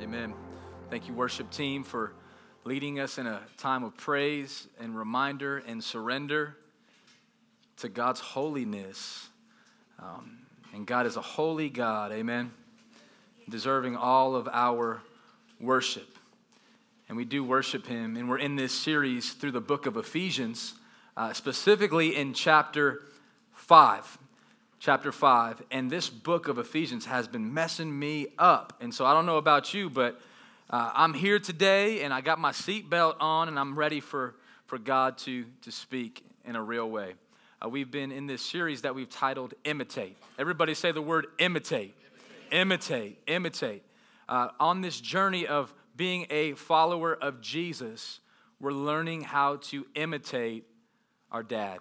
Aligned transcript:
Amen. 0.00 0.32
Thank 0.88 1.08
you, 1.08 1.12
worship 1.12 1.50
team, 1.50 1.84
for 1.84 2.12
leading 2.64 3.00
us 3.00 3.18
in 3.18 3.26
a 3.26 3.42
time 3.58 3.84
of 3.84 3.94
praise 3.98 4.66
and 4.80 4.96
reminder 4.96 5.58
and 5.58 5.84
surrender 5.84 6.56
to 7.76 7.90
God's 7.90 8.20
holiness. 8.20 9.28
Um, 9.98 10.38
and 10.72 10.86
God 10.86 11.04
is 11.04 11.16
a 11.16 11.20
holy 11.20 11.68
God, 11.68 12.12
amen, 12.12 12.50
deserving 13.50 13.94
all 13.94 14.34
of 14.34 14.48
our 14.50 15.02
worship. 15.60 16.16
And 17.08 17.16
we 17.18 17.26
do 17.26 17.44
worship 17.44 17.86
Him. 17.86 18.16
And 18.16 18.26
we're 18.26 18.38
in 18.38 18.56
this 18.56 18.72
series 18.72 19.34
through 19.34 19.52
the 19.52 19.60
book 19.60 19.84
of 19.84 19.98
Ephesians, 19.98 20.72
uh, 21.14 21.34
specifically 21.34 22.16
in 22.16 22.32
chapter 22.32 23.02
5 23.52 24.16
chapter 24.80 25.12
5. 25.12 25.62
And 25.70 25.90
this 25.90 26.08
book 26.08 26.48
of 26.48 26.58
Ephesians 26.58 27.04
has 27.04 27.28
been 27.28 27.54
messing 27.54 27.96
me 27.96 28.28
up. 28.38 28.72
And 28.80 28.92
so 28.92 29.04
I 29.04 29.12
don't 29.12 29.26
know 29.26 29.36
about 29.36 29.72
you, 29.72 29.90
but 29.90 30.18
uh, 30.70 30.90
I'm 30.94 31.14
here 31.14 31.38
today 31.38 32.02
and 32.02 32.12
I 32.12 32.22
got 32.22 32.38
my 32.38 32.50
seatbelt 32.50 33.16
on 33.20 33.48
and 33.48 33.58
I'm 33.58 33.78
ready 33.78 34.00
for, 34.00 34.34
for 34.66 34.78
God 34.78 35.18
to, 35.18 35.44
to 35.62 35.70
speak 35.70 36.24
in 36.46 36.56
a 36.56 36.62
real 36.62 36.90
way. 36.90 37.14
Uh, 37.62 37.68
we've 37.68 37.90
been 37.90 38.10
in 38.10 38.26
this 38.26 38.40
series 38.40 38.82
that 38.82 38.94
we've 38.94 39.10
titled 39.10 39.52
Imitate. 39.64 40.16
Everybody 40.38 40.72
say 40.72 40.92
the 40.92 41.02
word 41.02 41.26
imitate. 41.38 41.94
Imitate, 42.50 42.50
imitate. 42.50 43.18
imitate. 43.26 43.82
Uh, 44.28 44.48
on 44.58 44.80
this 44.80 44.98
journey 44.98 45.46
of 45.46 45.74
being 45.94 46.26
a 46.30 46.54
follower 46.54 47.14
of 47.14 47.42
Jesus, 47.42 48.20
we're 48.58 48.72
learning 48.72 49.22
how 49.22 49.56
to 49.56 49.86
imitate 49.94 50.64
our 51.30 51.42
dad, 51.42 51.80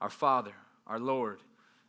our 0.00 0.10
father, 0.10 0.52
our 0.88 0.98
Lord. 0.98 1.38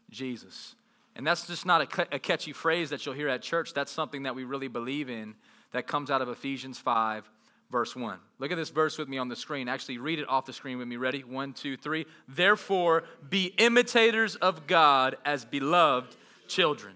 Jesus. 0.09 0.75
And 1.16 1.25
that's 1.25 1.47
just 1.47 1.66
not 1.66 1.81
a, 1.81 2.16
a 2.16 2.20
catchy 2.20 2.53
phrase 2.53 2.91
that 2.91 3.05
you'll 3.05 3.16
hear 3.16 3.27
at 3.27 3.41
church. 3.41 3.73
That's 3.73 3.91
something 3.91 4.23
that 4.23 4.35
we 4.35 4.43
really 4.43 4.67
believe 4.67 5.09
in 5.09 5.35
that 5.71 5.88
comes 5.88 6.11
out 6.11 6.21
of 6.21 6.30
Ephesians 6.30 6.77
5, 6.77 7.30
verse 7.72 7.95
1. 7.95 8.19
Look 8.39 8.52
at 8.52 8.55
this 8.55 8.69
verse 8.69 8.97
with 8.97 9.09
me 9.09 9.17
on 9.17 9.28
the 9.28 9.35
screen. 9.35 9.67
Actually, 9.67 9.97
read 9.97 10.19
it 10.19 10.30
off 10.30 10.45
the 10.45 10.53
screen 10.53 10.78
with 10.78 10.88
me. 10.88 10.95
Ready? 10.97 11.23
One, 11.23 11.53
two, 11.53 11.75
three. 11.75 12.05
Therefore, 12.28 13.03
be 13.30 13.53
imitators 13.58 14.35
of 14.35 14.67
God 14.67 15.17
as 15.25 15.44
beloved 15.44 16.16
children. 16.47 16.94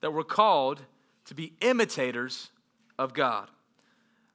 That 0.00 0.12
we're 0.12 0.24
called 0.24 0.82
to 1.26 1.34
be 1.34 1.52
imitators 1.60 2.50
of 2.98 3.14
God. 3.14 3.48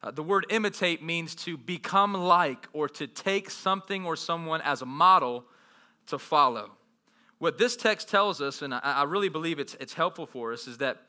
Uh, 0.04 0.12
the 0.12 0.24
word 0.24 0.48
imitate 0.50 1.04
means 1.04 1.36
to 1.36 1.58
become 1.58 2.14
like 2.14 2.68
or 2.74 2.90
to 2.90 3.08
take 3.08 3.50
something 3.50 4.06
or 4.06 4.16
someone 4.16 4.62
as 4.62 4.82
a 4.82 4.86
model 4.86 5.46
to 6.08 6.18
follow. 6.18 6.72
What 7.42 7.58
this 7.58 7.76
text 7.76 8.08
tells 8.08 8.40
us, 8.40 8.62
and 8.62 8.72
I, 8.72 8.82
I 8.84 9.04
really 9.06 9.28
believe 9.28 9.58
it's, 9.58 9.76
it's 9.80 9.96
helpful 9.96 10.28
for 10.28 10.54
us, 10.54 10.68
is 10.68 10.78
that 10.78 11.02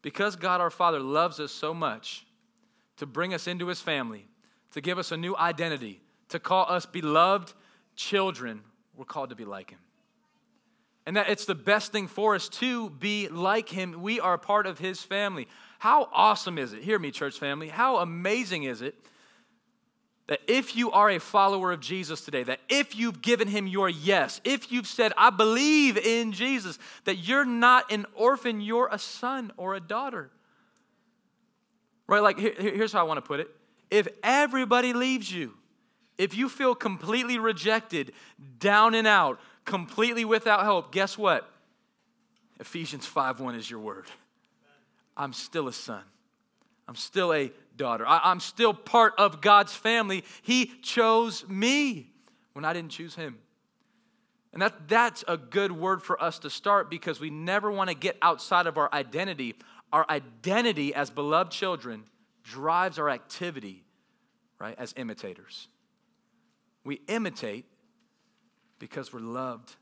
because 0.00 0.34
God 0.34 0.62
our 0.62 0.70
Father 0.70 0.98
loves 0.98 1.38
us 1.38 1.52
so 1.52 1.74
much 1.74 2.24
to 2.96 3.04
bring 3.04 3.34
us 3.34 3.46
into 3.46 3.66
his 3.66 3.82
family, 3.82 4.26
to 4.70 4.80
give 4.80 4.98
us 4.98 5.12
a 5.12 5.16
new 5.18 5.36
identity, 5.36 6.00
to 6.30 6.38
call 6.38 6.64
us 6.70 6.86
beloved 6.86 7.52
children, 7.96 8.62
we're 8.96 9.04
called 9.04 9.28
to 9.28 9.36
be 9.36 9.44
like 9.44 9.72
him. 9.72 9.78
And 11.04 11.18
that 11.18 11.28
it's 11.28 11.44
the 11.44 11.54
best 11.54 11.92
thing 11.92 12.08
for 12.08 12.34
us 12.34 12.48
to 12.48 12.88
be 12.88 13.28
like 13.28 13.68
him. 13.68 14.00
We 14.00 14.20
are 14.20 14.38
part 14.38 14.66
of 14.66 14.78
his 14.78 15.02
family. 15.02 15.48
How 15.80 16.08
awesome 16.14 16.56
is 16.56 16.72
it? 16.72 16.82
Hear 16.82 16.98
me, 16.98 17.10
church 17.10 17.38
family. 17.38 17.68
How 17.68 17.98
amazing 17.98 18.62
is 18.62 18.80
it 18.80 18.94
that 20.26 20.40
if 20.48 20.74
you 20.74 20.90
are 20.90 21.10
a 21.10 21.18
follower 21.18 21.72
of 21.72 21.80
Jesus 21.80 22.22
today, 22.22 22.42
that 22.44 22.60
if 22.68 22.96
you've 22.96 23.20
given 23.20 23.46
him 23.46 23.66
your 23.66 23.90
yes, 23.90 24.40
if 24.44 24.72
you've 24.72 24.86
said, 24.86 25.12
I 25.18 25.30
believe 25.30 25.98
in 25.98 26.32
Jesus, 26.32 26.78
that 27.04 27.16
you're 27.16 27.44
not 27.44 27.92
an 27.92 28.06
orphan, 28.14 28.60
you're 28.60 28.88
a 28.90 28.98
son 28.98 29.52
or 29.56 29.74
a 29.74 29.80
daughter. 29.80 30.30
Right? 32.06 32.22
Like, 32.22 32.38
here, 32.38 32.54
here's 32.56 32.92
how 32.92 33.00
I 33.00 33.02
want 33.04 33.18
to 33.18 33.26
put 33.26 33.40
it. 33.40 33.48
If 33.90 34.08
everybody 34.22 34.94
leaves 34.94 35.30
you, 35.30 35.52
if 36.16 36.34
you 36.34 36.48
feel 36.48 36.74
completely 36.74 37.38
rejected, 37.38 38.12
down 38.58 38.94
and 38.94 39.06
out, 39.06 39.40
completely 39.64 40.24
without 40.24 40.64
hope, 40.64 40.90
guess 40.90 41.18
what? 41.18 41.50
Ephesians 42.60 43.04
5 43.04 43.40
1 43.40 43.54
is 43.56 43.68
your 43.68 43.80
word. 43.80 44.06
I'm 45.16 45.32
still 45.32 45.68
a 45.68 45.72
son. 45.72 46.02
I'm 46.88 46.96
still 46.96 47.32
a 47.32 47.50
daughter. 47.76 48.06
I, 48.06 48.30
am 48.30 48.40
still 48.40 48.74
part 48.74 49.14
of 49.18 49.40
God's 49.40 49.74
family. 49.74 50.24
He 50.42 50.66
chose 50.82 51.46
me 51.48 52.12
when 52.52 52.64
I 52.64 52.72
didn't 52.72 52.90
choose 52.90 53.14
him. 53.14 53.38
And 54.52 54.62
that, 54.62 54.88
that's 54.88 55.24
a 55.26 55.36
good 55.36 55.72
word 55.72 56.02
for 56.02 56.22
us 56.22 56.38
to 56.40 56.50
start 56.50 56.88
because 56.88 57.18
we 57.18 57.28
never 57.28 57.70
want 57.70 57.90
to 57.90 57.96
get 57.96 58.16
outside 58.22 58.66
of 58.66 58.78
our 58.78 58.88
identity. 58.92 59.56
Our 59.92 60.06
identity 60.08 60.94
as 60.94 61.10
beloved 61.10 61.50
children 61.50 62.04
drives 62.44 62.98
our 62.98 63.10
activity, 63.10 63.82
right, 64.60 64.76
as 64.78 64.94
imitators. 64.96 65.66
We 66.84 67.00
imitate 67.08 67.64
because 68.78 69.12
we're 69.12 69.20
loved 69.20 69.74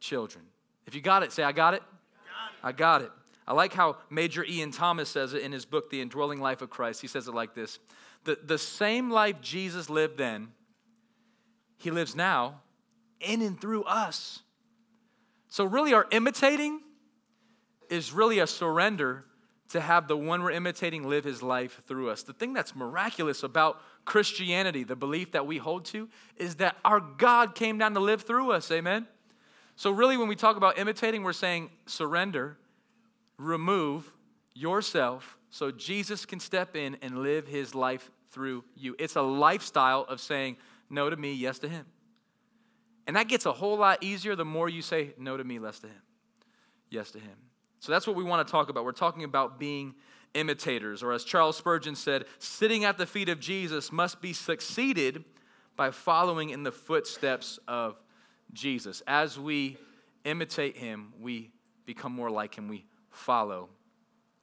children. 0.00 0.44
If 0.86 0.94
you 0.94 1.00
got 1.00 1.22
it, 1.22 1.32
say, 1.32 1.42
I 1.42 1.52
got 1.52 1.74
it. 1.74 1.82
Got 1.82 2.52
it. 2.52 2.66
I 2.66 2.72
got 2.72 3.02
it. 3.02 3.12
I 3.50 3.52
like 3.52 3.72
how 3.72 3.96
Major 4.10 4.44
Ian 4.44 4.70
Thomas 4.70 5.08
says 5.08 5.34
it 5.34 5.42
in 5.42 5.50
his 5.50 5.64
book, 5.64 5.90
The 5.90 6.00
Indwelling 6.00 6.40
Life 6.40 6.62
of 6.62 6.70
Christ. 6.70 7.00
He 7.00 7.08
says 7.08 7.26
it 7.26 7.34
like 7.34 7.52
this 7.52 7.80
The, 8.22 8.38
the 8.44 8.58
same 8.58 9.10
life 9.10 9.40
Jesus 9.40 9.90
lived 9.90 10.18
then, 10.18 10.52
he 11.76 11.90
lives 11.90 12.14
now 12.14 12.60
in 13.18 13.42
and 13.42 13.60
through 13.60 13.82
us. 13.84 14.42
So, 15.48 15.64
really, 15.64 15.92
our 15.94 16.06
imitating 16.12 16.80
is 17.88 18.12
really 18.12 18.38
a 18.38 18.46
surrender 18.46 19.24
to 19.70 19.80
have 19.80 20.06
the 20.06 20.16
one 20.16 20.44
we're 20.44 20.52
imitating 20.52 21.08
live 21.08 21.24
his 21.24 21.42
life 21.42 21.82
through 21.88 22.10
us. 22.10 22.22
The 22.22 22.32
thing 22.32 22.52
that's 22.52 22.76
miraculous 22.76 23.42
about 23.42 23.80
Christianity, 24.04 24.84
the 24.84 24.94
belief 24.94 25.32
that 25.32 25.44
we 25.44 25.58
hold 25.58 25.86
to, 25.86 26.08
is 26.36 26.54
that 26.56 26.76
our 26.84 27.00
God 27.00 27.56
came 27.56 27.78
down 27.78 27.94
to 27.94 28.00
live 28.00 28.22
through 28.22 28.52
us. 28.52 28.70
Amen? 28.70 29.08
So, 29.74 29.90
really, 29.90 30.16
when 30.16 30.28
we 30.28 30.36
talk 30.36 30.56
about 30.56 30.78
imitating, 30.78 31.24
we're 31.24 31.32
saying 31.32 31.70
surrender 31.86 32.56
remove 33.40 34.12
yourself 34.54 35.38
so 35.48 35.70
Jesus 35.70 36.26
can 36.26 36.40
step 36.40 36.76
in 36.76 36.96
and 37.02 37.22
live 37.22 37.46
his 37.46 37.74
life 37.74 38.10
through 38.30 38.64
you. 38.76 38.94
It's 38.98 39.16
a 39.16 39.22
lifestyle 39.22 40.02
of 40.02 40.20
saying 40.20 40.56
no 40.88 41.10
to 41.10 41.16
me, 41.16 41.32
yes 41.32 41.58
to 41.60 41.68
him. 41.68 41.86
And 43.06 43.16
that 43.16 43.28
gets 43.28 43.46
a 43.46 43.52
whole 43.52 43.76
lot 43.76 44.02
easier 44.02 44.36
the 44.36 44.44
more 44.44 44.68
you 44.68 44.82
say 44.82 45.14
no 45.18 45.36
to 45.36 45.42
me, 45.42 45.58
less 45.58 45.80
to 45.80 45.88
him, 45.88 46.02
yes 46.90 47.10
to 47.12 47.18
him. 47.18 47.36
So 47.80 47.90
that's 47.90 48.06
what 48.06 48.14
we 48.14 48.22
want 48.22 48.46
to 48.46 48.50
talk 48.50 48.68
about. 48.68 48.84
We're 48.84 48.92
talking 48.92 49.24
about 49.24 49.58
being 49.58 49.94
imitators, 50.34 51.02
or 51.02 51.12
as 51.12 51.24
Charles 51.24 51.56
Spurgeon 51.56 51.96
said, 51.96 52.26
sitting 52.38 52.84
at 52.84 52.98
the 52.98 53.06
feet 53.06 53.28
of 53.28 53.40
Jesus 53.40 53.90
must 53.90 54.20
be 54.20 54.32
succeeded 54.32 55.24
by 55.76 55.90
following 55.90 56.50
in 56.50 56.62
the 56.62 56.70
footsteps 56.70 57.58
of 57.66 57.98
Jesus. 58.52 59.02
As 59.06 59.40
we 59.40 59.78
imitate 60.24 60.76
him, 60.76 61.14
we 61.18 61.50
become 61.86 62.12
more 62.12 62.30
like 62.30 62.54
him. 62.54 62.68
We 62.68 62.84
follow 63.10 63.68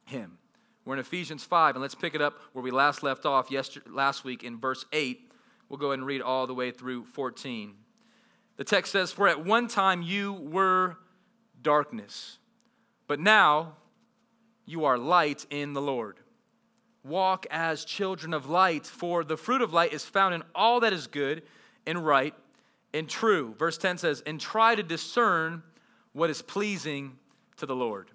him. 0.04 0.38
We're 0.84 0.94
in 0.94 1.00
Ephesians 1.00 1.44
5, 1.44 1.76
and 1.76 1.82
let's 1.82 1.94
pick 1.94 2.14
it 2.14 2.22
up 2.22 2.40
where 2.52 2.62
we 2.62 2.70
last 2.70 3.02
left 3.02 3.26
off 3.26 3.50
yesterday, 3.50 3.90
last 3.90 4.24
week 4.24 4.42
in 4.42 4.58
verse 4.58 4.86
8. 4.92 5.30
We'll 5.68 5.78
go 5.78 5.88
ahead 5.88 5.98
and 5.98 6.06
read 6.06 6.22
all 6.22 6.46
the 6.46 6.54
way 6.54 6.70
through 6.70 7.04
14. 7.04 7.74
The 8.56 8.64
text 8.64 8.92
says, 8.92 9.12
For 9.12 9.28
at 9.28 9.44
one 9.44 9.68
time 9.68 10.00
you 10.00 10.32
were 10.32 10.96
darkness, 11.60 12.38
but 13.06 13.20
now 13.20 13.74
you 14.64 14.86
are 14.86 14.96
light 14.96 15.44
in 15.50 15.74
the 15.74 15.82
Lord. 15.82 16.20
Walk 17.04 17.46
as 17.50 17.84
children 17.84 18.32
of 18.32 18.48
light, 18.48 18.86
for 18.86 19.24
the 19.24 19.36
fruit 19.36 19.62
of 19.62 19.72
light 19.72 19.92
is 19.92 20.04
found 20.04 20.34
in 20.34 20.42
all 20.54 20.80
that 20.80 20.92
is 20.92 21.06
good 21.06 21.42
and 21.86 22.04
right 22.04 22.34
and 22.92 23.08
true. 23.08 23.54
Verse 23.58 23.78
10 23.78 23.98
says, 23.98 24.22
And 24.26 24.40
try 24.40 24.74
to 24.74 24.82
discern 24.82 25.62
what 26.12 26.30
is 26.30 26.42
pleasing 26.42 27.18
to 27.58 27.66
the 27.66 27.76
Lord. 27.76 28.10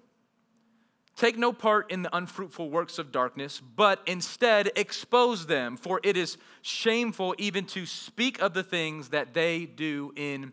Take 1.16 1.38
no 1.38 1.52
part 1.52 1.92
in 1.92 2.02
the 2.02 2.16
unfruitful 2.16 2.70
works 2.70 2.98
of 2.98 3.12
darkness, 3.12 3.60
but 3.60 4.00
instead 4.06 4.72
expose 4.74 5.46
them, 5.46 5.76
for 5.76 6.00
it 6.02 6.16
is 6.16 6.36
shameful 6.62 7.36
even 7.38 7.66
to 7.66 7.86
speak 7.86 8.42
of 8.42 8.52
the 8.52 8.64
things 8.64 9.10
that 9.10 9.32
they 9.32 9.64
do 9.64 10.12
in 10.16 10.52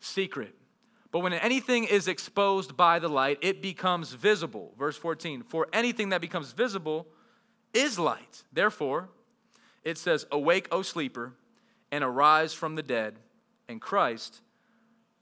secret. 0.00 0.54
But 1.12 1.20
when 1.20 1.32
anything 1.34 1.84
is 1.84 2.08
exposed 2.08 2.76
by 2.76 2.98
the 2.98 3.08
light, 3.08 3.38
it 3.42 3.60
becomes 3.60 4.12
visible. 4.12 4.72
Verse 4.78 4.96
14 4.96 5.42
For 5.42 5.66
anything 5.72 6.10
that 6.10 6.20
becomes 6.20 6.52
visible 6.52 7.06
is 7.74 7.98
light. 7.98 8.44
Therefore, 8.52 9.10
it 9.84 9.98
says, 9.98 10.26
Awake, 10.30 10.68
O 10.72 10.82
sleeper, 10.82 11.34
and 11.90 12.04
arise 12.04 12.54
from 12.54 12.74
the 12.74 12.82
dead, 12.82 13.16
and 13.68 13.80
Christ 13.80 14.40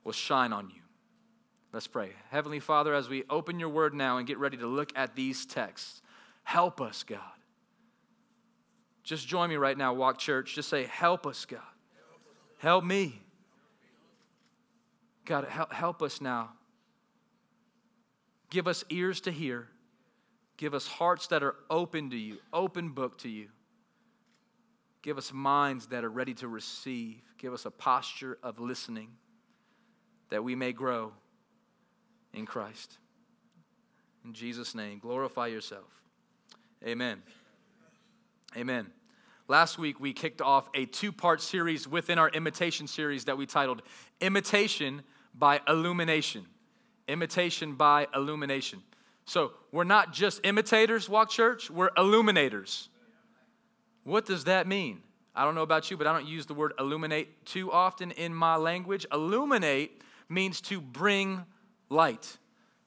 will 0.04 0.12
shine 0.12 0.52
on 0.52 0.70
you. 0.70 0.82
Let's 1.72 1.86
pray. 1.86 2.12
Heavenly 2.30 2.60
Father, 2.60 2.94
as 2.94 3.08
we 3.08 3.24
open 3.28 3.60
your 3.60 3.68
word 3.68 3.94
now 3.94 4.18
and 4.18 4.26
get 4.26 4.38
ready 4.38 4.56
to 4.56 4.66
look 4.66 4.90
at 4.96 5.14
these 5.14 5.44
texts, 5.44 6.00
help 6.42 6.80
us, 6.80 7.02
God. 7.02 7.20
Just 9.02 9.26
join 9.26 9.50
me 9.50 9.56
right 9.56 9.76
now, 9.76 9.92
Walk 9.92 10.18
Church. 10.18 10.54
Just 10.54 10.68
say, 10.68 10.84
Help 10.84 11.26
us, 11.26 11.44
God. 11.44 11.60
Help 12.58 12.84
me. 12.84 13.20
God, 15.24 15.46
help 15.70 16.02
us 16.02 16.20
now. 16.20 16.50
Give 18.50 18.66
us 18.66 18.82
ears 18.88 19.20
to 19.22 19.30
hear. 19.30 19.68
Give 20.56 20.74
us 20.74 20.86
hearts 20.86 21.26
that 21.28 21.42
are 21.42 21.54
open 21.70 22.10
to 22.10 22.16
you, 22.16 22.38
open 22.52 22.90
book 22.90 23.18
to 23.18 23.28
you. 23.28 23.48
Give 25.02 25.18
us 25.18 25.32
minds 25.32 25.86
that 25.88 26.02
are 26.02 26.10
ready 26.10 26.34
to 26.34 26.48
receive. 26.48 27.22
Give 27.36 27.52
us 27.52 27.66
a 27.66 27.70
posture 27.70 28.38
of 28.42 28.58
listening 28.58 29.10
that 30.30 30.42
we 30.42 30.54
may 30.54 30.72
grow 30.72 31.12
in 32.32 32.46
Christ. 32.46 32.98
In 34.24 34.32
Jesus' 34.32 34.74
name, 34.74 34.98
glorify 34.98 35.46
yourself. 35.46 36.02
Amen. 36.86 37.22
Amen. 38.56 38.86
Last 39.48 39.78
week, 39.78 39.98
we 39.98 40.12
kicked 40.12 40.42
off 40.42 40.68
a 40.74 40.84
two 40.84 41.10
part 41.10 41.40
series 41.40 41.88
within 41.88 42.18
our 42.18 42.28
imitation 42.28 42.86
series 42.86 43.24
that 43.24 43.38
we 43.38 43.46
titled 43.46 43.82
Imitation 44.20 45.02
by 45.34 45.60
Illumination. 45.66 46.46
Imitation 47.08 47.74
by 47.74 48.06
Illumination. 48.14 48.82
So 49.24 49.52
we're 49.72 49.84
not 49.84 50.12
just 50.12 50.40
imitators, 50.44 51.08
Walk 51.08 51.30
Church, 51.30 51.70
we're 51.70 51.90
illuminators. 51.96 52.88
What 54.04 54.24
does 54.24 54.44
that 54.44 54.66
mean? 54.66 55.02
I 55.34 55.44
don't 55.44 55.54
know 55.54 55.62
about 55.62 55.90
you, 55.90 55.96
but 55.96 56.06
I 56.06 56.12
don't 56.12 56.26
use 56.26 56.46
the 56.46 56.54
word 56.54 56.72
illuminate 56.78 57.44
too 57.44 57.70
often 57.70 58.10
in 58.10 58.34
my 58.34 58.56
language. 58.56 59.06
Illuminate 59.12 60.02
means 60.28 60.60
to 60.62 60.80
bring 60.80 61.44
light. 61.88 62.38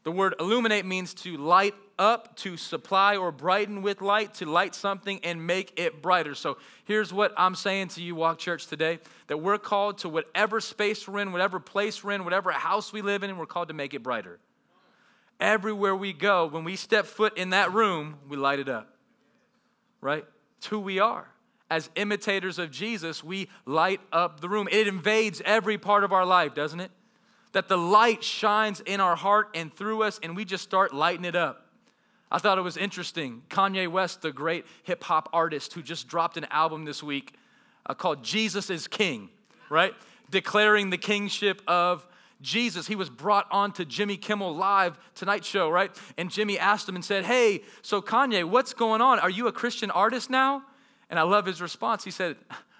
The 0.03 0.11
word 0.11 0.35
illuminate 0.39 0.85
means 0.85 1.13
to 1.15 1.37
light 1.37 1.75
up, 1.99 2.35
to 2.37 2.57
supply 2.57 3.17
or 3.17 3.31
brighten 3.31 3.81
with 3.81 4.01
light, 4.01 4.33
to 4.35 4.45
light 4.45 4.73
something 4.73 5.19
and 5.23 5.45
make 5.45 5.79
it 5.79 6.01
brighter. 6.01 6.33
So 6.33 6.57
here's 6.85 7.13
what 7.13 7.33
I'm 7.37 7.53
saying 7.53 7.89
to 7.89 8.01
you, 8.01 8.15
Walk 8.15 8.39
Church, 8.39 8.65
today 8.67 8.99
that 9.27 9.37
we're 9.37 9.59
called 9.59 9.99
to 9.99 10.09
whatever 10.09 10.59
space 10.59 11.07
we're 11.07 11.19
in, 11.19 11.31
whatever 11.31 11.59
place 11.59 12.03
we're 12.03 12.13
in, 12.13 12.23
whatever 12.23 12.51
house 12.51 12.91
we 12.91 13.01
live 13.01 13.21
in, 13.23 13.37
we're 13.37 13.45
called 13.45 13.67
to 13.67 13.75
make 13.75 13.93
it 13.93 14.01
brighter 14.01 14.39
everywhere 15.41 15.95
we 15.95 16.13
go, 16.13 16.45
when 16.45 16.63
we 16.63 16.75
step 16.75 17.07
foot 17.07 17.37
in 17.37 17.49
that 17.49 17.73
room, 17.73 18.19
we 18.29 18.37
light 18.37 18.59
it 18.59 18.69
up. 18.69 18.95
Right? 19.99 20.23
It's 20.59 20.67
who 20.67 20.79
we 20.79 20.99
are. 20.99 21.27
As 21.69 21.89
imitators 21.95 22.59
of 22.59 22.71
Jesus, 22.71 23.23
we 23.23 23.49
light 23.65 24.01
up 24.11 24.39
the 24.39 24.47
room. 24.47 24.67
It 24.71 24.87
invades 24.87 25.41
every 25.43 25.77
part 25.77 26.03
of 26.03 26.13
our 26.13 26.25
life, 26.25 26.53
doesn't 26.53 26.79
it? 26.79 26.91
That 27.53 27.67
the 27.67 27.77
light 27.77 28.23
shines 28.23 28.79
in 28.81 28.99
our 29.01 29.15
heart 29.15 29.49
and 29.53 29.73
through 29.73 30.03
us, 30.03 30.19
and 30.23 30.35
we 30.35 30.45
just 30.45 30.63
start 30.63 30.93
lighting 30.93 31.25
it 31.25 31.35
up. 31.35 31.67
I 32.31 32.37
thought 32.37 32.57
it 32.57 32.61
was 32.61 32.77
interesting. 32.77 33.43
Kanye 33.49 33.89
West, 33.89 34.21
the 34.21 34.31
great 34.31 34.65
hip 34.83 35.03
hop 35.03 35.29
artist 35.33 35.73
who 35.73 35.81
just 35.81 36.07
dropped 36.07 36.37
an 36.37 36.45
album 36.49 36.85
this 36.85 37.03
week 37.03 37.33
uh, 37.85 37.93
called 37.93 38.23
Jesus 38.23 38.69
is 38.69 38.87
King, 38.87 39.29
right? 39.69 39.93
Declaring 40.29 40.91
the 40.91 40.97
kingship 40.97 41.61
of 41.67 42.07
Jesus, 42.41 42.87
he 42.87 42.95
was 42.95 43.09
brought 43.09 43.47
on 43.51 43.73
to 43.73 43.85
Jimmy 43.85 44.15
Kimmel 44.15 44.55
Live 44.55 44.97
Tonight 45.13 45.43
Show, 45.43 45.69
right? 45.69 45.91
And 46.17 46.31
Jimmy 46.31 46.57
asked 46.57 46.87
him 46.87 46.95
and 46.95 47.03
said, 47.03 47.25
Hey, 47.25 47.63
so 47.81 48.01
Kanye, 48.01 48.45
what's 48.45 48.73
going 48.73 49.01
on? 49.01 49.19
Are 49.19 49.29
you 49.29 49.47
a 49.47 49.51
Christian 49.51 49.91
artist 49.91 50.29
now? 50.29 50.63
And 51.09 51.19
I 51.19 51.23
love 51.23 51.45
his 51.45 51.61
response. 51.61 52.03
He 52.05 52.11
said, 52.11 52.37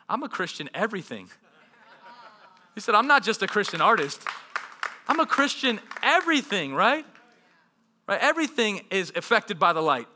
I'm 0.09 0.23
a 0.23 0.29
Christian 0.29 0.69
everything. 0.73 1.29
He 2.75 2.81
said, 2.81 2.95
I'm 2.95 3.07
not 3.07 3.23
just 3.23 3.41
a 3.41 3.47
Christian 3.47 3.81
artist, 3.81 4.25
I'm 5.07 5.19
a 5.19 5.25
Christian 5.25 5.79
everything, 6.01 6.73
right? 6.73 7.05
Right? 8.07 8.19
Everything 8.21 8.85
is 8.89 9.11
affected 9.15 9.59
by 9.59 9.73
the 9.73 9.81
light. 9.81 10.07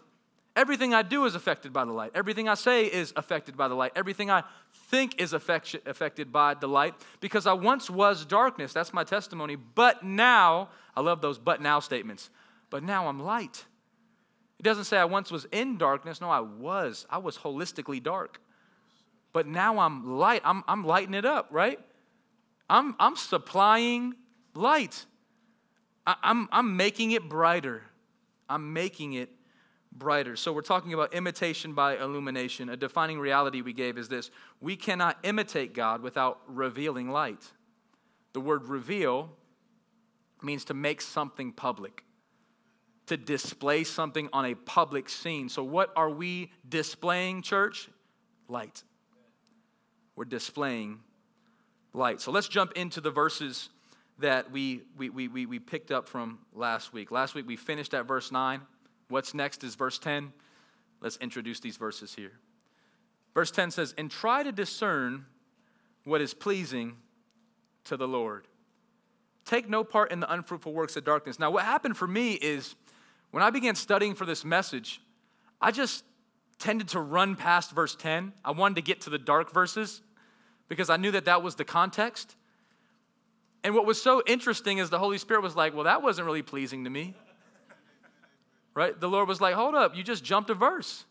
Everything 0.55 0.93
I 0.93 1.01
do 1.01 1.25
is 1.25 1.35
affected 1.35 1.73
by 1.73 1.83
the 1.83 1.91
light. 1.91 2.11
Everything 2.15 2.47
I 2.47 2.53
say 2.53 2.85
is 2.85 3.11
affected 3.17 3.57
by 3.57 3.67
the 3.67 3.75
light. 3.75 3.91
Everything 3.95 4.31
I 4.31 4.43
think 4.89 5.19
is 5.19 5.33
affect- 5.33 5.75
affected 5.85 6.31
by 6.31 6.53
the 6.53 6.67
light 6.67 6.93
because 7.19 7.45
I 7.45 7.53
once 7.53 7.89
was 7.89 8.25
darkness. 8.25 8.71
That's 8.71 8.93
my 8.93 9.03
testimony. 9.03 9.57
But 9.57 10.03
now, 10.03 10.69
I 10.95 11.01
love 11.01 11.21
those 11.21 11.37
but 11.37 11.61
now 11.61 11.81
statements. 11.81 12.29
But 12.69 12.83
now 12.83 13.07
I'm 13.07 13.19
light. 13.19 13.65
It 14.57 14.63
doesn't 14.63 14.85
say 14.85 14.97
I 14.97 15.05
once 15.05 15.29
was 15.29 15.45
in 15.51 15.77
darkness. 15.77 16.21
No, 16.21 16.29
I 16.29 16.39
was. 16.39 17.05
I 17.09 17.17
was 17.17 17.37
holistically 17.37 18.01
dark. 18.01 18.39
But 19.33 19.47
now 19.47 19.79
I'm 19.79 20.17
light. 20.17 20.41
I'm, 20.45 20.63
I'm 20.69 20.85
lighting 20.85 21.13
it 21.13 21.25
up, 21.25 21.47
right? 21.51 21.79
I'm, 22.69 22.95
I'm 22.99 23.15
supplying 23.15 24.15
light. 24.53 25.05
I, 26.05 26.15
I'm, 26.23 26.47
I'm 26.51 26.77
making 26.77 27.11
it 27.11 27.29
brighter. 27.29 27.83
I'm 28.49 28.73
making 28.73 29.13
it 29.13 29.29
brighter. 29.91 30.35
So 30.35 30.51
we're 30.51 30.61
talking 30.61 30.93
about 30.93 31.13
imitation 31.13 31.73
by 31.73 31.97
illumination. 31.97 32.69
A 32.69 32.77
defining 32.77 33.19
reality 33.19 33.61
we 33.61 33.73
gave 33.73 33.97
is 33.97 34.09
this 34.09 34.29
we 34.61 34.75
cannot 34.75 35.17
imitate 35.23 35.73
God 35.73 36.01
without 36.01 36.41
revealing 36.47 37.09
light. 37.09 37.43
The 38.33 38.41
word 38.41 38.65
reveal 38.65 39.31
means 40.41 40.65
to 40.65 40.73
make 40.73 41.01
something 41.01 41.51
public, 41.53 42.03
to 43.07 43.17
display 43.17 43.83
something 43.83 44.29
on 44.33 44.45
a 44.45 44.55
public 44.55 45.07
scene. 45.09 45.49
So, 45.49 45.63
what 45.63 45.91
are 45.95 46.09
we 46.09 46.51
displaying, 46.67 47.41
church? 47.41 47.89
Light. 48.47 48.83
We're 50.15 50.25
displaying 50.25 50.99
light. 51.95 52.21
So, 52.21 52.31
let's 52.31 52.47
jump 52.47 52.73
into 52.73 53.01
the 53.01 53.11
verses 53.11 53.69
that 54.19 54.51
we, 54.51 54.81
we, 54.97 55.09
we, 55.09 55.45
we 55.45 55.59
picked 55.59 55.91
up 55.91 56.07
from 56.07 56.39
last 56.53 56.93
week. 56.93 57.11
Last 57.11 57.35
week 57.35 57.45
we 57.47 57.55
finished 57.55 57.93
at 57.93 58.07
verse 58.07 58.31
9. 58.31 58.61
What's 59.09 59.33
next 59.33 59.63
is 59.63 59.75
verse 59.75 59.99
10. 59.99 60.31
Let's 61.01 61.17
introduce 61.17 61.59
these 61.59 61.77
verses 61.77 62.13
here. 62.13 62.31
Verse 63.33 63.51
10 63.51 63.71
says, 63.71 63.93
And 63.97 64.09
try 64.09 64.43
to 64.43 64.51
discern 64.51 65.25
what 66.05 66.21
is 66.21 66.33
pleasing 66.33 66.95
to 67.85 67.97
the 67.97 68.07
Lord. 68.07 68.47
Take 69.43 69.69
no 69.69 69.83
part 69.83 70.11
in 70.11 70.21
the 70.21 70.31
unfruitful 70.31 70.73
works 70.73 70.95
of 70.95 71.03
darkness. 71.03 71.37
Now, 71.37 71.51
what 71.51 71.65
happened 71.65 71.97
for 71.97 72.07
me 72.07 72.33
is 72.33 72.75
when 73.31 73.43
I 73.43 73.49
began 73.49 73.75
studying 73.75 74.15
for 74.15 74.25
this 74.25 74.45
message, 74.45 75.01
I 75.61 75.71
just 75.71 76.05
tended 76.57 76.87
to 76.89 77.01
run 77.01 77.35
past 77.35 77.71
verse 77.71 77.95
10. 77.95 78.31
I 78.43 78.51
wanted 78.51 78.75
to 78.75 78.81
get 78.81 79.01
to 79.01 79.09
the 79.09 79.19
dark 79.19 79.51
verses 79.53 80.01
because 80.67 80.89
I 80.89 80.97
knew 80.97 81.11
that 81.11 81.25
that 81.25 81.43
was 81.43 81.55
the 81.55 81.65
context. 81.65 82.35
And 83.63 83.73
what 83.73 83.85
was 83.85 84.01
so 84.01 84.21
interesting 84.25 84.77
is 84.77 84.89
the 84.89 84.99
Holy 84.99 85.17
Spirit 85.17 85.41
was 85.41 85.55
like, 85.55 85.73
Well, 85.73 85.85
that 85.85 86.01
wasn't 86.01 86.25
really 86.25 86.43
pleasing 86.43 86.83
to 86.83 86.89
me 86.89 87.15
right? 88.75 88.99
The 88.99 89.09
Lord 89.09 89.27
was 89.27 89.41
like, 89.41 89.55
hold 89.55 89.73
up, 89.73 89.95
you 89.95 90.03
just 90.03 90.23
jumped 90.23 90.51
a 90.51 90.53
verse. 90.53 91.05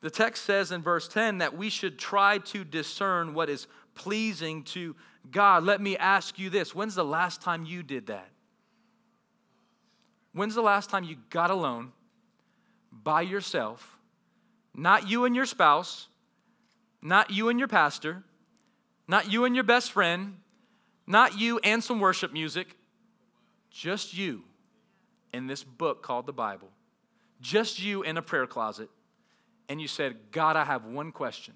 The 0.00 0.10
text 0.10 0.44
says 0.44 0.72
in 0.72 0.82
verse 0.82 1.06
10 1.06 1.38
that 1.38 1.56
we 1.56 1.70
should 1.70 1.98
try 1.98 2.38
to 2.38 2.64
discern 2.64 3.34
what 3.34 3.48
is 3.48 3.66
pleasing 3.94 4.64
to 4.64 4.96
God. 5.30 5.62
Let 5.62 5.80
me 5.80 5.96
ask 5.96 6.38
you 6.38 6.50
this 6.50 6.74
when's 6.74 6.94
the 6.94 7.04
last 7.04 7.40
time 7.42 7.64
you 7.64 7.82
did 7.82 8.08
that? 8.08 8.28
When's 10.32 10.54
the 10.54 10.62
last 10.62 10.90
time 10.90 11.04
you 11.04 11.16
got 11.30 11.50
alone 11.50 11.92
by 12.90 13.22
yourself, 13.22 13.98
not 14.74 15.08
you 15.08 15.26
and 15.26 15.36
your 15.36 15.46
spouse, 15.46 16.08
not 17.04 17.30
you 17.30 17.50
and 17.50 17.58
your 17.58 17.68
pastor, 17.68 18.24
not 19.06 19.30
you 19.30 19.44
and 19.44 19.54
your 19.54 19.62
best 19.62 19.92
friend, 19.92 20.38
not 21.06 21.38
you 21.38 21.60
and 21.62 21.84
some 21.84 22.00
worship 22.00 22.32
music, 22.32 22.78
just 23.70 24.16
you 24.16 24.42
in 25.32 25.46
this 25.46 25.62
book 25.62 26.02
called 26.02 26.24
the 26.24 26.32
Bible, 26.32 26.70
just 27.42 27.80
you 27.80 28.02
in 28.02 28.16
a 28.16 28.22
prayer 28.22 28.46
closet, 28.46 28.88
and 29.68 29.82
you 29.82 29.86
said, 29.86 30.16
God, 30.32 30.56
I 30.56 30.64
have 30.64 30.86
one 30.86 31.12
question. 31.12 31.52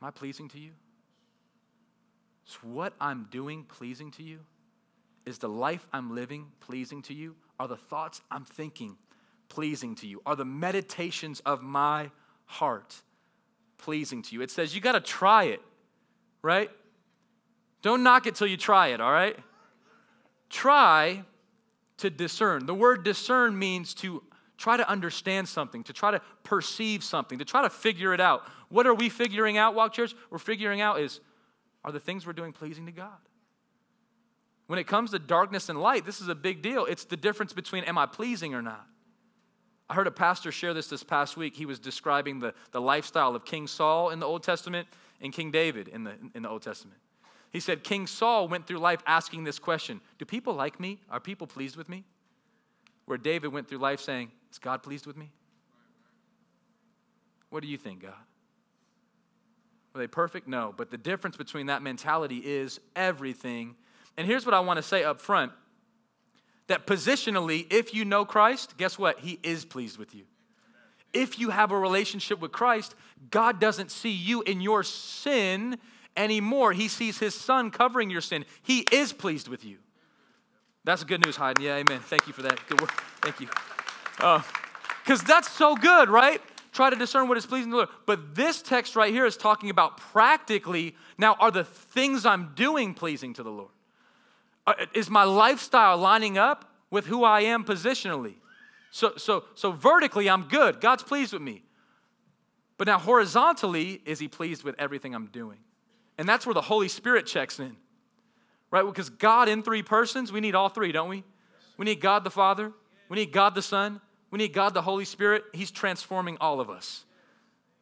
Am 0.00 0.08
I 0.08 0.10
pleasing 0.10 0.48
to 0.48 0.58
you? 0.58 0.70
Is 2.46 2.54
what 2.62 2.94
I'm 2.98 3.26
doing 3.30 3.64
pleasing 3.64 4.10
to 4.12 4.22
you? 4.22 4.38
Is 5.26 5.36
the 5.36 5.48
life 5.50 5.86
I'm 5.92 6.14
living 6.14 6.46
pleasing 6.60 7.02
to 7.02 7.14
you? 7.14 7.36
Are 7.60 7.68
the 7.68 7.76
thoughts 7.76 8.22
I'm 8.30 8.44
thinking 8.44 8.96
pleasing 9.50 9.94
to 9.96 10.06
you? 10.06 10.22
Are 10.24 10.36
the 10.36 10.46
meditations 10.46 11.40
of 11.40 11.60
my 11.60 12.10
heart 12.46 13.02
pleasing 13.78 14.22
to 14.22 14.34
you? 14.34 14.42
It 14.42 14.50
says 14.50 14.74
you 14.74 14.80
got 14.80 14.92
to 14.92 15.00
try 15.00 15.44
it, 15.44 15.62
right? 16.42 16.70
Don't 17.82 18.02
knock 18.02 18.26
it 18.26 18.34
till 18.34 18.46
you 18.46 18.56
try 18.56 18.88
it, 18.88 19.00
all 19.00 19.12
right? 19.12 19.36
Try 20.50 21.24
to 21.98 22.10
discern. 22.10 22.66
The 22.66 22.74
word 22.74 23.04
discern 23.04 23.58
means 23.58 23.94
to 23.94 24.22
try 24.56 24.76
to 24.76 24.88
understand 24.88 25.48
something, 25.48 25.84
to 25.84 25.92
try 25.92 26.10
to 26.10 26.20
perceive 26.42 27.04
something, 27.04 27.38
to 27.38 27.44
try 27.44 27.62
to 27.62 27.70
figure 27.70 28.12
it 28.12 28.20
out. 28.20 28.42
What 28.68 28.86
are 28.86 28.94
we 28.94 29.08
figuring 29.08 29.56
out, 29.56 29.74
Walk 29.74 29.92
Church? 29.92 30.14
We're 30.30 30.38
figuring 30.38 30.80
out 30.80 31.00
is 31.00 31.20
are 31.84 31.92
the 31.92 32.00
things 32.00 32.26
we're 32.26 32.32
doing 32.32 32.52
pleasing 32.52 32.86
to 32.86 32.92
God? 32.92 33.16
When 34.66 34.78
it 34.78 34.86
comes 34.86 35.12
to 35.12 35.18
darkness 35.18 35.68
and 35.68 35.80
light, 35.80 36.04
this 36.04 36.20
is 36.20 36.28
a 36.28 36.34
big 36.34 36.60
deal. 36.60 36.84
It's 36.84 37.04
the 37.04 37.16
difference 37.16 37.52
between 37.52 37.84
am 37.84 37.96
I 37.96 38.06
pleasing 38.06 38.54
or 38.54 38.60
not. 38.60 38.86
I 39.90 39.94
heard 39.94 40.06
a 40.06 40.12
pastor 40.12 40.52
share 40.52 40.74
this 40.74 40.88
this 40.88 41.02
past 41.02 41.36
week. 41.36 41.56
He 41.56 41.66
was 41.66 41.78
describing 41.78 42.40
the, 42.40 42.54
the 42.72 42.80
lifestyle 42.80 43.34
of 43.34 43.44
King 43.44 43.66
Saul 43.66 44.10
in 44.10 44.18
the 44.18 44.26
Old 44.26 44.42
Testament 44.42 44.86
and 45.20 45.32
King 45.32 45.50
David 45.50 45.88
in 45.88 46.04
the, 46.04 46.12
in 46.34 46.42
the 46.42 46.48
Old 46.48 46.62
Testament. 46.62 46.98
He 47.50 47.60
said, 47.60 47.82
King 47.82 48.06
Saul 48.06 48.48
went 48.48 48.66
through 48.66 48.78
life 48.78 49.02
asking 49.06 49.44
this 49.44 49.58
question 49.58 50.00
Do 50.18 50.24
people 50.24 50.54
like 50.54 50.78
me? 50.78 51.00
Are 51.10 51.20
people 51.20 51.46
pleased 51.46 51.76
with 51.76 51.88
me? 51.88 52.04
Where 53.06 53.18
David 53.18 53.52
went 53.52 53.68
through 53.68 53.78
life 53.78 54.00
saying, 54.00 54.30
Is 54.52 54.58
God 54.58 54.82
pleased 54.82 55.06
with 55.06 55.16
me? 55.16 55.30
What 57.48 57.62
do 57.62 57.68
you 57.68 57.78
think, 57.78 58.02
God? 58.02 58.12
Are 59.94 59.98
they 59.98 60.06
perfect? 60.06 60.46
No. 60.46 60.74
But 60.76 60.90
the 60.90 60.98
difference 60.98 61.36
between 61.36 61.66
that 61.66 61.82
mentality 61.82 62.38
is 62.44 62.78
everything. 62.94 63.74
And 64.18 64.26
here's 64.26 64.44
what 64.44 64.54
I 64.54 64.60
want 64.60 64.76
to 64.76 64.82
say 64.82 65.04
up 65.04 65.20
front 65.20 65.52
that 66.68 66.86
positionally, 66.86 67.66
if 67.70 67.92
you 67.92 68.04
know 68.04 68.24
Christ, 68.24 68.76
guess 68.76 68.98
what? 68.98 69.20
He 69.20 69.38
is 69.42 69.64
pleased 69.64 69.98
with 69.98 70.14
you. 70.14 70.24
If 71.12 71.38
you 71.38 71.50
have 71.50 71.72
a 71.72 71.78
relationship 71.78 72.40
with 72.40 72.52
Christ, 72.52 72.94
God 73.30 73.58
doesn't 73.60 73.90
see 73.90 74.10
you 74.10 74.42
in 74.42 74.60
your 74.60 74.82
sin 74.82 75.78
anymore. 76.16 76.72
He 76.72 76.88
sees 76.88 77.18
his 77.18 77.34
son 77.34 77.70
covering 77.70 78.10
your 78.10 78.20
sin. 78.20 78.44
He 78.62 78.86
is 78.92 79.12
pleased 79.12 79.48
with 79.48 79.64
you. 79.64 79.78
That's 80.84 81.04
good 81.04 81.24
news, 81.24 81.36
Hayden. 81.36 81.62
Yeah, 81.62 81.76
amen. 81.76 82.00
Thank 82.00 82.26
you 82.26 82.32
for 82.32 82.42
that. 82.42 82.60
Good 82.68 82.80
work. 82.80 82.90
Thank 83.22 83.40
you. 83.40 83.48
Because 84.16 85.22
uh, 85.22 85.26
that's 85.26 85.50
so 85.50 85.74
good, 85.76 86.08
right? 86.08 86.40
Try 86.72 86.90
to 86.90 86.96
discern 86.96 87.28
what 87.28 87.38
is 87.38 87.46
pleasing 87.46 87.70
to 87.70 87.72
the 87.72 87.76
Lord. 87.78 87.88
But 88.06 88.34
this 88.34 88.62
text 88.62 88.94
right 88.94 89.12
here 89.12 89.26
is 89.26 89.36
talking 89.36 89.70
about 89.70 89.96
practically 89.96 90.94
now, 91.18 91.34
are 91.40 91.50
the 91.50 91.64
things 91.64 92.24
I'm 92.24 92.52
doing 92.54 92.94
pleasing 92.94 93.34
to 93.34 93.42
the 93.42 93.50
Lord? 93.50 93.70
Uh, 94.68 94.86
is 94.92 95.08
my 95.08 95.24
lifestyle 95.24 95.96
lining 95.96 96.36
up 96.36 96.70
with 96.90 97.06
who 97.06 97.24
I 97.24 97.40
am 97.40 97.64
positionally? 97.64 98.34
So, 98.90 99.14
so, 99.16 99.44
so 99.54 99.72
vertically, 99.72 100.28
I'm 100.28 100.42
good. 100.42 100.80
God's 100.80 101.02
pleased 101.02 101.32
with 101.32 101.40
me. 101.40 101.62
But 102.76 102.86
now, 102.86 102.98
horizontally, 102.98 104.02
is 104.04 104.18
He 104.18 104.28
pleased 104.28 104.64
with 104.64 104.74
everything 104.78 105.14
I'm 105.14 105.28
doing? 105.28 105.58
And 106.18 106.28
that's 106.28 106.44
where 106.44 106.52
the 106.52 106.60
Holy 106.60 106.88
Spirit 106.88 107.24
checks 107.24 107.58
in, 107.58 107.76
right? 108.70 108.84
Because 108.84 109.08
God 109.08 109.48
in 109.48 109.62
three 109.62 109.82
persons, 109.82 110.32
we 110.32 110.40
need 110.40 110.54
all 110.54 110.68
three, 110.68 110.92
don't 110.92 111.08
we? 111.08 111.24
We 111.78 111.86
need 111.86 112.00
God 112.02 112.22
the 112.24 112.30
Father, 112.30 112.70
we 113.08 113.16
need 113.16 113.32
God 113.32 113.54
the 113.54 113.62
Son, 113.62 114.02
we 114.30 114.36
need 114.36 114.52
God 114.52 114.74
the 114.74 114.82
Holy 114.82 115.06
Spirit. 115.06 115.44
He's 115.54 115.70
transforming 115.70 116.36
all 116.40 116.60
of 116.60 116.68
us 116.68 117.04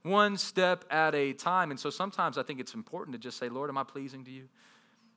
one 0.05 0.37
step 0.37 0.85
at 0.88 1.14
a 1.16 1.33
time. 1.33 1.73
And 1.73 1.81
so 1.81 1.90
sometimes 1.90 2.38
I 2.38 2.45
think 2.45 2.61
it's 2.61 2.75
important 2.75 3.14
to 3.14 3.19
just 3.19 3.38
say, 3.38 3.49
Lord, 3.49 3.71
am 3.71 3.76
I 3.76 3.83
pleasing 3.83 4.25
to 4.25 4.31
you? 4.31 4.49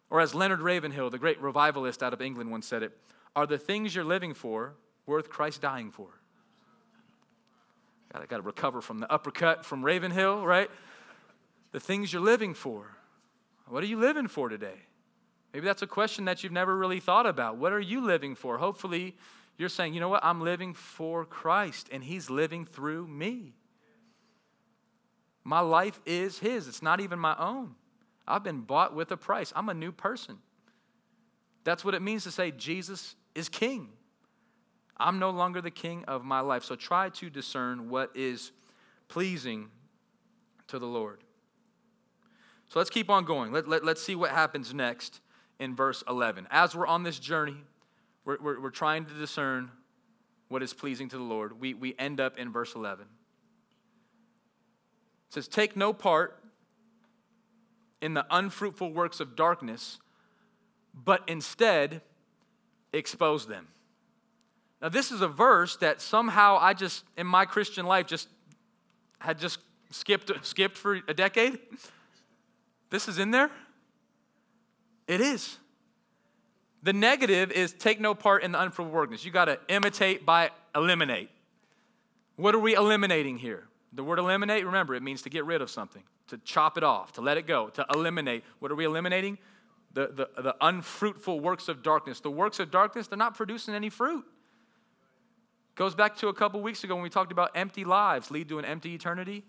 Or 0.09 0.21
as 0.21 0.33
Leonard 0.33 0.61
Ravenhill, 0.61 1.09
the 1.09 1.19
great 1.19 1.41
revivalist 1.41 2.01
out 2.01 2.13
of 2.13 2.21
England, 2.21 2.51
once 2.51 2.67
said 2.67 2.83
it, 2.83 2.97
are 3.35 3.45
the 3.45 3.57
things 3.57 3.93
you're 3.93 4.03
living 4.03 4.33
for 4.33 4.73
worth 5.05 5.29
Christ 5.29 5.61
dying 5.61 5.91
for? 5.91 6.07
I 8.13 8.25
got 8.25 8.37
to 8.37 8.41
recover 8.41 8.81
from 8.81 8.99
the 8.99 9.11
uppercut 9.11 9.63
from 9.63 9.83
Ravenhill, 9.83 10.45
right? 10.45 10.69
The 11.71 11.79
things 11.79 12.11
you're 12.11 12.23
living 12.23 12.55
for. 12.55 12.87
What 13.67 13.83
are 13.83 13.87
you 13.87 13.99
living 13.99 14.27
for 14.27 14.49
today? 14.49 14.81
Maybe 15.53 15.65
that's 15.65 15.83
a 15.83 15.87
question 15.87 16.25
that 16.25 16.43
you've 16.43 16.51
never 16.51 16.75
really 16.75 16.99
thought 16.99 17.27
about. 17.27 17.57
What 17.57 17.71
are 17.71 17.79
you 17.79 18.01
living 18.01 18.33
for? 18.33 18.57
Hopefully, 18.57 19.15
you're 19.57 19.69
saying, 19.69 19.93
you 19.93 19.99
know 19.99 20.09
what? 20.09 20.23
I'm 20.23 20.41
living 20.41 20.73
for 20.73 21.25
Christ, 21.25 21.87
and 21.91 22.03
He's 22.03 22.29
living 22.29 22.65
through 22.65 23.07
me. 23.07 23.53
My 25.43 25.59
life 25.59 25.99
is 26.05 26.39
His, 26.39 26.67
it's 26.67 26.81
not 26.81 26.99
even 26.99 27.19
my 27.19 27.35
own. 27.37 27.75
I've 28.29 28.43
been 28.43 28.61
bought 28.61 28.95
with 28.95 29.11
a 29.11 29.17
price. 29.17 29.51
I'm 29.55 29.69
a 29.69 29.73
new 29.73 29.91
person. 29.91 30.37
That's 31.63 31.83
what 31.83 31.93
it 31.93 32.01
means 32.01 32.23
to 32.23 32.31
say 32.31 32.51
Jesus 32.51 33.15
is 33.35 33.49
King. 33.49 33.89
I'm 34.99 35.19
no 35.19 35.29
longer 35.29 35.61
the 35.61 35.71
king 35.71 36.03
of 36.05 36.25
my 36.25 36.41
life. 36.41 36.63
So 36.63 36.75
try 36.75 37.09
to 37.09 37.29
discern 37.29 37.89
what 37.89 38.11
is 38.15 38.51
pleasing 39.07 39.69
to 40.67 40.77
the 40.77 40.85
Lord. 40.85 41.23
So 42.67 42.79
let's 42.79 42.89
keep 42.89 43.09
on 43.09 43.23
going. 43.23 43.51
Let, 43.51 43.67
let, 43.67 43.85
let's 43.85 44.01
see 44.01 44.15
what 44.15 44.31
happens 44.31 44.73
next 44.73 45.21
in 45.57 45.75
verse 45.75 46.03
11. 46.07 46.47
As 46.51 46.75
we're 46.75 46.85
on 46.85 47.03
this 47.03 47.17
journey, 47.17 47.57
we're, 48.25 48.37
we're, 48.41 48.59
we're 48.61 48.69
trying 48.69 49.05
to 49.05 49.13
discern 49.13 49.71
what 50.49 50.61
is 50.61 50.73
pleasing 50.73 51.07
to 51.09 51.17
the 51.17 51.23
Lord. 51.23 51.59
We, 51.59 51.73
we 51.73 51.95
end 51.97 52.19
up 52.19 52.37
in 52.37 52.51
verse 52.51 52.75
11. 52.75 53.05
It 55.29 55.33
says, 55.33 55.47
Take 55.47 55.77
no 55.77 55.93
part 55.93 56.43
in 58.01 58.13
the 58.13 58.25
unfruitful 58.29 58.91
works 58.91 59.19
of 59.19 59.35
darkness, 59.35 59.99
but 60.93 61.21
instead 61.27 62.01
expose 62.93 63.47
them. 63.47 63.67
Now, 64.81 64.89
this 64.89 65.11
is 65.11 65.21
a 65.21 65.27
verse 65.27 65.75
that 65.77 66.01
somehow 66.01 66.57
I 66.59 66.73
just, 66.73 67.03
in 67.17 67.27
my 67.27 67.45
Christian 67.45 67.85
life, 67.85 68.07
just 68.07 68.29
had 69.19 69.37
just 69.37 69.59
skipped, 69.91 70.31
skipped 70.45 70.77
for 70.77 71.01
a 71.07 71.13
decade. 71.13 71.59
This 72.89 73.07
is 73.07 73.19
in 73.19 73.31
there? 73.31 73.51
It 75.07 75.21
is. 75.21 75.57
The 76.81 76.93
negative 76.93 77.51
is 77.51 77.73
take 77.73 77.99
no 77.99 78.15
part 78.15 78.43
in 78.43 78.53
the 78.53 78.61
unfruitful 78.61 78.93
workness. 78.95 79.25
You 79.25 79.31
got 79.31 79.45
to 79.45 79.59
imitate 79.67 80.25
by 80.25 80.51
eliminate. 80.73 81.29
What 82.37 82.55
are 82.55 82.59
we 82.59 82.73
eliminating 82.73 83.37
here? 83.37 83.65
The 83.91 84.03
word 84.03 84.19
eliminate, 84.19 84.65
remember, 84.65 84.95
it 84.95 85.03
means 85.03 85.23
to 85.23 85.29
get 85.29 85.43
rid 85.43 85.61
of 85.61 85.69
something, 85.69 86.03
to 86.29 86.37
chop 86.39 86.77
it 86.77 86.83
off, 86.83 87.13
to 87.13 87.21
let 87.21 87.37
it 87.37 87.45
go, 87.45 87.69
to 87.69 87.85
eliminate. 87.93 88.43
What 88.59 88.71
are 88.71 88.75
we 88.75 88.85
eliminating? 88.85 89.37
The, 89.93 90.07
the, 90.07 90.41
the 90.41 90.55
unfruitful 90.61 91.39
works 91.39 91.67
of 91.67 91.83
darkness. 91.83 92.19
The 92.19 92.31
works 92.31 92.59
of 92.59 92.71
darkness, 92.71 93.07
they're 93.07 93.17
not 93.17 93.35
producing 93.35 93.73
any 93.73 93.89
fruit. 93.89 94.25
Goes 95.75 95.95
back 95.95 96.17
to 96.17 96.27
a 96.27 96.33
couple 96.33 96.61
weeks 96.61 96.83
ago 96.83 96.95
when 96.95 97.03
we 97.03 97.09
talked 97.09 97.31
about 97.31 97.51
empty 97.55 97.85
lives 97.85 98.29
lead 98.31 98.49
to 98.49 98.59
an 98.59 98.65
empty 98.65 98.93
eternity. 98.93 99.43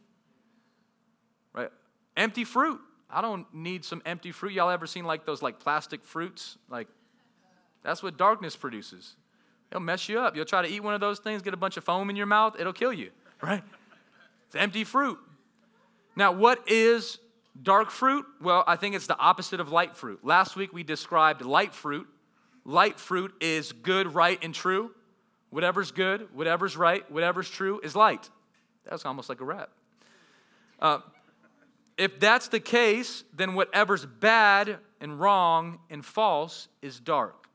Right? 1.53 1.71
Empty 2.17 2.45
fruit. 2.45 2.81
I 3.11 3.21
don't 3.21 3.53
need 3.53 3.85
some 3.85 4.01
empty 4.07 4.31
fruit. 4.31 4.53
Y'all 4.53 4.71
ever 4.71 4.87
seen 4.87 5.05
like 5.05 5.27
those 5.27 5.43
like 5.43 5.59
plastic 5.59 6.05
fruits? 6.05 6.57
Like 6.69 6.87
that's 7.83 8.03
what 8.03 8.17
darkness 8.17 8.57
produces. 8.57 9.17
It'll 9.71 9.81
mess 9.81 10.09
you 10.09 10.21
up. 10.21 10.37
You'll 10.37 10.45
try 10.45 10.63
to 10.63 10.69
eat 10.69 10.81
one 10.81 10.95
of 10.95 11.01
those 11.01 11.19
things, 11.19 11.43
get 11.43 11.55
a 11.55 11.57
bunch 11.57 11.77
of 11.77 11.85
foam 11.85 12.11
in 12.11 12.17
your 12.17 12.27
mouth, 12.27 12.57
it'll 12.59 12.73
kill 12.73 12.93
you, 12.93 13.11
right? 13.43 13.63
It's 14.47 14.57
empty 14.57 14.85
fruit. 14.85 15.19
Now, 16.21 16.33
what 16.33 16.69
is 16.69 17.19
dark 17.63 17.91
fruit? 17.91 18.27
Well, 18.43 18.63
I 18.67 18.77
think 18.77 18.95
it's 18.95 19.07
the 19.07 19.17
opposite 19.19 19.59
of 19.59 19.73
light 19.73 19.97
fruit. 19.97 20.23
Last 20.23 20.55
week 20.55 20.71
we 20.71 20.83
described 20.83 21.41
light 21.41 21.75
fruit. 21.75 22.07
Light 22.67 23.01
fruit 23.01 23.33
is 23.41 23.73
good, 23.73 24.15
right, 24.15 24.39
and 24.45 24.55
true. 24.55 24.91
Whatever's 25.49 25.93
good, 25.93 26.29
whatever's 26.35 26.77
right, 26.77 27.11
whatever's 27.11 27.49
true 27.49 27.81
is 27.83 27.97
light. 27.97 28.29
That 28.85 28.93
was 28.93 29.07
almost 29.07 29.31
like 29.31 29.41
a 29.41 29.47
rap. 29.47 29.71
Uh, 30.79 30.99
if 31.97 32.21
that's 32.21 32.49
the 32.49 32.61
case, 32.61 33.25
then 33.35 33.55
whatever's 33.55 34.05
bad 34.05 34.77
and 35.01 35.19
wrong 35.19 35.79
and 35.89 36.05
false 36.05 36.69
is 36.83 37.01
dark. 37.01 37.47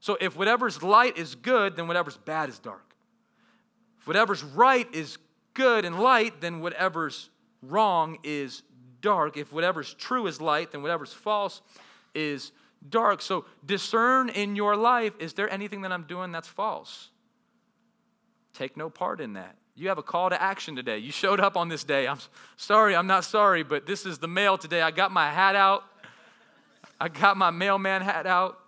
So 0.00 0.18
if 0.20 0.36
whatever's 0.36 0.82
light 0.82 1.16
is 1.16 1.34
good, 1.34 1.76
then 1.76 1.88
whatever's 1.88 2.18
bad 2.18 2.50
is 2.50 2.58
dark. 2.58 2.94
If 4.00 4.06
whatever's 4.06 4.44
right 4.44 4.86
is 4.94 5.16
good 5.54 5.86
and 5.86 5.98
light, 5.98 6.42
then 6.42 6.60
whatever's 6.60 7.30
wrong 7.62 8.18
is 8.22 8.62
dark. 9.00 9.36
If 9.36 9.52
whatever's 9.52 9.94
true 9.94 10.26
is 10.26 10.40
light, 10.40 10.72
then 10.72 10.82
whatever's 10.82 11.12
false 11.12 11.62
is 12.14 12.52
dark. 12.88 13.22
So 13.22 13.44
discern 13.64 14.28
in 14.28 14.56
your 14.56 14.76
life 14.76 15.12
is 15.18 15.34
there 15.34 15.50
anything 15.50 15.82
that 15.82 15.92
I'm 15.92 16.04
doing 16.04 16.32
that's 16.32 16.48
false? 16.48 17.10
Take 18.54 18.76
no 18.76 18.90
part 18.90 19.20
in 19.20 19.34
that. 19.34 19.56
You 19.74 19.88
have 19.88 19.98
a 19.98 20.02
call 20.02 20.28
to 20.30 20.40
action 20.40 20.76
today. 20.76 20.98
You 20.98 21.10
showed 21.10 21.40
up 21.40 21.56
on 21.56 21.68
this 21.68 21.82
day. 21.82 22.06
I'm 22.06 22.18
sorry, 22.56 22.94
I'm 22.94 23.06
not 23.06 23.24
sorry, 23.24 23.62
but 23.62 23.86
this 23.86 24.04
is 24.04 24.18
the 24.18 24.28
mail 24.28 24.58
today. 24.58 24.82
I 24.82 24.90
got 24.90 25.10
my 25.10 25.30
hat 25.30 25.56
out. 25.56 25.84
I 27.00 27.08
got 27.08 27.36
my 27.36 27.50
mailman 27.50 28.02
hat 28.02 28.26
out. 28.26 28.58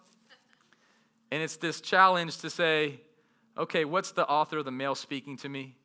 And 1.31 1.43
it's 1.43 1.57
this 1.57 1.81
challenge 1.81 2.39
to 2.39 2.49
say, 2.49 3.01
okay, 3.59 3.85
what's 3.85 4.13
the 4.13 4.27
author 4.27 4.59
of 4.59 4.65
the 4.65 4.71
mail 4.71 4.95
speaking 4.95 5.37
to 5.39 5.49
me? 5.49 5.77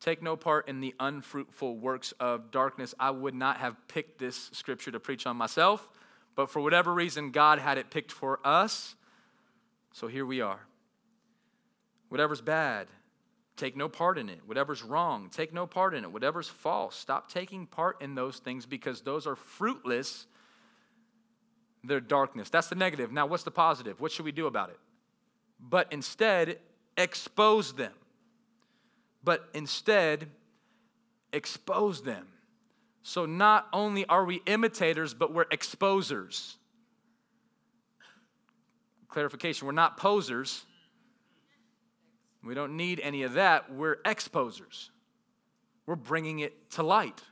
Take 0.00 0.22
no 0.22 0.36
part 0.36 0.68
in 0.68 0.80
the 0.80 0.94
unfruitful 1.00 1.76
works 1.76 2.12
of 2.20 2.50
darkness. 2.50 2.94
I 3.00 3.10
would 3.10 3.34
not 3.34 3.56
have 3.56 3.76
picked 3.88 4.18
this 4.18 4.50
scripture 4.52 4.92
to 4.92 5.00
preach 5.00 5.26
on 5.26 5.36
myself, 5.36 5.88
but 6.36 6.50
for 6.50 6.60
whatever 6.60 6.94
reason, 6.94 7.32
God 7.32 7.58
had 7.58 7.78
it 7.78 7.90
picked 7.90 8.12
for 8.12 8.38
us. 8.44 8.94
So 9.92 10.06
here 10.06 10.24
we 10.24 10.40
are. 10.40 10.60
Whatever's 12.10 12.40
bad, 12.40 12.86
take 13.56 13.76
no 13.76 13.88
part 13.88 14.18
in 14.18 14.28
it. 14.28 14.40
Whatever's 14.46 14.84
wrong, 14.84 15.30
take 15.30 15.52
no 15.52 15.66
part 15.66 15.94
in 15.94 16.04
it. 16.04 16.12
Whatever's 16.12 16.48
false, 16.48 16.94
stop 16.94 17.30
taking 17.30 17.66
part 17.66 18.00
in 18.00 18.14
those 18.14 18.38
things 18.38 18.66
because 18.66 19.00
those 19.00 19.26
are 19.26 19.34
fruitless. 19.34 20.26
They're 21.82 22.00
darkness. 22.00 22.50
That's 22.50 22.68
the 22.68 22.76
negative. 22.76 23.10
Now, 23.10 23.26
what's 23.26 23.42
the 23.42 23.50
positive? 23.50 24.00
What 24.00 24.12
should 24.12 24.24
we 24.24 24.32
do 24.32 24.46
about 24.46 24.70
it? 24.70 24.78
But 25.60 25.92
instead, 25.92 26.60
expose 26.96 27.72
them 27.72 27.92
but 29.22 29.48
instead 29.54 30.28
expose 31.32 32.02
them. 32.02 32.26
So 33.02 33.26
not 33.26 33.68
only 33.72 34.04
are 34.06 34.24
we 34.24 34.42
imitators, 34.46 35.14
but 35.14 35.32
we're 35.32 35.46
exposers. 35.46 36.56
Clarification 39.08 39.66
we're 39.66 39.72
not 39.72 39.96
posers. 39.96 40.64
We 42.44 42.54
don't 42.54 42.76
need 42.76 43.00
any 43.00 43.22
of 43.22 43.34
that. 43.34 43.72
We're 43.72 43.96
exposers. 44.04 44.90
We're 45.86 45.96
bringing 45.96 46.40
it 46.40 46.70
to 46.72 46.82
light. 46.82 47.22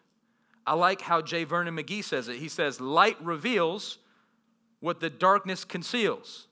I 0.67 0.75
like 0.75 1.01
how 1.01 1.23
J. 1.23 1.45
Vernon 1.45 1.77
McGee 1.77 2.03
says 2.03 2.29
it. 2.29 2.37
He 2.37 2.49
says, 2.49 2.81
Light 2.81 3.17
reveals 3.23 3.99
what 4.81 5.01
the 5.01 5.11
darkness 5.11 5.65
conceals. 5.65 6.49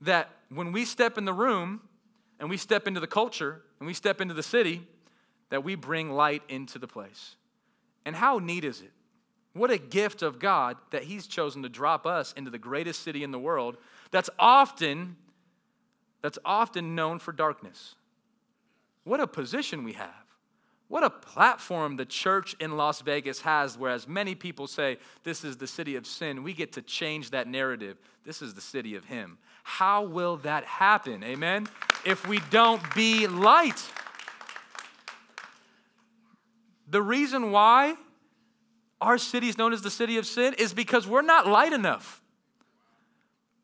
That 0.00 0.30
when 0.50 0.72
we 0.72 0.84
step 0.84 1.16
in 1.16 1.24
the 1.24 1.32
room 1.32 1.80
and 2.38 2.50
we 2.50 2.56
step 2.56 2.86
into 2.86 3.00
the 3.00 3.06
culture, 3.06 3.62
and 3.80 3.86
we 3.86 3.94
step 3.94 4.20
into 4.20 4.34
the 4.34 4.42
city, 4.42 4.86
that 5.50 5.64
we 5.64 5.74
bring 5.74 6.10
light 6.10 6.42
into 6.48 6.78
the 6.78 6.86
place. 6.86 7.36
And 8.04 8.14
how 8.14 8.38
neat 8.38 8.64
is 8.64 8.80
it? 8.80 8.92
What 9.52 9.70
a 9.70 9.78
gift 9.78 10.22
of 10.22 10.38
God 10.38 10.76
that 10.90 11.04
He's 11.04 11.26
chosen 11.26 11.62
to 11.62 11.68
drop 11.68 12.06
us 12.06 12.32
into 12.34 12.50
the 12.50 12.58
greatest 12.58 13.02
city 13.02 13.24
in 13.24 13.30
the 13.30 13.38
world 13.38 13.78
that's 14.10 14.30
often 14.38 15.16
that's 16.22 16.38
often 16.44 16.94
known 16.94 17.18
for 17.20 17.30
darkness. 17.30 17.94
What 19.04 19.20
a 19.20 19.26
position 19.26 19.84
we 19.84 19.92
have. 19.92 20.10
What 20.88 21.04
a 21.04 21.10
platform 21.10 21.96
the 21.96 22.04
church 22.04 22.54
in 22.60 22.76
Las 22.76 23.00
Vegas 23.00 23.40
has, 23.42 23.78
whereas 23.78 24.08
many 24.08 24.34
people 24.34 24.66
say 24.66 24.98
this 25.24 25.44
is 25.44 25.56
the 25.56 25.66
city 25.66 25.96
of 25.96 26.06
sin. 26.06 26.42
We 26.42 26.52
get 26.52 26.72
to 26.72 26.82
change 26.82 27.30
that 27.30 27.46
narrative. 27.46 27.98
This 28.24 28.42
is 28.42 28.54
the 28.54 28.60
city 28.60 28.94
of 28.94 29.04
Him. 29.04 29.38
How 29.68 30.04
will 30.04 30.36
that 30.38 30.64
happen? 30.64 31.24
Amen? 31.24 31.66
If 32.04 32.26
we 32.28 32.38
don't 32.50 32.80
be 32.94 33.26
light. 33.26 33.82
The 36.88 37.02
reason 37.02 37.50
why 37.50 37.96
our 39.00 39.18
city 39.18 39.48
is 39.48 39.58
known 39.58 39.72
as 39.72 39.82
the 39.82 39.90
city 39.90 40.18
of 40.18 40.24
sin 40.24 40.54
is 40.56 40.72
because 40.72 41.08
we're 41.08 41.20
not 41.20 41.48
light 41.48 41.72
enough. 41.72 42.22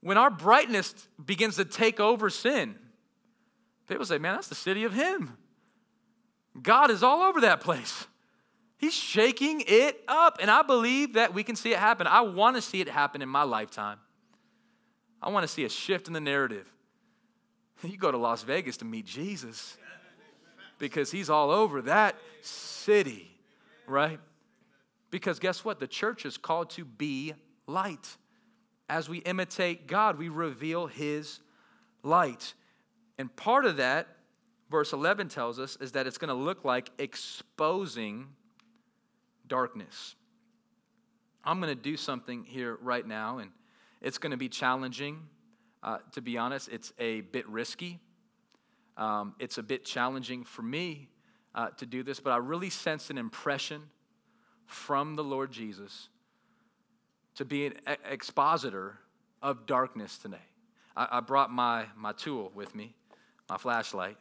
When 0.01 0.19
our 0.19 0.29
brightness 0.29 0.93
begins 1.25 1.55
to 1.55 1.65
take 1.65 2.01
over 2.01 2.31
sin, 2.31 2.75
people 3.89 4.05
say, 4.05 4.19
man, 4.19 4.35
that's 4.35 4.49
the 4.49 4.57
city 4.57 4.83
of 4.83 4.93
Him. 4.93 5.39
God 6.61 6.91
is 6.91 7.05
all 7.05 7.23
over 7.23 7.41
that 7.43 7.61
place. 7.61 8.09
He's 8.77 8.93
shaking 8.93 9.63
it 9.69 10.03
up. 10.09 10.39
And 10.43 10.51
I 10.51 10.63
believe 10.63 11.13
that 11.13 11.33
we 11.33 11.45
can 11.45 11.55
see 11.55 11.73
it 11.73 11.79
happen. 11.79 12.09
I 12.09 12.23
want 12.23 12.57
to 12.57 12.61
see 12.61 12.81
it 12.81 12.89
happen 12.89 13.23
in 13.23 13.29
my 13.29 13.45
lifetime. 13.45 13.99
I 15.23 15.31
want 15.31 15.45
to 15.45 15.49
see 15.49 15.65
a 15.65 15.69
shift 15.69 16.09
in 16.09 16.13
the 16.13 16.21
narrative. 16.21 16.67
You 17.85 17.97
go 17.97 18.13
to 18.13 18.19
Las 18.19 18.45
Vegas 18.45 18.77
to 18.77 18.85
meet 18.85 19.07
Jesus 19.07 19.77
because 20.79 21.11
he's 21.11 21.29
all 21.29 21.51
over 21.51 21.83
that 21.83 22.15
city, 22.41 23.29
right? 23.89 24.21
Because 25.11 25.41
guess 25.41 25.65
what? 25.65 25.81
The 25.81 25.89
church 25.89 26.25
is 26.25 26.39
called 26.39 26.71
to 26.71 26.85
be 26.85 27.35
light. 27.67 28.17
As 28.89 29.09
we 29.09 29.19
imitate 29.19 29.89
God, 29.89 30.17
we 30.17 30.29
reveal 30.29 30.87
his 30.87 31.41
light. 32.05 32.55
And 33.19 33.35
part 33.35 33.65
of 33.65 33.79
that 33.79 34.07
verse 34.71 34.93
11 34.93 35.29
tells 35.29 35.59
us 35.59 35.77
is 35.81 35.93
that 35.93 36.07
it's 36.07 36.19
going 36.19 36.29
to 36.29 36.35
look 36.35 36.65
like 36.65 36.91
exposing 36.99 38.29
darkness. 39.47 40.15
I'm 41.45 41.61
going 41.61 41.75
to 41.75 41.81
do 41.81 41.97
something 41.97 42.45
here 42.45 42.79
right 42.81 43.07
now, 43.07 43.39
and 43.39 43.51
it's 44.03 44.19
going 44.19 44.33
to 44.33 44.37
be 44.37 44.49
challenging. 44.49 45.21
Uh, 45.83 45.99
to 46.13 46.21
be 46.21 46.37
honest, 46.37 46.69
it's 46.69 46.93
a 46.99 47.23
bit 47.23 47.49
risky. 47.49 48.01
Um, 48.97 49.35
it's 49.39 49.57
a 49.57 49.63
bit 49.63 49.85
challenging 49.85 50.45
for 50.45 50.63
me 50.63 51.09
uh, 51.55 51.69
to 51.79 51.87
do 51.87 52.03
this, 52.03 52.21
but 52.21 52.31
I 52.31 52.37
really 52.37 52.71
sense 52.71 53.09
an 53.09 53.17
impression 53.17 53.83
from 54.67 55.17
the 55.17 55.25
Lord 55.25 55.51
Jesus 55.51 56.09
to 57.37 57.45
be 57.45 57.67
an 57.67 57.75
expositor 58.11 58.99
of 59.41 59.65
darkness 59.65 60.19
today. 60.19 60.37
I, 60.95 61.09
I 61.13 61.21
brought 61.21 61.51
my, 61.51 61.87
my 61.97 62.13
tool 62.13 62.53
with 62.55 62.75
me, 62.75 62.95
my 63.49 63.57
flashlight 63.57 64.19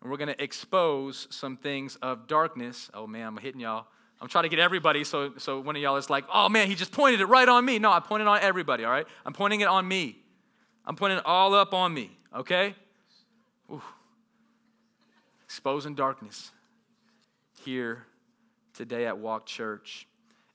and 0.00 0.10
we're 0.10 0.16
going 0.16 0.28
to 0.34 0.42
expose 0.42 1.26
some 1.30 1.56
things 1.56 1.96
of 1.96 2.26
darkness. 2.26 2.90
Oh 2.94 3.06
man, 3.06 3.26
I'm 3.26 3.36
hitting 3.36 3.60
y'all. 3.60 3.86
I'm 4.20 4.28
trying 4.28 4.44
to 4.44 4.48
get 4.48 4.58
everybody 4.58 5.02
so, 5.04 5.32
so 5.38 5.60
one 5.60 5.76
of 5.76 5.82
y'all 5.82 5.96
is 5.96 6.10
like, 6.10 6.24
oh 6.32 6.48
man, 6.48 6.68
he 6.68 6.74
just 6.74 6.92
pointed 6.92 7.20
it 7.20 7.26
right 7.26 7.48
on 7.48 7.64
me. 7.64 7.78
No, 7.78 7.90
I 7.90 8.00
pointed 8.00 8.28
on 8.28 8.40
everybody, 8.40 8.84
all 8.84 8.90
right? 8.90 9.06
I'm 9.24 9.32
pointing 9.32 9.60
it 9.60 9.68
on 9.68 9.88
me. 9.88 10.16
I'm 10.84 10.96
pointing 10.96 11.18
it 11.18 11.26
all 11.26 11.54
up 11.54 11.72
on 11.72 11.94
me, 11.94 12.10
okay? 12.34 12.74
Ooh. 13.70 13.82
Exposing 15.44 15.94
darkness 15.94 16.50
here 17.64 18.04
today 18.74 19.06
at 19.06 19.18
Walk 19.18 19.46
Church. 19.46 20.06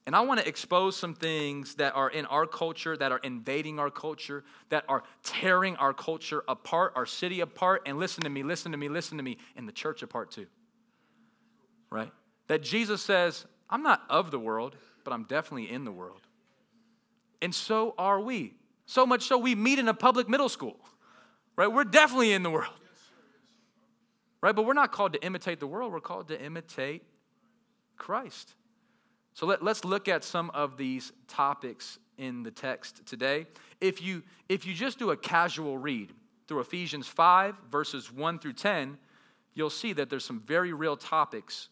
And 0.06 0.16
I 0.16 0.22
want 0.22 0.40
to 0.40 0.48
expose 0.48 0.96
some 0.96 1.16
things 1.16 1.76
that 1.76 1.96
are 1.96 2.10
in 2.10 2.28
our 2.28 2.46
culture, 2.46 2.96
that 2.96 3.12
are 3.12 3.18
invading 3.20 3.80
our 3.80 3.90
culture, 3.90 4.44
that 4.70 4.86
are 4.88 5.04
tearing 5.24 5.76
our 5.78 5.94
culture 5.94 6.44
apart, 6.48 6.94
our 6.96 7.08
city 7.08 7.40
apart. 7.40 7.82
And 7.88 7.98
listen 7.98 8.24
to 8.24 8.30
me, 8.30 8.44
listen 8.44 8.72
to 8.72 8.78
me, 8.78 8.88
listen 8.88 9.18
to 9.18 9.24
me, 9.24 9.38
and 9.56 9.68
the 9.68 9.72
church 9.72 10.04
apart 10.04 10.30
too. 10.30 10.46
Right? 11.90 12.12
That 12.48 12.62
Jesus 12.62 13.02
says, 13.02 13.46
I'm 13.70 13.84
not 13.84 14.04
of 14.10 14.32
the 14.32 14.40
world, 14.40 14.76
but 15.04 15.14
I'm 15.14 15.24
definitely 15.24 15.72
in 15.72 15.86
the 15.86 15.92
world. 15.92 16.22
And 17.42 17.54
so 17.54 17.94
are 17.98 18.20
we. 18.20 18.54
So 18.86 19.06
much 19.06 19.24
so 19.24 19.38
we 19.38 19.56
meet 19.56 19.80
in 19.80 19.88
a 19.88 19.94
public 19.94 20.30
middle 20.30 20.50
school. 20.50 20.78
Right? 21.56 21.68
We're 21.68 21.84
definitely 21.84 22.34
in 22.34 22.44
the 22.44 22.50
world. 22.50 22.74
Right? 24.42 24.56
But 24.56 24.66
we're 24.66 24.74
not 24.74 24.92
called 24.92 25.14
to 25.14 25.24
imitate 25.24 25.60
the 25.60 25.68
world, 25.68 25.92
we're 25.92 26.02
called 26.02 26.28
to 26.28 26.42
imitate 26.42 27.04
Christ. 27.98 28.54
So 29.34 29.46
let, 29.46 29.62
us 29.62 29.84
look 29.84 30.08
at 30.08 30.24
some 30.24 30.50
of 30.52 30.78
these 30.78 31.12
topics 31.28 32.00
in 32.18 32.44
the 32.44 32.52
text 32.52 33.06
today. 33.06 33.48
If 33.82 34.02
you, 34.02 34.24
if 34.48 34.66
you 34.66 34.74
just 34.74 34.98
do 34.98 35.12
a 35.12 35.18
casual 35.18 35.78
read 35.78 36.14
through 36.48 36.62
Ephesians 36.62 37.08
5, 37.08 37.56
verses 37.70 38.12
1 38.12 38.40
through 38.40 38.54
10, 38.54 38.98
you'll 39.54 39.70
see 39.70 39.92
that 39.94 40.10
there's 40.10 40.24
some 40.24 40.42
very 40.42 40.72
real 40.72 40.96
topics 40.96 41.70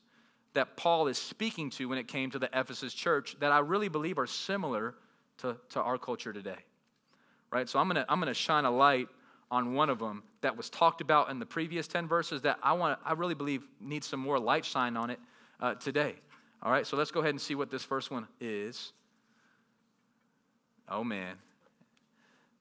that 0.54 0.78
Paul 0.78 1.08
is 1.08 1.18
speaking 1.18 1.70
to 1.72 1.90
when 1.90 1.98
it 1.98 2.08
came 2.08 2.32
to 2.32 2.40
the 2.40 2.50
Ephesus 2.54 2.94
church 2.94 3.36
that 3.40 3.52
I 3.52 3.60
really 3.60 3.90
believe 3.90 4.18
are 4.18 4.28
similar 4.28 4.96
to, 5.40 5.58
to 5.70 5.82
our 5.82 5.98
culture 5.98 6.32
today. 6.32 6.58
Right? 7.52 7.68
So 7.68 7.80
I'm 7.80 7.88
gonna, 7.88 8.06
I'm 8.08 8.20
gonna 8.20 8.34
shine 8.34 8.66
a 8.66 8.72
light 8.72 9.08
on 9.52 9.74
one 9.74 9.90
of 9.90 10.00
them 10.00 10.24
that 10.42 10.58
was 10.58 10.70
talked 10.70 11.02
about 11.02 11.30
in 11.30 11.38
the 11.40 11.46
previous 11.46 11.88
10 11.88 12.08
verses 12.08 12.42
that 12.42 12.58
I 12.64 12.74
want 12.74 13.00
I 13.06 13.14
really 13.14 13.36
believe 13.36 13.62
needs 13.80 14.08
some 14.08 14.20
more 14.20 14.40
light 14.40 14.66
shine 14.66 14.98
on 14.98 15.12
it 15.12 15.20
uh, 15.60 15.76
today. 15.76 16.16
All 16.62 16.72
right, 16.72 16.88
so 16.88 16.98
let's 16.98 17.12
go 17.12 17.20
ahead 17.20 17.32
and 17.32 17.42
see 17.42 17.56
what 17.56 17.70
this 17.70 17.84
first 17.84 18.10
one 18.10 18.28
is. 18.40 18.94
Oh 20.90 21.04
man, 21.04 21.36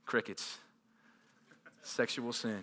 crickets. 0.05 0.59
sexual 1.83 2.33
sin. 2.33 2.63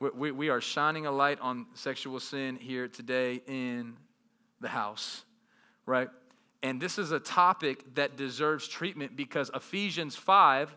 We, 0.00 0.10
we, 0.10 0.30
we, 0.30 0.48
are 0.48 0.60
shining 0.60 1.06
a 1.06 1.12
light 1.12 1.40
on 1.40 1.66
sexual 1.74 2.20
sin 2.20 2.56
here 2.56 2.88
today 2.88 3.42
in 3.46 3.96
the 4.64 4.68
house, 4.70 5.24
right? 5.86 6.08
And 6.64 6.80
this 6.80 6.98
is 6.98 7.12
a 7.12 7.20
topic 7.20 7.94
that 7.94 8.16
deserves 8.16 8.66
treatment 8.66 9.14
because 9.14 9.50
Ephesians 9.54 10.16
5, 10.16 10.74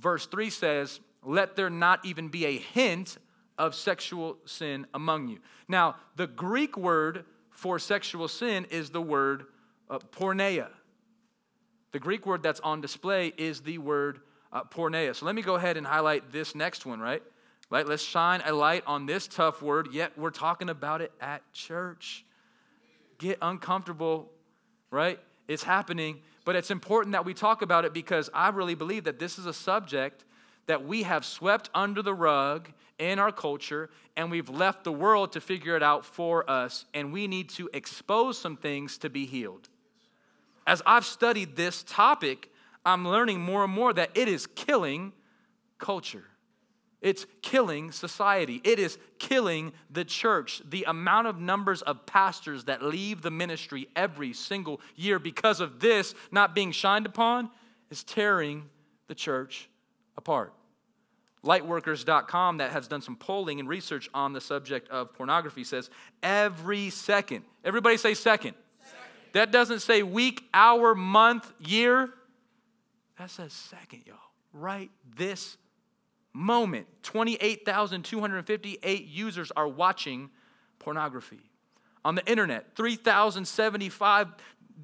verse 0.00 0.26
3 0.26 0.48
says, 0.48 0.98
Let 1.22 1.54
there 1.54 1.68
not 1.68 2.04
even 2.04 2.28
be 2.28 2.46
a 2.46 2.58
hint 2.58 3.18
of 3.58 3.74
sexual 3.74 4.38
sin 4.46 4.86
among 4.94 5.28
you. 5.28 5.38
Now, 5.68 5.96
the 6.16 6.26
Greek 6.26 6.76
word 6.78 7.26
for 7.50 7.78
sexual 7.78 8.26
sin 8.26 8.66
is 8.70 8.88
the 8.88 9.02
word 9.02 9.44
uh, 9.90 9.98
porneia. 9.98 10.68
The 11.92 12.00
Greek 12.00 12.26
word 12.26 12.42
that's 12.42 12.60
on 12.60 12.80
display 12.80 13.32
is 13.36 13.60
the 13.60 13.76
word 13.78 14.20
uh, 14.50 14.64
porneia. 14.64 15.14
So 15.14 15.26
let 15.26 15.34
me 15.34 15.42
go 15.42 15.56
ahead 15.56 15.76
and 15.76 15.86
highlight 15.86 16.32
this 16.32 16.54
next 16.54 16.86
one, 16.86 16.98
right? 16.98 17.22
Right, 17.70 17.86
let's 17.86 18.02
shine 18.02 18.42
a 18.44 18.52
light 18.52 18.84
on 18.86 19.06
this 19.06 19.26
tough 19.26 19.62
word, 19.62 19.88
yet 19.92 20.16
we're 20.18 20.30
talking 20.30 20.68
about 20.68 21.00
it 21.00 21.12
at 21.20 21.42
church. 21.52 22.24
Get 23.24 23.38
uncomfortable, 23.40 24.30
right? 24.90 25.18
It's 25.48 25.62
happening, 25.62 26.20
but 26.44 26.56
it's 26.56 26.70
important 26.70 27.12
that 27.12 27.24
we 27.24 27.32
talk 27.32 27.62
about 27.62 27.86
it 27.86 27.94
because 27.94 28.28
I 28.34 28.50
really 28.50 28.74
believe 28.74 29.04
that 29.04 29.18
this 29.18 29.38
is 29.38 29.46
a 29.46 29.54
subject 29.54 30.26
that 30.66 30.84
we 30.84 31.04
have 31.04 31.24
swept 31.24 31.70
under 31.74 32.02
the 32.02 32.12
rug 32.12 32.68
in 32.98 33.18
our 33.18 33.32
culture 33.32 33.88
and 34.14 34.30
we've 34.30 34.50
left 34.50 34.84
the 34.84 34.92
world 34.92 35.32
to 35.32 35.40
figure 35.40 35.74
it 35.74 35.82
out 35.82 36.04
for 36.04 36.48
us, 36.50 36.84
and 36.92 37.14
we 37.14 37.26
need 37.26 37.48
to 37.48 37.70
expose 37.72 38.36
some 38.36 38.58
things 38.58 38.98
to 38.98 39.08
be 39.08 39.24
healed. 39.24 39.70
As 40.66 40.82
I've 40.84 41.06
studied 41.06 41.56
this 41.56 41.82
topic, 41.82 42.52
I'm 42.84 43.08
learning 43.08 43.40
more 43.40 43.64
and 43.64 43.72
more 43.72 43.94
that 43.94 44.10
it 44.14 44.28
is 44.28 44.46
killing 44.46 45.14
culture. 45.78 46.24
It's 47.04 47.26
killing 47.42 47.92
society. 47.92 48.62
It 48.64 48.78
is 48.78 48.96
killing 49.18 49.74
the 49.90 50.06
church. 50.06 50.62
The 50.66 50.84
amount 50.84 51.26
of 51.26 51.38
numbers 51.38 51.82
of 51.82 52.06
pastors 52.06 52.64
that 52.64 52.82
leave 52.82 53.20
the 53.20 53.30
ministry 53.30 53.88
every 53.94 54.32
single 54.32 54.80
year 54.96 55.18
because 55.18 55.60
of 55.60 55.80
this 55.80 56.14
not 56.32 56.54
being 56.54 56.72
shined 56.72 57.04
upon 57.04 57.50
is 57.90 58.04
tearing 58.04 58.70
the 59.06 59.14
church 59.14 59.68
apart 60.16 60.54
lightworkers.com 61.44 62.56
that 62.56 62.70
has 62.70 62.88
done 62.88 63.02
some 63.02 63.16
polling 63.16 63.60
and 63.60 63.68
research 63.68 64.08
on 64.14 64.32
the 64.32 64.40
subject 64.40 64.88
of 64.88 65.12
pornography 65.12 65.62
says 65.62 65.90
every 66.22 66.88
second 66.88 67.44
everybody 67.64 67.98
say 67.98 68.14
second, 68.14 68.54
second. 68.82 69.02
that 69.34 69.50
doesn't 69.52 69.80
say 69.80 70.02
week 70.02 70.42
hour 70.54 70.94
month 70.94 71.52
year 71.58 72.08
that 73.18 73.30
says 73.30 73.52
second 73.52 74.04
y'all 74.06 74.16
right 74.54 74.90
this 75.18 75.58
moment 76.34 76.86
28258 77.02 79.06
users 79.06 79.50
are 79.52 79.68
watching 79.68 80.30
pornography 80.78 81.50
on 82.04 82.14
the 82.14 82.26
internet. 82.26 82.76
3075 82.76 84.28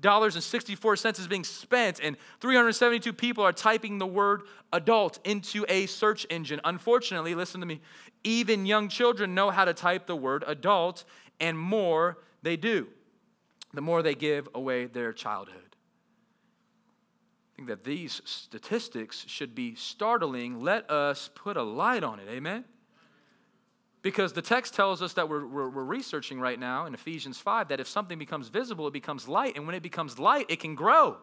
dollars 0.00 0.36
and 0.36 0.44
64 0.44 0.94
cents 0.94 1.18
is 1.18 1.26
being 1.26 1.42
spent 1.42 1.98
and 2.00 2.16
372 2.40 3.12
people 3.12 3.42
are 3.42 3.52
typing 3.52 3.98
the 3.98 4.06
word 4.06 4.42
adult 4.72 5.18
into 5.24 5.66
a 5.68 5.86
search 5.86 6.24
engine. 6.30 6.60
Unfortunately 6.64 7.34
listen 7.34 7.60
to 7.60 7.66
me 7.66 7.80
even 8.22 8.66
young 8.66 8.88
children 8.88 9.34
know 9.34 9.50
how 9.50 9.64
to 9.64 9.74
type 9.74 10.06
the 10.06 10.14
word 10.14 10.44
adult 10.46 11.04
and 11.40 11.58
more 11.58 12.18
they 12.42 12.56
do 12.56 12.86
the 13.74 13.80
more 13.80 14.02
they 14.02 14.14
give 14.14 14.48
away 14.54 14.86
their 14.86 15.12
childhood 15.12 15.69
think 17.60 17.68
that 17.68 17.84
these 17.84 18.22
statistics 18.24 19.22
should 19.28 19.54
be 19.54 19.74
startling. 19.74 20.60
Let 20.60 20.90
us 20.90 21.28
put 21.34 21.58
a 21.58 21.62
light 21.62 22.02
on 22.02 22.18
it. 22.18 22.26
Amen? 22.30 22.64
Because 24.00 24.32
the 24.32 24.40
text 24.40 24.72
tells 24.72 25.02
us 25.02 25.12
that 25.12 25.28
we're, 25.28 25.44
we're, 25.44 25.68
we're, 25.68 25.84
researching 25.84 26.40
right 26.40 26.58
now 26.58 26.86
in 26.86 26.94
Ephesians 26.94 27.36
5 27.36 27.68
that 27.68 27.78
if 27.78 27.86
something 27.86 28.18
becomes 28.18 28.48
visible, 28.48 28.86
it 28.86 28.94
becomes 28.94 29.28
light. 29.28 29.56
And 29.56 29.66
when 29.66 29.74
it 29.74 29.82
becomes 29.82 30.18
light, 30.18 30.46
it 30.48 30.58
can 30.58 30.74
grow, 30.74 31.18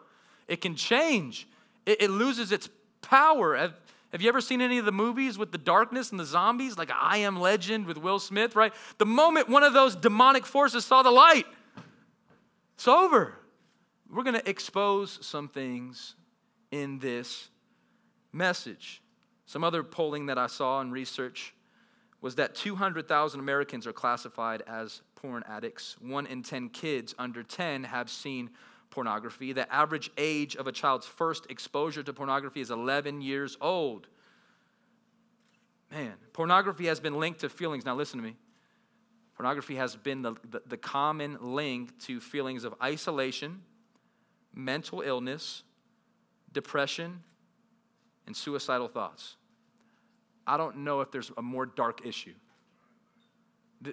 it 0.47 0.61
can 0.61 0.75
change, 0.75 1.47
it, 1.87 2.03
it 2.03 2.11
loses 2.11 2.51
its 2.51 2.69
power. 3.01 3.55
Have, 3.55 3.73
have 4.11 4.21
you 4.21 4.29
ever 4.29 4.39
seen 4.39 4.61
any 4.61 4.77
of 4.77 4.85
the 4.85 4.91
movies 4.91 5.39
with 5.39 5.51
the 5.51 5.57
darkness 5.57 6.11
and 6.11 6.19
the 6.19 6.25
zombies, 6.25 6.77
like 6.77 6.91
I 6.93 7.17
Am 7.17 7.39
Legend 7.39 7.87
with 7.87 7.97
Will 7.97 8.19
Smith, 8.19 8.55
right? 8.55 8.73
The 8.99 9.07
moment 9.07 9.49
one 9.49 9.63
of 9.63 9.73
those 9.73 9.95
demonic 9.95 10.45
forces 10.45 10.85
saw 10.85 11.01
the 11.01 11.09
light, 11.09 11.47
it's 12.75 12.87
over. 12.87 13.33
We're 14.07 14.23
going 14.23 14.39
to 14.39 14.47
expose 14.47 15.17
some 15.25 15.49
things 15.49 16.13
in 16.71 16.99
this 16.99 17.49
message. 18.31 19.01
Some 19.45 19.63
other 19.63 19.83
polling 19.83 20.25
that 20.27 20.37
I 20.37 20.47
saw 20.47 20.81
in 20.81 20.91
research 20.91 21.53
was 22.21 22.35
that 22.35 22.55
200,000 22.55 23.39
Americans 23.39 23.87
are 23.87 23.93
classified 23.93 24.63
as 24.67 25.01
porn 25.15 25.43
addicts. 25.47 25.95
One 26.01 26.25
in 26.25 26.43
10 26.43 26.69
kids 26.69 27.13
under 27.17 27.43
10 27.43 27.83
have 27.85 28.09
seen 28.09 28.49
pornography. 28.89 29.53
The 29.53 29.71
average 29.73 30.09
age 30.17 30.55
of 30.55 30.67
a 30.67 30.71
child's 30.71 31.05
first 31.05 31.45
exposure 31.49 32.03
to 32.03 32.13
pornography 32.13 32.61
is 32.61 32.71
11 32.71 33.21
years 33.21 33.57
old. 33.61 34.07
Man, 35.91 36.13
pornography 36.33 36.87
has 36.87 36.99
been 36.99 37.17
linked 37.19 37.41
to 37.41 37.49
feelings. 37.49 37.85
Now, 37.85 37.95
listen 37.95 38.19
to 38.19 38.25
me. 38.25 38.35
Pornography 39.35 39.75
has 39.75 39.95
been 39.95 40.23
the, 40.23 40.33
the, 40.49 40.61
the 40.65 40.77
common 40.77 41.37
link 41.39 41.97
to 41.99 42.19
feelings 42.19 42.63
of 42.63 42.73
isolation, 42.81 43.61
mental 44.53 45.01
illness, 45.01 45.63
depression, 46.51 47.23
and 48.25 48.35
suicidal 48.35 48.87
thoughts. 48.87 49.37
I 50.45 50.57
don't 50.57 50.77
know 50.77 51.01
if 51.01 51.11
there's 51.11 51.31
a 51.37 51.41
more 51.41 51.65
dark 51.65 52.05
issue. 52.05 52.33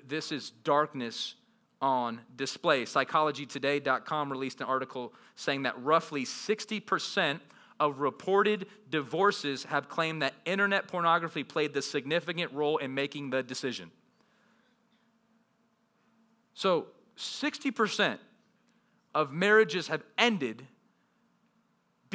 This 0.06 0.32
is 0.32 0.50
darkness 0.62 1.34
on 1.80 2.20
display. 2.36 2.84
PsychologyToday.com 2.84 4.30
released 4.30 4.60
an 4.60 4.66
article 4.66 5.12
saying 5.34 5.64
that 5.64 5.80
roughly 5.82 6.24
60% 6.24 7.40
of 7.80 8.00
reported 8.00 8.66
divorces 8.88 9.64
have 9.64 9.88
claimed 9.88 10.22
that 10.22 10.34
internet 10.44 10.88
pornography 10.88 11.42
played 11.42 11.74
the 11.74 11.82
significant 11.82 12.52
role 12.52 12.78
in 12.78 12.94
making 12.94 13.30
the 13.30 13.42
decision. 13.42 13.90
So, 16.54 16.86
60% 17.16 18.18
of 19.14 19.32
marriages 19.32 19.88
have 19.88 20.02
ended 20.16 20.66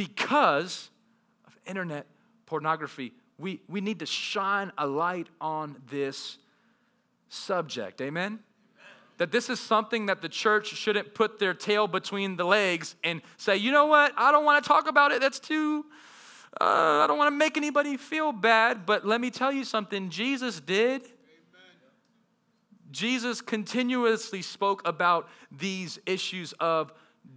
because 0.08 0.90
of 1.46 1.58
internet 1.66 2.06
pornography 2.46 3.12
we, 3.40 3.62
we 3.68 3.82
need 3.82 4.00
to 4.00 4.06
shine 4.06 4.72
a 4.78 4.86
light 4.86 5.28
on 5.40 5.78
this 5.90 6.38
subject. 7.30 8.02
Amen? 8.02 8.26
Amen? 8.26 8.40
That 9.18 9.32
this 9.32 9.50
is 9.50 9.60
something 9.60 10.08
that 10.08 10.22
the 10.22 10.30
church 10.30 10.68
shouldn't 10.68 11.14
put 11.14 11.40
their 11.40 11.54
tail 11.54 11.88
between 11.88 12.36
the 12.36 12.44
legs 12.44 12.96
and 13.04 13.22
say, 13.38 13.56
you 13.56 13.72
know 13.72 13.86
what, 13.86 14.14
I 14.18 14.32
don't 14.32 14.44
want 14.44 14.64
to 14.64 14.68
talk 14.68 14.88
about 14.88 15.12
it. 15.12 15.22
That's 15.22 15.40
too, 15.40 15.86
uh, 16.60 16.66
I 17.04 17.06
don't 17.08 17.18
want 17.18 17.32
to 17.32 17.38
make 17.38 17.56
anybody 17.56 17.96
feel 17.96 18.34
bad. 18.34 18.86
But 18.86 19.08
let 19.08 19.22
me 19.22 19.32
tell 19.32 19.52
you 19.52 19.64
something 19.64 20.10
Jesus 20.10 20.60
did. 20.60 21.04
Jesus 22.92 23.40
continuously 23.40 24.42
spoke 24.42 24.82
about 24.86 25.30
these 25.52 26.00
issues 26.06 26.54
of 26.54 26.92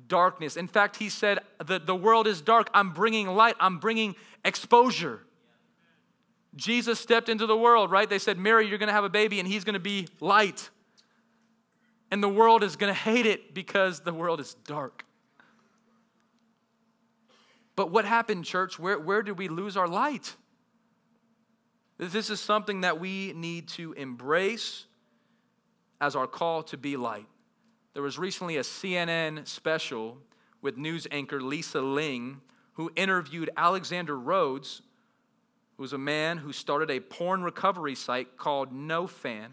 darkness. 0.06 0.56
In 0.56 0.68
fact, 0.68 0.96
he 0.96 1.08
said, 1.08 1.40
the, 1.64 1.78
the 1.78 1.94
world 1.94 2.26
is 2.26 2.40
dark. 2.40 2.68
I'm 2.74 2.90
bringing 2.90 3.28
light, 3.28 3.56
I'm 3.60 3.78
bringing 3.78 4.14
exposure. 4.44 5.20
Jesus 6.54 7.00
stepped 7.00 7.28
into 7.28 7.46
the 7.46 7.56
world, 7.56 7.90
right? 7.90 8.08
They 8.08 8.18
said, 8.18 8.38
Mary, 8.38 8.68
you're 8.68 8.78
going 8.78 8.88
to 8.88 8.92
have 8.92 9.04
a 9.04 9.08
baby 9.08 9.40
and 9.40 9.48
he's 9.48 9.64
going 9.64 9.74
to 9.74 9.80
be 9.80 10.08
light. 10.20 10.68
And 12.10 12.22
the 12.22 12.28
world 12.28 12.62
is 12.62 12.76
going 12.76 12.92
to 12.92 12.98
hate 12.98 13.24
it 13.24 13.54
because 13.54 14.00
the 14.00 14.12
world 14.12 14.38
is 14.38 14.54
dark. 14.66 15.04
But 17.74 17.90
what 17.90 18.04
happened, 18.04 18.44
church? 18.44 18.78
Where, 18.78 18.98
where 18.98 19.22
did 19.22 19.38
we 19.38 19.48
lose 19.48 19.78
our 19.78 19.88
light? 19.88 20.36
This 21.96 22.28
is 22.28 22.40
something 22.40 22.82
that 22.82 23.00
we 23.00 23.32
need 23.32 23.68
to 23.68 23.92
embrace 23.94 24.84
as 26.00 26.16
our 26.16 26.26
call 26.26 26.64
to 26.64 26.76
be 26.76 26.96
light. 26.96 27.26
There 27.94 28.02
was 28.02 28.18
recently 28.18 28.56
a 28.56 28.62
CNN 28.62 29.46
special 29.46 30.18
with 30.62 30.78
news 30.78 31.06
anchor 31.10 31.42
Lisa 31.42 31.80
Ling 31.80 32.40
who 32.74 32.90
interviewed 32.96 33.50
Alexander 33.56 34.18
Rhodes, 34.18 34.80
who 35.76 35.82
was 35.82 35.92
a 35.92 35.98
man 35.98 36.38
who 36.38 36.52
started 36.52 36.90
a 36.90 37.00
porn 37.00 37.42
recovery 37.42 37.94
site 37.94 38.38
called 38.38 38.72
NoFap. 38.72 39.50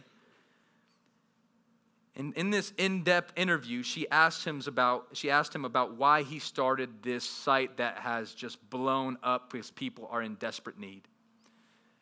And 2.16 2.34
in 2.34 2.50
this 2.50 2.74
in-depth 2.78 3.34
interview, 3.38 3.84
she 3.84 4.10
asked 4.10 4.46
him 4.46 4.62
about 4.68 5.08
she 5.14 5.30
asked 5.30 5.54
him 5.54 5.66
about 5.66 5.96
why 5.96 6.24
he 6.24 6.40
started 6.40 7.02
this 7.02 7.24
site 7.24 7.78
that 7.78 8.00
has 8.00 8.34
just 8.34 8.70
blown 8.70 9.18
up 9.22 9.52
because 9.52 9.72
people 9.72 10.08
are 10.12 10.22
in 10.22 10.36
desperate 10.36 10.78
need. 10.78 11.08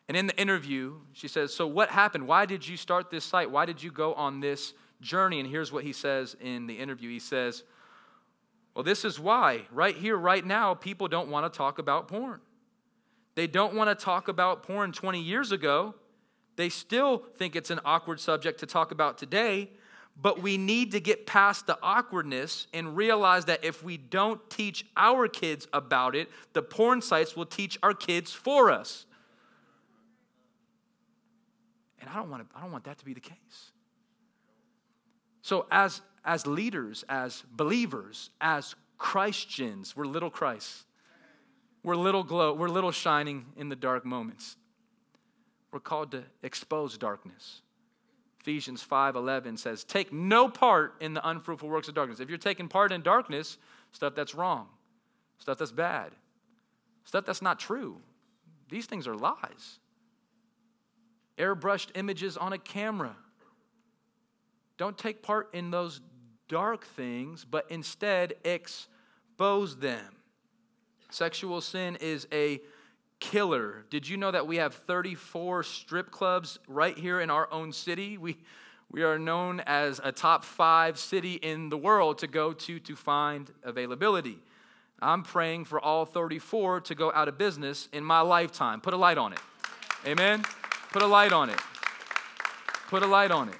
And 0.08 0.16
in 0.16 0.26
the 0.26 0.40
interview, 0.40 0.94
she 1.12 1.28
says, 1.28 1.54
"So 1.54 1.66
what 1.66 1.90
happened? 1.90 2.26
Why 2.26 2.46
did 2.46 2.66
you 2.66 2.76
start 2.76 3.10
this 3.10 3.24
site? 3.24 3.50
Why 3.50 3.64
did 3.64 3.82
you 3.82 3.92
go 3.92 4.14
on 4.14 4.40
this 4.40 4.74
journey?" 5.00 5.40
And 5.40 5.48
here's 5.48 5.72
what 5.72 5.84
he 5.84 5.92
says 5.92 6.36
in 6.40 6.66
the 6.66 6.78
interview. 6.78 7.10
He 7.10 7.18
says, 7.18 7.64
"Well, 8.74 8.84
this 8.84 9.04
is 9.04 9.18
why. 9.18 9.66
Right 9.70 9.96
here 9.96 10.16
right 10.16 10.44
now, 10.44 10.74
people 10.74 11.08
don't 11.08 11.28
want 11.28 11.50
to 11.52 11.56
talk 11.56 11.78
about 11.78 12.08
porn. 12.08 12.40
They 13.38 13.46
don't 13.46 13.74
want 13.74 13.96
to 13.96 14.04
talk 14.04 14.26
about 14.26 14.64
porn 14.64 14.90
20 14.90 15.20
years 15.20 15.52
ago. 15.52 15.94
They 16.56 16.68
still 16.68 17.18
think 17.36 17.54
it's 17.54 17.70
an 17.70 17.78
awkward 17.84 18.18
subject 18.18 18.58
to 18.58 18.66
talk 18.66 18.90
about 18.90 19.16
today, 19.16 19.70
but 20.20 20.42
we 20.42 20.56
need 20.56 20.90
to 20.90 20.98
get 20.98 21.24
past 21.24 21.68
the 21.68 21.78
awkwardness 21.80 22.66
and 22.74 22.96
realize 22.96 23.44
that 23.44 23.64
if 23.64 23.84
we 23.84 23.96
don't 23.96 24.50
teach 24.50 24.84
our 24.96 25.28
kids 25.28 25.68
about 25.72 26.16
it, 26.16 26.28
the 26.52 26.62
porn 26.62 27.00
sites 27.00 27.36
will 27.36 27.46
teach 27.46 27.78
our 27.80 27.94
kids 27.94 28.32
for 28.32 28.72
us. 28.72 29.06
And 32.00 32.10
I 32.10 32.16
don't 32.16 32.28
want, 32.28 32.50
to, 32.50 32.56
I 32.58 32.60
don't 32.60 32.72
want 32.72 32.82
that 32.84 32.98
to 32.98 33.04
be 33.04 33.14
the 33.14 33.20
case. 33.20 33.70
So, 35.48 35.64
as, 35.70 36.02
as 36.26 36.46
leaders, 36.46 37.06
as 37.08 37.42
believers, 37.50 38.28
as 38.38 38.74
Christians, 38.98 39.96
we're 39.96 40.04
little 40.04 40.28
Christ. 40.28 40.84
We're 41.82 41.96
little 41.96 42.22
glow, 42.22 42.52
we're 42.52 42.68
little 42.68 42.90
shining 42.90 43.46
in 43.56 43.70
the 43.70 43.74
dark 43.74 44.04
moments. 44.04 44.58
We're 45.72 45.80
called 45.80 46.10
to 46.10 46.24
expose 46.42 46.98
darkness. 46.98 47.62
Ephesians 48.40 48.82
5:11 48.82 49.56
says, 49.56 49.84
"Take 49.84 50.12
no 50.12 50.50
part 50.50 50.96
in 51.00 51.14
the 51.14 51.26
unfruitful 51.26 51.70
works 51.70 51.88
of 51.88 51.94
darkness." 51.94 52.20
If 52.20 52.28
you're 52.28 52.36
taking 52.36 52.68
part 52.68 52.92
in 52.92 53.00
darkness, 53.00 53.56
stuff 53.92 54.14
that's 54.14 54.34
wrong, 54.34 54.68
stuff 55.38 55.56
that's 55.56 55.72
bad, 55.72 56.14
stuff 57.04 57.24
that's 57.24 57.40
not 57.40 57.58
true, 57.58 58.02
these 58.68 58.84
things 58.84 59.08
are 59.08 59.16
lies. 59.16 59.80
Airbrushed 61.38 61.92
images 61.94 62.36
on 62.36 62.52
a 62.52 62.58
camera. 62.58 63.16
Don't 64.78 64.96
take 64.96 65.22
part 65.22 65.50
in 65.52 65.70
those 65.70 66.00
dark 66.48 66.86
things, 66.86 67.44
but 67.44 67.66
instead 67.68 68.34
expose 68.44 69.76
them. 69.76 70.16
Sexual 71.10 71.60
sin 71.60 71.96
is 72.00 72.26
a 72.32 72.60
killer. 73.20 73.84
Did 73.90 74.08
you 74.08 74.16
know 74.16 74.30
that 74.30 74.46
we 74.46 74.56
have 74.56 74.74
34 74.74 75.64
strip 75.64 76.10
clubs 76.10 76.58
right 76.68 76.96
here 76.96 77.20
in 77.20 77.28
our 77.28 77.52
own 77.52 77.72
city? 77.72 78.18
We, 78.18 78.36
we 78.90 79.02
are 79.02 79.18
known 79.18 79.60
as 79.60 80.00
a 80.02 80.12
top 80.12 80.44
five 80.44 80.98
city 80.98 81.34
in 81.34 81.70
the 81.70 81.76
world 81.76 82.18
to 82.18 82.26
go 82.26 82.52
to 82.52 82.78
to 82.80 82.96
find 82.96 83.50
availability. 83.64 84.38
I'm 85.00 85.22
praying 85.22 85.64
for 85.64 85.80
all 85.80 86.04
34 86.04 86.82
to 86.82 86.94
go 86.94 87.12
out 87.12 87.28
of 87.28 87.38
business 87.38 87.88
in 87.92 88.04
my 88.04 88.20
lifetime. 88.20 88.80
Put 88.80 88.94
a 88.94 88.96
light 88.96 89.18
on 89.18 89.32
it. 89.32 89.40
Amen? 90.06 90.44
Put 90.92 91.02
a 91.02 91.06
light 91.06 91.32
on 91.32 91.50
it. 91.50 91.58
Put 92.88 93.02
a 93.02 93.06
light 93.06 93.30
on 93.30 93.48
it. 93.48 93.56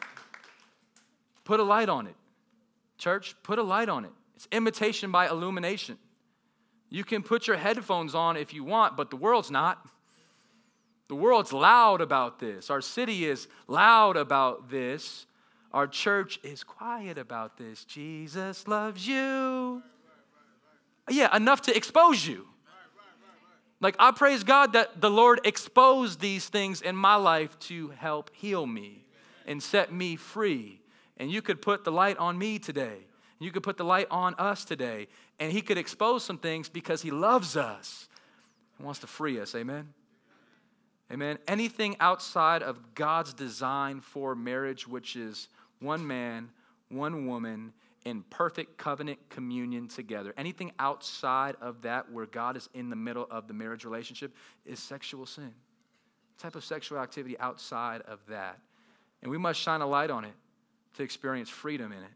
Put 1.48 1.60
a 1.60 1.62
light 1.62 1.88
on 1.88 2.06
it. 2.06 2.14
Church, 2.98 3.34
put 3.42 3.58
a 3.58 3.62
light 3.62 3.88
on 3.88 4.04
it. 4.04 4.10
It's 4.36 4.46
imitation 4.52 5.10
by 5.10 5.28
illumination. 5.28 5.96
You 6.90 7.04
can 7.04 7.22
put 7.22 7.46
your 7.46 7.56
headphones 7.56 8.14
on 8.14 8.36
if 8.36 8.52
you 8.52 8.64
want, 8.64 8.98
but 8.98 9.08
the 9.08 9.16
world's 9.16 9.50
not. 9.50 9.82
The 11.08 11.14
world's 11.14 11.54
loud 11.54 12.02
about 12.02 12.38
this. 12.38 12.68
Our 12.68 12.82
city 12.82 13.24
is 13.24 13.48
loud 13.66 14.18
about 14.18 14.68
this. 14.68 15.24
Our 15.72 15.86
church 15.86 16.38
is 16.42 16.62
quiet 16.62 17.16
about 17.16 17.56
this. 17.56 17.82
Jesus 17.86 18.68
loves 18.68 19.08
you. 19.08 19.82
Yeah, 21.08 21.34
enough 21.34 21.62
to 21.62 21.74
expose 21.74 22.26
you. 22.26 22.46
Like, 23.80 23.96
I 23.98 24.10
praise 24.10 24.44
God 24.44 24.74
that 24.74 25.00
the 25.00 25.10
Lord 25.10 25.40
exposed 25.44 26.20
these 26.20 26.46
things 26.46 26.82
in 26.82 26.94
my 26.94 27.14
life 27.14 27.58
to 27.60 27.88
help 27.88 28.28
heal 28.34 28.66
me 28.66 29.06
and 29.46 29.62
set 29.62 29.90
me 29.90 30.16
free. 30.16 30.82
And 31.18 31.30
you 31.30 31.42
could 31.42 31.60
put 31.60 31.84
the 31.84 31.92
light 31.92 32.16
on 32.16 32.38
me 32.38 32.58
today 32.58 33.08
You 33.40 33.50
could 33.50 33.62
put 33.62 33.76
the 33.76 33.84
light 33.84 34.08
on 34.10 34.34
us 34.34 34.64
today, 34.64 35.06
and 35.38 35.52
He 35.52 35.60
could 35.60 35.78
expose 35.78 36.24
some 36.24 36.38
things 36.38 36.68
because 36.68 37.02
He 37.02 37.10
loves 37.10 37.56
us 37.56 38.08
and 38.76 38.84
wants 38.84 39.00
to 39.00 39.06
free 39.06 39.40
us. 39.40 39.54
Amen? 39.54 39.92
Amen. 41.12 41.38
Anything 41.46 41.96
outside 42.00 42.62
of 42.62 42.94
God's 42.94 43.32
design 43.32 44.00
for 44.00 44.34
marriage, 44.34 44.86
which 44.86 45.16
is 45.16 45.48
one 45.80 46.06
man, 46.06 46.50
one 46.88 47.26
woman, 47.26 47.72
in 48.04 48.22
perfect 48.30 48.76
covenant 48.76 49.18
communion 49.28 49.88
together. 49.88 50.34
Anything 50.36 50.72
outside 50.78 51.56
of 51.60 51.82
that, 51.82 52.10
where 52.10 52.26
God 52.26 52.56
is 52.56 52.68
in 52.74 52.90
the 52.90 52.96
middle 52.96 53.26
of 53.30 53.48
the 53.48 53.54
marriage 53.54 53.84
relationship, 53.84 54.34
is 54.66 54.80
sexual 54.80 55.26
sin. 55.26 55.52
Type 56.38 56.56
of 56.56 56.64
sexual 56.64 56.98
activity 56.98 57.38
outside 57.38 58.02
of 58.02 58.20
that. 58.28 58.58
And 59.22 59.30
we 59.30 59.38
must 59.38 59.60
shine 59.60 59.80
a 59.80 59.86
light 59.86 60.10
on 60.10 60.24
it 60.24 60.34
to 60.94 61.02
experience 61.02 61.48
freedom 61.48 61.92
in 61.92 61.98
it 61.98 62.10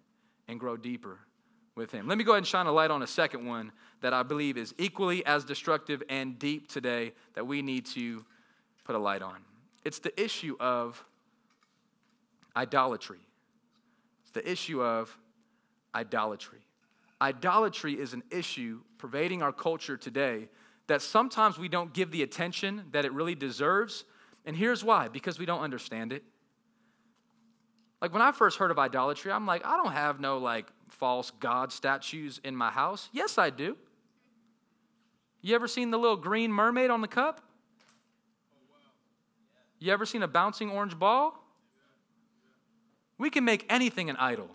and 0.48 0.58
grow 0.58 0.76
deeper 0.76 1.18
with 1.74 1.90
Him. 1.90 2.06
Let 2.06 2.18
me 2.18 2.24
go 2.24 2.32
ahead 2.32 2.38
and 2.38 2.46
shine 2.46 2.66
a 2.66 2.72
light 2.72 2.90
on 2.90 3.02
a 3.02 3.06
second 3.06 3.46
one 3.46 3.72
that 4.00 4.12
I 4.12 4.22
believe 4.22 4.56
is 4.56 4.74
equally 4.78 5.24
as 5.24 5.44
destructive 5.44 6.02
and 6.08 6.38
deep 6.38 6.68
today 6.68 7.12
that 7.34 7.46
we 7.46 7.62
need 7.62 7.86
to 7.86 8.24
put 8.84 8.94
a 8.94 8.98
light 8.98 9.22
on. 9.22 9.36
It's 9.84 9.98
the 9.98 10.20
issue 10.20 10.56
of 10.60 11.02
idolatry. 12.56 13.20
It's 14.22 14.32
the 14.32 14.50
issue 14.50 14.82
of 14.82 15.16
idolatry. 15.94 16.60
Idolatry 17.20 17.94
is 17.94 18.14
an 18.14 18.22
issue 18.30 18.80
pervading 18.98 19.42
our 19.42 19.52
culture 19.52 19.96
today 19.96 20.48
that 20.88 21.02
sometimes 21.02 21.58
we 21.58 21.68
don't 21.68 21.92
give 21.92 22.10
the 22.10 22.22
attention 22.22 22.82
that 22.90 23.04
it 23.04 23.12
really 23.12 23.34
deserves. 23.34 24.04
And 24.44 24.56
here's 24.56 24.82
why 24.82 25.08
because 25.08 25.38
we 25.38 25.46
don't 25.46 25.60
understand 25.60 26.12
it. 26.12 26.24
Like 28.02 28.12
when 28.12 28.20
I 28.20 28.32
first 28.32 28.58
heard 28.58 28.72
of 28.72 28.80
idolatry, 28.80 29.30
I'm 29.30 29.46
like, 29.46 29.64
I 29.64 29.76
don't 29.76 29.92
have 29.92 30.18
no 30.18 30.38
like 30.38 30.66
false 30.88 31.30
god 31.38 31.72
statues 31.72 32.40
in 32.42 32.56
my 32.56 32.68
house. 32.68 33.08
Yes, 33.12 33.38
I 33.38 33.48
do. 33.48 33.76
You 35.40 35.54
ever 35.54 35.68
seen 35.68 35.92
the 35.92 35.98
little 35.98 36.16
green 36.16 36.52
mermaid 36.52 36.90
on 36.90 37.00
the 37.00 37.08
cup? 37.08 37.40
You 39.78 39.92
ever 39.92 40.04
seen 40.04 40.24
a 40.24 40.28
bouncing 40.28 40.68
orange 40.68 40.98
ball? 40.98 41.38
We 43.18 43.30
can 43.30 43.44
make 43.44 43.66
anything 43.68 44.10
an 44.10 44.16
idol. 44.16 44.50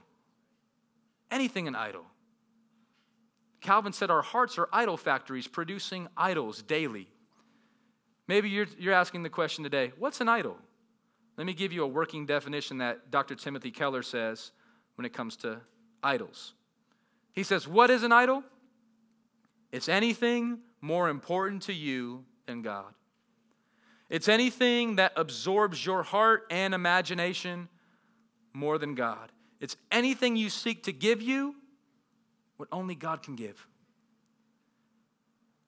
Anything 1.31 1.69
an 1.69 1.75
idol. 1.75 2.03
Calvin 3.61 3.93
said 3.93 4.11
our 4.11 4.21
hearts 4.21 4.57
are 4.57 4.67
idol 4.73 4.97
factories 4.97 5.47
producing 5.47 6.09
idols 6.17 6.61
daily. 6.61 7.07
Maybe 8.27 8.49
you're, 8.49 8.67
you're 8.77 8.93
asking 8.93 9.23
the 9.23 9.29
question 9.29 9.63
today 9.63 9.93
what's 9.97 10.19
an 10.19 10.27
idol? 10.27 10.57
Let 11.37 11.45
me 11.45 11.53
give 11.53 11.71
you 11.71 11.83
a 11.83 11.87
working 11.87 12.25
definition 12.25 12.79
that 12.79 13.11
Dr. 13.11 13.35
Timothy 13.35 13.71
Keller 13.71 14.01
says 14.01 14.51
when 14.95 15.05
it 15.05 15.13
comes 15.13 15.37
to 15.37 15.61
idols. 16.03 16.53
He 17.31 17.43
says, 17.43 17.67
What 17.67 17.89
is 17.91 18.03
an 18.03 18.11
idol? 18.11 18.43
It's 19.71 19.87
anything 19.87 20.59
more 20.81 21.09
important 21.09 21.63
to 21.63 21.73
you 21.73 22.25
than 22.47 22.63
God. 22.63 22.93
It's 24.09 24.27
anything 24.27 24.95
that 24.95 25.11
absorbs 25.15 25.85
your 25.85 26.01
heart 26.01 26.47
and 26.49 26.73
imagination 26.73 27.67
more 28.53 28.77
than 28.77 28.95
God. 28.95 29.31
It's 29.59 29.75
anything 29.91 30.35
you 30.35 30.49
seek 30.49 30.83
to 30.83 30.93
give 30.93 31.21
you 31.21 31.55
what 32.55 32.69
only 32.71 32.95
God 32.95 33.21
can 33.21 33.35
give. 33.35 33.67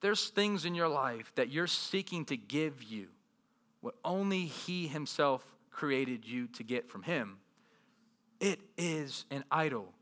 There's 0.01 0.29
things 0.29 0.65
in 0.65 0.73
your 0.73 0.87
life 0.87 1.31
that 1.35 1.49
you're 1.49 1.67
seeking 1.67 2.25
to 2.25 2.37
give 2.37 2.81
you 2.81 3.07
what 3.81 3.95
only 4.03 4.45
He 4.45 4.87
Himself 4.87 5.45
created 5.71 6.25
you 6.25 6.47
to 6.47 6.63
get 6.63 6.89
from 6.89 7.03
Him. 7.03 7.37
It 8.39 8.59
is 8.77 9.25
an 9.31 9.43
idol. 9.51 9.93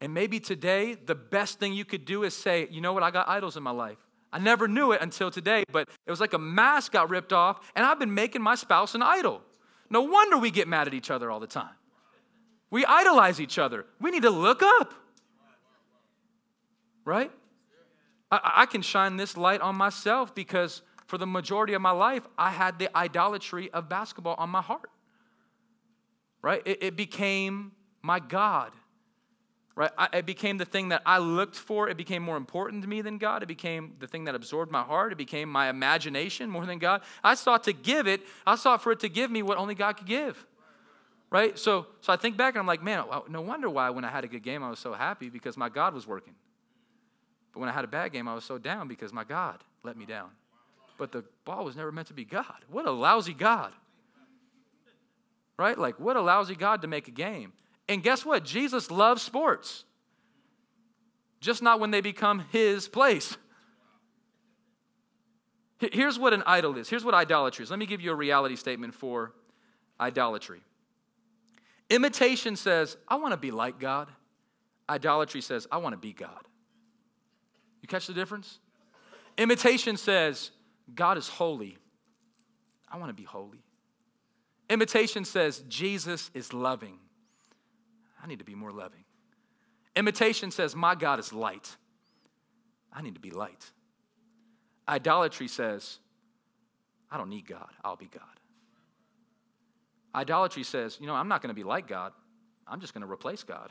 And 0.00 0.12
maybe 0.12 0.40
today, 0.40 0.94
the 0.94 1.14
best 1.14 1.58
thing 1.58 1.72
you 1.72 1.84
could 1.84 2.04
do 2.04 2.24
is 2.24 2.34
say, 2.34 2.68
you 2.70 2.80
know 2.80 2.92
what, 2.92 3.02
I 3.02 3.10
got 3.10 3.28
idols 3.28 3.56
in 3.56 3.62
my 3.62 3.70
life. 3.70 3.98
I 4.32 4.38
never 4.38 4.68
knew 4.68 4.92
it 4.92 5.00
until 5.00 5.30
today, 5.30 5.64
but 5.72 5.88
it 6.04 6.10
was 6.10 6.20
like 6.20 6.34
a 6.34 6.38
mask 6.38 6.92
got 6.92 7.08
ripped 7.08 7.32
off, 7.32 7.72
and 7.74 7.86
I've 7.86 7.98
been 7.98 8.12
making 8.12 8.42
my 8.42 8.54
spouse 8.54 8.94
an 8.94 9.02
idol. 9.02 9.40
No 9.88 10.02
wonder 10.02 10.36
we 10.36 10.50
get 10.50 10.68
mad 10.68 10.86
at 10.86 10.94
each 10.94 11.10
other 11.10 11.30
all 11.30 11.40
the 11.40 11.46
time. 11.46 11.74
We 12.70 12.84
idolize 12.84 13.40
each 13.40 13.58
other. 13.58 13.86
We 14.00 14.10
need 14.10 14.22
to 14.22 14.30
look 14.30 14.62
up. 14.62 14.92
Right? 17.04 17.30
I, 18.30 18.40
I, 18.56 18.66
can 18.66 18.82
shine 18.82 19.16
this 19.16 19.36
light 19.36 19.60
on 19.60 19.76
myself 19.76 20.34
because 20.34 20.82
for 21.06 21.18
the 21.18 21.26
majority 21.26 21.74
of 21.74 21.82
my 21.82 21.92
life, 21.92 22.26
I 22.36 22.50
had 22.50 22.80
the 22.80 22.94
idolatry 22.96 23.70
of 23.70 23.88
basketball 23.88 24.34
on 24.38 24.50
my 24.50 24.60
heart. 24.60 24.90
Right? 26.46 26.62
It, 26.64 26.80
it 26.80 26.96
became 26.96 27.72
my 28.02 28.20
God. 28.20 28.70
Right? 29.74 29.90
I, 29.98 30.08
it 30.12 30.26
became 30.26 30.58
the 30.58 30.64
thing 30.64 30.90
that 30.90 31.02
I 31.04 31.18
looked 31.18 31.56
for. 31.56 31.88
It 31.88 31.96
became 31.96 32.22
more 32.22 32.36
important 32.36 32.82
to 32.82 32.88
me 32.88 33.02
than 33.02 33.18
God. 33.18 33.42
It 33.42 33.46
became 33.46 33.96
the 33.98 34.06
thing 34.06 34.26
that 34.26 34.36
absorbed 34.36 34.70
my 34.70 34.82
heart. 34.82 35.10
It 35.10 35.18
became 35.18 35.48
my 35.48 35.68
imagination 35.68 36.48
more 36.48 36.64
than 36.64 36.78
God. 36.78 37.02
I 37.24 37.34
sought 37.34 37.64
to 37.64 37.72
give 37.72 38.06
it, 38.06 38.20
I 38.46 38.54
sought 38.54 38.80
for 38.80 38.92
it 38.92 39.00
to 39.00 39.08
give 39.08 39.28
me 39.28 39.42
what 39.42 39.58
only 39.58 39.74
God 39.74 39.96
could 39.96 40.06
give 40.06 40.46
right? 41.28 41.58
So, 41.58 41.88
so 42.00 42.12
I 42.12 42.16
think 42.16 42.36
back 42.36 42.54
and 42.54 42.60
I'm 42.60 42.68
like, 42.68 42.84
man, 42.84 43.02
no 43.28 43.40
wonder 43.40 43.68
why 43.68 43.90
when 43.90 44.04
I 44.04 44.10
had 44.10 44.22
a 44.22 44.28
good 44.28 44.44
game 44.44 44.62
I 44.62 44.70
was 44.70 44.78
so 44.78 44.92
happy 44.92 45.28
because 45.28 45.56
my 45.56 45.68
God 45.68 45.92
was 45.92 46.06
working. 46.06 46.36
But 47.52 47.58
when 47.58 47.68
I 47.68 47.72
had 47.72 47.84
a 47.84 47.88
bad 47.88 48.12
game, 48.12 48.28
I 48.28 48.34
was 48.34 48.44
so 48.44 48.56
down 48.58 48.86
because 48.86 49.12
my 49.12 49.24
God 49.24 49.64
let 49.82 49.96
me 49.96 50.06
down. 50.06 50.30
But 50.98 51.10
the 51.10 51.24
ball 51.44 51.64
was 51.64 51.74
never 51.74 51.90
meant 51.90 52.06
to 52.08 52.14
be 52.14 52.24
God. 52.24 52.64
What 52.70 52.86
a 52.86 52.90
lousy 52.92 53.34
God. 53.34 53.72
Right? 55.58 55.78
Like, 55.78 55.98
what 55.98 56.16
a 56.16 56.20
lousy 56.20 56.54
God 56.54 56.82
to 56.82 56.88
make 56.88 57.08
a 57.08 57.12
game. 57.12 57.52
And 57.88 58.02
guess 58.02 58.24
what? 58.24 58.44
Jesus 58.44 58.90
loves 58.90 59.22
sports, 59.22 59.84
just 61.40 61.62
not 61.62 61.80
when 61.80 61.90
they 61.90 62.00
become 62.00 62.44
his 62.50 62.88
place. 62.88 63.36
Here's 65.78 66.18
what 66.18 66.32
an 66.32 66.42
idol 66.46 66.76
is. 66.78 66.88
Here's 66.88 67.04
what 67.04 67.14
idolatry 67.14 67.62
is. 67.62 67.70
Let 67.70 67.78
me 67.78 67.86
give 67.86 68.00
you 68.00 68.10
a 68.10 68.14
reality 68.14 68.56
statement 68.56 68.94
for 68.94 69.32
idolatry. 70.00 70.62
Imitation 71.90 72.56
says, 72.56 72.96
I 73.06 73.16
want 73.16 73.32
to 73.32 73.36
be 73.36 73.50
like 73.50 73.78
God. 73.78 74.08
Idolatry 74.88 75.40
says, 75.40 75.66
I 75.70 75.76
want 75.76 75.92
to 75.92 75.98
be 75.98 76.12
God. 76.12 76.48
You 77.82 77.88
catch 77.88 78.06
the 78.06 78.14
difference? 78.14 78.58
Imitation 79.38 79.96
says, 79.96 80.50
God 80.94 81.18
is 81.18 81.28
holy. 81.28 81.76
I 82.90 82.96
want 82.96 83.10
to 83.10 83.14
be 83.14 83.24
holy. 83.24 83.62
Imitation 84.68 85.24
says, 85.24 85.62
Jesus 85.68 86.30
is 86.34 86.52
loving. 86.52 86.98
I 88.22 88.26
need 88.26 88.40
to 88.40 88.44
be 88.44 88.54
more 88.54 88.72
loving. 88.72 89.04
Imitation 89.94 90.50
says, 90.50 90.74
My 90.74 90.94
God 90.94 91.18
is 91.18 91.32
light. 91.32 91.76
I 92.92 93.02
need 93.02 93.14
to 93.14 93.20
be 93.20 93.30
light. 93.30 93.70
Idolatry 94.88 95.48
says, 95.48 95.98
I 97.10 97.16
don't 97.18 97.28
need 97.28 97.46
God, 97.46 97.68
I'll 97.84 97.96
be 97.96 98.06
God. 98.06 98.22
Idolatry 100.14 100.62
says, 100.62 100.96
you 101.00 101.06
know, 101.06 101.14
I'm 101.14 101.28
not 101.28 101.42
going 101.42 101.48
to 101.48 101.54
be 101.54 101.62
like 101.62 101.86
God, 101.86 102.12
I'm 102.66 102.80
just 102.80 102.94
going 102.94 103.04
to 103.04 103.10
replace 103.10 103.42
God. 103.42 103.70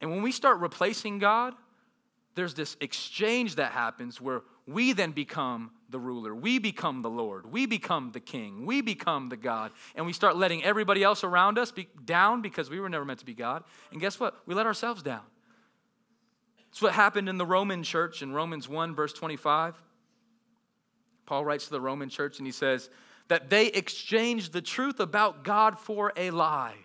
And 0.00 0.10
when 0.10 0.22
we 0.22 0.30
start 0.30 0.60
replacing 0.60 1.18
God, 1.18 1.54
there's 2.34 2.52
this 2.52 2.76
exchange 2.82 3.56
that 3.56 3.72
happens 3.72 4.20
where 4.20 4.42
we 4.66 4.92
then 4.92 5.12
become 5.12 5.70
the 5.88 5.98
ruler. 5.98 6.34
We 6.34 6.58
become 6.58 7.02
the 7.02 7.10
Lord. 7.10 7.50
We 7.50 7.66
become 7.66 8.10
the 8.12 8.20
king. 8.20 8.66
We 8.66 8.80
become 8.80 9.28
the 9.28 9.36
God. 9.36 9.72
And 9.94 10.06
we 10.06 10.12
start 10.12 10.36
letting 10.36 10.64
everybody 10.64 11.02
else 11.02 11.24
around 11.24 11.58
us 11.58 11.70
be 11.70 11.88
down 12.04 12.42
because 12.42 12.68
we 12.68 12.80
were 12.80 12.88
never 12.88 13.04
meant 13.04 13.20
to 13.20 13.26
be 13.26 13.34
God. 13.34 13.64
And 13.92 14.00
guess 14.00 14.18
what? 14.18 14.36
We 14.46 14.54
let 14.54 14.66
ourselves 14.66 15.02
down. 15.02 15.22
It's 16.70 16.82
what 16.82 16.92
happened 16.92 17.28
in 17.28 17.38
the 17.38 17.46
Roman 17.46 17.82
church 17.82 18.22
in 18.22 18.32
Romans 18.32 18.68
1, 18.68 18.94
verse 18.94 19.12
25. 19.12 19.80
Paul 21.24 21.44
writes 21.44 21.64
to 21.66 21.70
the 21.70 21.80
Roman 21.80 22.08
church 22.08 22.38
and 22.38 22.46
he 22.46 22.52
says, 22.52 22.90
that 23.28 23.50
they 23.50 23.66
exchanged 23.66 24.52
the 24.52 24.62
truth 24.62 25.00
about 25.00 25.42
God 25.44 25.78
for 25.78 26.12
a 26.16 26.30
lie. 26.30 26.76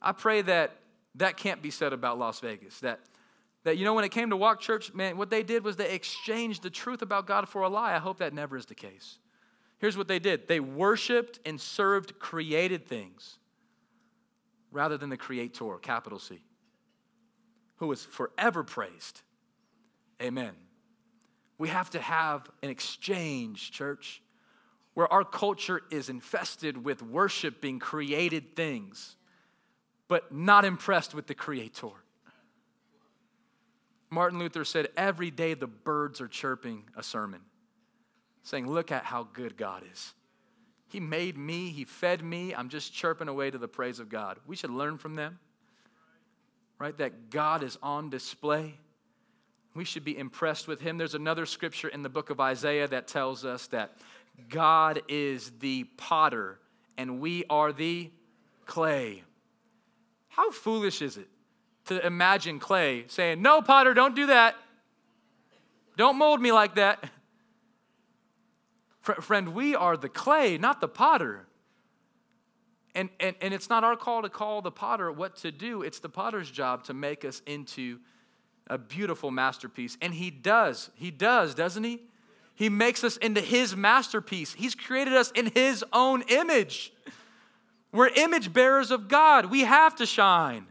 I 0.00 0.12
pray 0.12 0.42
that 0.42 0.76
that 1.16 1.36
can't 1.36 1.62
be 1.62 1.70
said 1.70 1.92
about 1.92 2.18
Las 2.18 2.40
Vegas. 2.40 2.80
That, 2.80 3.00
that 3.64 3.78
you 3.78 3.84
know, 3.84 3.94
when 3.94 4.04
it 4.04 4.10
came 4.10 4.30
to 4.30 4.36
Walk 4.36 4.60
Church, 4.60 4.94
man, 4.94 5.16
what 5.16 5.30
they 5.30 5.42
did 5.42 5.64
was 5.64 5.76
they 5.76 5.92
exchanged 5.92 6.62
the 6.62 6.70
truth 6.70 7.02
about 7.02 7.26
God 7.26 7.48
for 7.48 7.62
a 7.62 7.68
lie. 7.68 7.94
I 7.94 7.98
hope 7.98 8.18
that 8.18 8.32
never 8.32 8.56
is 8.56 8.66
the 8.66 8.74
case. 8.74 9.18
Here's 9.78 9.96
what 9.96 10.08
they 10.08 10.18
did 10.18 10.46
they 10.48 10.60
worshiped 10.60 11.40
and 11.44 11.60
served 11.60 12.18
created 12.18 12.86
things 12.86 13.38
rather 14.70 14.96
than 14.96 15.10
the 15.10 15.16
Creator, 15.16 15.78
capital 15.82 16.18
C, 16.18 16.44
who 17.76 17.90
is 17.92 18.04
forever 18.04 18.62
praised. 18.62 19.22
Amen. 20.22 20.54
We 21.58 21.68
have 21.68 21.90
to 21.90 22.00
have 22.00 22.48
an 22.62 22.70
exchange, 22.70 23.70
church 23.70 24.20
where 24.94 25.12
our 25.12 25.24
culture 25.24 25.82
is 25.90 26.08
infested 26.08 26.84
with 26.84 27.02
worshiping 27.02 27.80
created 27.80 28.54
things, 28.56 29.16
but 30.08 30.32
not 30.32 30.64
impressed 30.64 31.14
with 31.14 31.26
the 31.26 31.34
Creator. 31.34 31.88
Martin 34.14 34.38
Luther 34.38 34.64
said, 34.64 34.88
Every 34.96 35.30
day 35.30 35.54
the 35.54 35.66
birds 35.66 36.20
are 36.20 36.28
chirping 36.28 36.84
a 36.96 37.02
sermon, 37.02 37.40
saying, 38.44 38.66
Look 38.66 38.92
at 38.92 39.04
how 39.04 39.28
good 39.32 39.56
God 39.56 39.82
is. 39.92 40.14
He 40.88 41.00
made 41.00 41.36
me, 41.36 41.70
He 41.70 41.84
fed 41.84 42.22
me. 42.22 42.54
I'm 42.54 42.68
just 42.68 42.94
chirping 42.94 43.28
away 43.28 43.50
to 43.50 43.58
the 43.58 43.68
praise 43.68 43.98
of 43.98 44.08
God. 44.08 44.38
We 44.46 44.56
should 44.56 44.70
learn 44.70 44.96
from 44.98 45.14
them. 45.14 45.38
right? 46.78 46.96
That 46.96 47.30
God 47.30 47.62
is 47.62 47.76
on 47.82 48.10
display. 48.10 48.74
We 49.74 49.84
should 49.84 50.04
be 50.04 50.16
impressed 50.16 50.68
with 50.68 50.80
him. 50.80 50.98
There's 50.98 51.16
another 51.16 51.46
scripture 51.46 51.88
in 51.88 52.02
the 52.02 52.08
book 52.08 52.30
of 52.30 52.40
Isaiah 52.40 52.86
that 52.88 53.08
tells 53.08 53.44
us 53.44 53.66
that 53.68 53.96
God 54.48 55.02
is 55.08 55.50
the 55.58 55.84
potter 55.96 56.60
and 56.96 57.20
we 57.20 57.44
are 57.50 57.72
the 57.72 58.10
clay. 58.66 59.24
How 60.28 60.52
foolish 60.52 61.02
is 61.02 61.16
it 61.16 61.28
to 61.86 62.04
imagine 62.04 62.58
clay 62.58 63.04
saying, 63.08 63.42
No, 63.42 63.62
potter, 63.62 63.94
don't 63.94 64.14
do 64.14 64.26
that. 64.26 64.56
Don't 65.96 66.16
mold 66.16 66.40
me 66.40 66.52
like 66.52 66.74
that. 66.74 67.04
Friend, 69.00 69.54
we 69.54 69.74
are 69.74 69.96
the 69.96 70.08
clay, 70.08 70.56
not 70.56 70.80
the 70.80 70.88
potter. 70.88 71.46
And, 72.94 73.10
and, 73.20 73.36
and 73.40 73.52
it's 73.52 73.68
not 73.68 73.84
our 73.84 73.96
call 73.96 74.22
to 74.22 74.28
call 74.28 74.62
the 74.62 74.70
potter 74.70 75.10
what 75.12 75.36
to 75.36 75.52
do, 75.52 75.82
it's 75.82 75.98
the 75.98 76.08
potter's 76.08 76.50
job 76.50 76.84
to 76.84 76.94
make 76.94 77.24
us 77.24 77.42
into 77.46 77.98
a 78.68 78.78
beautiful 78.78 79.30
masterpiece. 79.30 79.98
And 80.00 80.14
he 80.14 80.30
does. 80.30 80.90
He 80.94 81.10
does, 81.10 81.54
doesn't 81.54 81.84
he? 81.84 82.00
He 82.54 82.68
makes 82.68 83.02
us 83.02 83.16
into 83.16 83.40
his 83.40 83.76
masterpiece. 83.76 84.54
He's 84.54 84.74
created 84.74 85.12
us 85.14 85.32
in 85.32 85.46
his 85.46 85.84
own 85.92 86.22
image. 86.28 86.92
We're 87.92 88.08
image 88.08 88.52
bearers 88.52 88.90
of 88.90 89.08
God. 89.08 89.46
We 89.46 89.60
have 89.60 89.96
to 89.96 90.06
shine. 90.06 90.66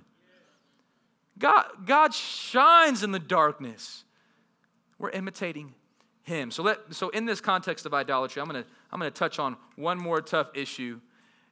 God, 1.38 1.66
God 1.86 2.14
shines 2.14 3.04
in 3.04 3.12
the 3.12 3.20
darkness. 3.20 4.04
We're 5.00 5.10
imitating 5.10 5.74
him. 6.24 6.52
So 6.52 6.64
let 6.64 6.94
so 6.94 7.10
in 7.10 7.26
this 7.26 7.42
context 7.42 7.86
of 7.86 7.94
idolatry, 7.94 8.42
I'm 8.42 8.48
gonna 8.48 8.66
I'm 8.92 9.00
gonna 9.00 9.12
touch 9.12 9.40
on 9.40 9.58
one 9.76 9.98
more 9.98 10.22
tough 10.22 10.50
issue, 10.54 11.00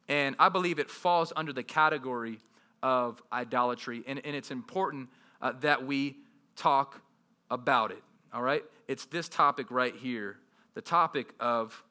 and 0.07 0.35
I 0.39 0.49
believe 0.49 0.79
it 0.79 0.89
falls 0.89 1.33
under 1.35 1.51
the 1.51 1.63
category 1.63 2.39
of 2.83 3.21
idolatry, 3.31 4.03
and, 4.07 4.21
and 4.25 4.35
it's 4.35 4.51
important 4.51 5.09
uh, 5.41 5.53
that 5.61 5.85
we 5.85 6.17
talk 6.55 7.01
about 7.49 7.91
it. 7.91 8.01
All 8.33 8.41
right? 8.41 8.63
It's 8.87 9.05
this 9.05 9.29
topic 9.29 9.67
right 9.69 9.95
here, 9.95 10.37
the 10.73 10.81
topic 10.81 11.33
of 11.39 11.83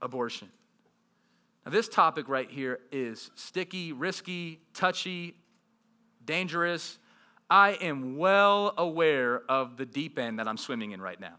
abortion. 0.00 0.48
Now, 1.64 1.72
this 1.72 1.88
topic 1.88 2.28
right 2.28 2.50
here 2.50 2.78
is 2.92 3.30
sticky, 3.34 3.92
risky, 3.92 4.60
touchy, 4.72 5.34
dangerous. 6.24 6.98
I 7.48 7.72
am 7.72 8.16
well 8.16 8.74
aware 8.76 9.42
of 9.48 9.76
the 9.76 9.86
deep 9.86 10.18
end 10.18 10.38
that 10.38 10.48
I'm 10.48 10.56
swimming 10.56 10.92
in 10.92 11.00
right 11.00 11.20
now. 11.20 11.34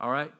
All 0.00 0.10
right? 0.10 0.32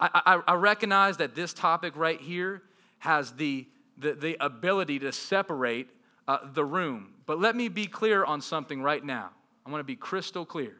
I, 0.00 0.22
I, 0.26 0.52
I 0.52 0.54
recognize 0.54 1.18
that 1.18 1.34
this 1.34 1.52
topic 1.52 1.96
right 1.96 2.20
here 2.20 2.62
has 2.98 3.32
the, 3.32 3.66
the, 3.96 4.12
the 4.12 4.36
ability 4.40 4.98
to 5.00 5.12
separate 5.12 5.88
uh, 6.26 6.38
the 6.52 6.64
room. 6.64 7.14
But 7.24 7.40
let 7.40 7.56
me 7.56 7.68
be 7.68 7.86
clear 7.86 8.24
on 8.24 8.40
something 8.40 8.82
right 8.82 9.04
now. 9.04 9.30
I 9.64 9.70
want 9.70 9.80
to 9.80 9.84
be 9.84 9.96
crystal 9.96 10.44
clear 10.44 10.74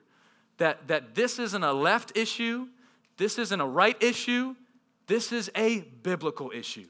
that, 0.59 0.89
that 0.89 1.15
this 1.15 1.39
isn't 1.39 1.63
a 1.63 1.73
left 1.73 2.17
issue, 2.17 2.69
this 3.17 3.39
isn't 3.39 3.61
a 3.61 3.67
right 3.67 4.01
issue, 4.03 4.55
this 5.07 5.33
is 5.33 5.51
a 5.57 5.81
biblical 5.81 6.51
issue. 6.55 6.87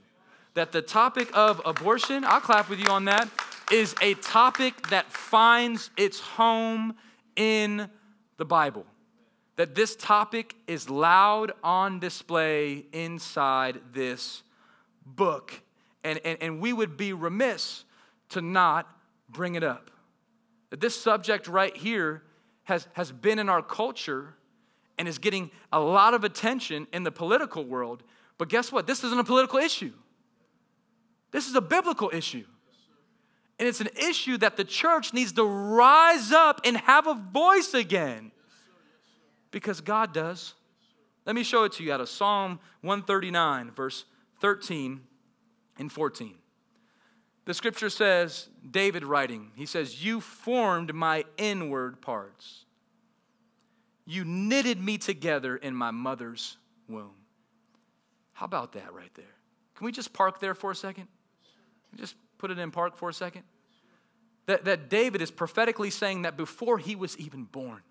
That 0.55 0.73
the 0.73 0.83
topic 0.83 1.31
of 1.35 1.61
abortion, 1.65 2.25
I'll 2.25 2.41
clap 2.41 2.71
with 2.71 2.81
you 2.81 2.87
on 2.87 3.05
that, 3.07 3.29
is 3.73 3.95
a 4.01 4.15
topic 4.15 4.89
that 4.89 5.13
finds 5.13 5.91
its 5.97 6.21
home 6.21 6.95
in 7.35 7.89
the 8.37 8.45
Bible. 8.45 8.87
That 9.57 9.75
this 9.75 9.97
topic 9.97 10.55
is 10.67 10.89
loud 10.89 11.53
on 11.65 11.99
display 11.99 12.87
inside 12.93 13.81
this 13.93 14.43
book. 15.05 15.61
And, 16.05 16.21
and, 16.25 16.39
and 16.41 16.61
we 16.61 16.73
would 16.73 16.97
be 16.97 17.13
remiss 17.13 17.85
to 18.31 18.41
not 18.41 18.89
bring 19.29 19.55
it 19.55 19.65
up. 19.65 19.91
That 20.71 20.81
this 20.81 20.99
subject 20.99 21.49
right 21.49 21.77
here 21.77 22.23
has, 22.65 22.87
has 22.93 23.11
been 23.13 23.39
in 23.39 23.49
our 23.49 23.63
culture 23.63 24.35
and 24.99 25.09
is 25.09 25.19
getting 25.19 25.51
a 25.73 25.81
lot 25.81 26.15
of 26.15 26.25
attention 26.25 26.87
in 26.93 27.03
the 27.03 27.13
political 27.13 27.65
world. 27.65 28.03
But 28.39 28.49
guess 28.49 28.71
what? 28.71 28.87
This 28.87 29.05
isn't 29.05 29.19
a 29.19 29.25
political 29.25 29.59
issue, 29.59 29.93
this 31.33 31.49
is 31.49 31.55
a 31.55 31.61
biblical 31.61 32.11
issue. 32.13 32.45
And 33.59 33.67
it's 33.67 33.81
an 33.81 33.89
issue 33.97 34.37
that 34.39 34.57
the 34.57 34.65
church 34.65 35.15
needs 35.15 35.33
to 35.33 35.45
rise 35.45 36.31
up 36.31 36.61
and 36.65 36.77
have 36.77 37.07
a 37.07 37.15
voice 37.15 37.73
again. 37.75 38.33
Because 39.51 39.81
God 39.81 40.13
does. 40.13 40.55
Let 41.25 41.35
me 41.35 41.43
show 41.43 41.65
it 41.65 41.73
to 41.73 41.85
you 41.85 41.93
out 41.93 42.01
of 42.01 42.09
Psalm 42.09 42.61
139, 42.83 43.71
verse 43.71 44.05
13 44.41 45.01
and 45.79 45.91
14. 45.91 46.35
The 47.47 47.55
scripture 47.55 47.91
says, 47.91 48.49
David 48.69 49.05
writing, 49.05 49.53
he 49.55 49.67
says, 49.67 50.05
You 50.05 50.21
formed 50.21 50.93
my 50.93 51.25
inward 51.37 52.03
parts. 52.03 52.65
You 54.05 54.25
knitted 54.25 54.81
me 54.81 54.99
together 54.99 55.57
in 55.57 55.75
my 55.75 55.91
mother's 55.91 56.59
womb. 56.89 57.15
How 58.33 58.47
about 58.47 58.73
that 58.73 58.93
right 58.93 59.13
there? 59.15 59.25
Can 59.75 59.85
we 59.85 59.93
just 59.93 60.13
park 60.13 60.41
there 60.41 60.55
for 60.55 60.71
a 60.71 60.75
second? 60.75 61.09
Just 61.97 62.17
put 62.39 62.51
it 62.51 62.59
in 62.59 62.71
park 62.71 62.97
for 62.97 63.09
a 63.09 63.15
second. 63.15 63.43
That, 64.47 64.65
that 64.65 64.89
David 64.89 65.23
is 65.23 65.31
prophetically 65.31 65.91
saying 65.91 66.23
that 66.23 66.37
before 66.37 66.79
he 66.79 66.95
was 66.95 67.19
even 67.19 67.45
born, 67.45 67.83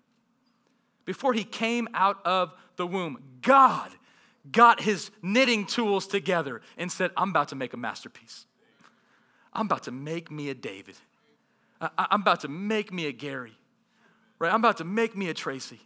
before 1.04 1.32
he 1.32 1.44
came 1.44 1.88
out 1.94 2.24
of 2.24 2.52
the 2.76 2.86
womb, 2.86 3.22
God 3.42 3.90
got 4.50 4.80
his 4.80 5.10
knitting 5.22 5.66
tools 5.66 6.06
together 6.06 6.60
and 6.76 6.90
said, 6.90 7.10
I'm 7.16 7.30
about 7.30 7.48
to 7.48 7.56
make 7.56 7.74
a 7.74 7.76
masterpiece. 7.76 8.46
I'm 9.52 9.66
about 9.66 9.84
to 9.84 9.90
make 9.90 10.30
me 10.30 10.50
a 10.50 10.54
David. 10.54 10.96
I, 11.80 12.06
am 12.10 12.22
about 12.22 12.40
to 12.40 12.48
make 12.48 12.92
me 12.92 13.06
a 13.06 13.12
Gary, 13.12 13.56
right? 14.38 14.52
I'm 14.52 14.60
about 14.60 14.78
to 14.78 14.84
make 14.84 15.16
me 15.16 15.28
a 15.28 15.34
Tracy. 15.34 15.80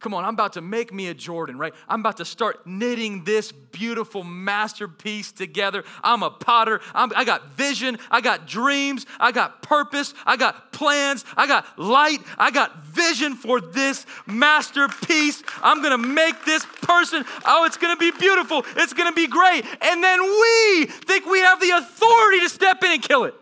Come 0.00 0.14
on, 0.14 0.24
I'm 0.24 0.34
about 0.34 0.52
to 0.52 0.60
make 0.60 0.92
me 0.92 1.08
a 1.08 1.14
Jordan, 1.14 1.58
right? 1.58 1.74
I'm 1.88 2.00
about 2.00 2.18
to 2.18 2.24
start 2.24 2.64
knitting 2.66 3.24
this 3.24 3.50
beautiful 3.50 4.22
masterpiece 4.22 5.32
together. 5.32 5.82
I'm 6.04 6.22
a 6.22 6.30
potter. 6.30 6.80
I'm, 6.94 7.10
i 7.16 7.24
got 7.24 7.50
vision. 7.52 7.98
I 8.08 8.20
got 8.20 8.46
dreams. 8.46 9.06
I 9.18 9.32
got 9.32 9.60
purpose. 9.60 10.14
I 10.24 10.36
got 10.36 10.72
plans. 10.72 11.24
I 11.36 11.48
got 11.48 11.78
light. 11.78 12.20
I 12.38 12.52
got 12.52 12.84
vision 12.84 13.34
for 13.34 13.60
this 13.60 14.06
masterpiece. 14.26 15.42
I'm 15.62 15.82
going 15.82 16.00
to 16.00 16.08
make 16.08 16.44
this 16.44 16.64
person. 16.82 17.24
Oh, 17.44 17.64
it's 17.64 17.76
going 17.76 17.94
to 17.94 17.98
be 17.98 18.16
beautiful. 18.16 18.64
It's 18.76 18.92
going 18.92 19.10
to 19.10 19.16
be 19.16 19.26
great. 19.26 19.64
And 19.80 20.02
then 20.02 20.22
we 20.22 20.86
think 20.86 21.26
we 21.26 21.40
have 21.40 21.60
the 21.60 21.70
authority 21.70 22.40
to 22.40 22.48
step 22.48 22.84
in 22.84 22.92
and 22.92 23.02
kill 23.02 23.24
it. 23.24 23.34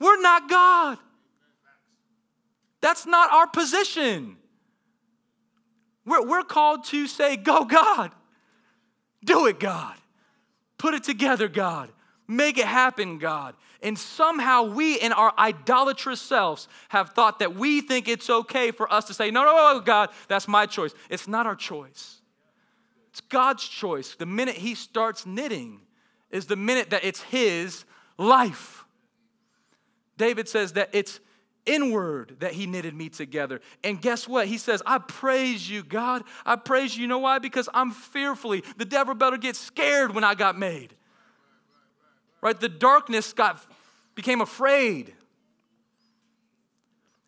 We're 0.00 0.20
not 0.20 0.50
God. 0.50 0.98
That's 2.84 3.06
not 3.06 3.32
our 3.32 3.46
position. 3.46 4.36
We're, 6.04 6.22
we're 6.22 6.42
called 6.42 6.84
to 6.88 7.06
say, 7.06 7.34
Go, 7.34 7.64
God. 7.64 8.12
Do 9.24 9.46
it, 9.46 9.58
God. 9.58 9.96
Put 10.76 10.92
it 10.92 11.02
together, 11.02 11.48
God. 11.48 11.90
Make 12.28 12.58
it 12.58 12.66
happen, 12.66 13.16
God. 13.16 13.54
And 13.82 13.98
somehow 13.98 14.64
we, 14.64 15.00
in 15.00 15.12
our 15.12 15.32
idolatrous 15.38 16.20
selves, 16.20 16.68
have 16.90 17.12
thought 17.12 17.38
that 17.38 17.54
we 17.56 17.80
think 17.80 18.06
it's 18.06 18.28
okay 18.28 18.70
for 18.70 18.92
us 18.92 19.06
to 19.06 19.14
say, 19.14 19.30
No, 19.30 19.46
no, 19.46 19.56
no, 19.56 19.80
God, 19.80 20.10
that's 20.28 20.46
my 20.46 20.66
choice. 20.66 20.92
It's 21.08 21.26
not 21.26 21.46
our 21.46 21.56
choice. 21.56 22.20
It's 23.12 23.22
God's 23.22 23.66
choice. 23.66 24.14
The 24.14 24.26
minute 24.26 24.56
He 24.56 24.74
starts 24.74 25.24
knitting 25.24 25.80
is 26.30 26.44
the 26.44 26.56
minute 26.56 26.90
that 26.90 27.02
it's 27.02 27.22
His 27.22 27.86
life. 28.18 28.84
David 30.18 30.50
says 30.50 30.74
that 30.74 30.90
it's 30.92 31.18
inward 31.66 32.36
that 32.40 32.52
he 32.52 32.66
knitted 32.66 32.94
me 32.94 33.08
together. 33.08 33.60
And 33.82 34.00
guess 34.00 34.28
what? 34.28 34.46
He 34.46 34.58
says, 34.58 34.82
I 34.84 34.98
praise 34.98 35.68
you, 35.68 35.82
God. 35.82 36.22
I 36.44 36.56
praise 36.56 36.96
you. 36.96 37.02
You 37.02 37.08
know 37.08 37.18
why? 37.18 37.38
Because 37.38 37.68
I'm 37.74 37.90
fearfully. 37.90 38.62
The 38.76 38.84
devil 38.84 39.14
better 39.14 39.36
get 39.36 39.56
scared 39.56 40.14
when 40.14 40.24
I 40.24 40.34
got 40.34 40.58
made. 40.58 40.94
Right? 42.40 42.58
The 42.58 42.68
darkness 42.68 43.32
got 43.32 43.64
became 44.14 44.40
afraid. 44.40 45.14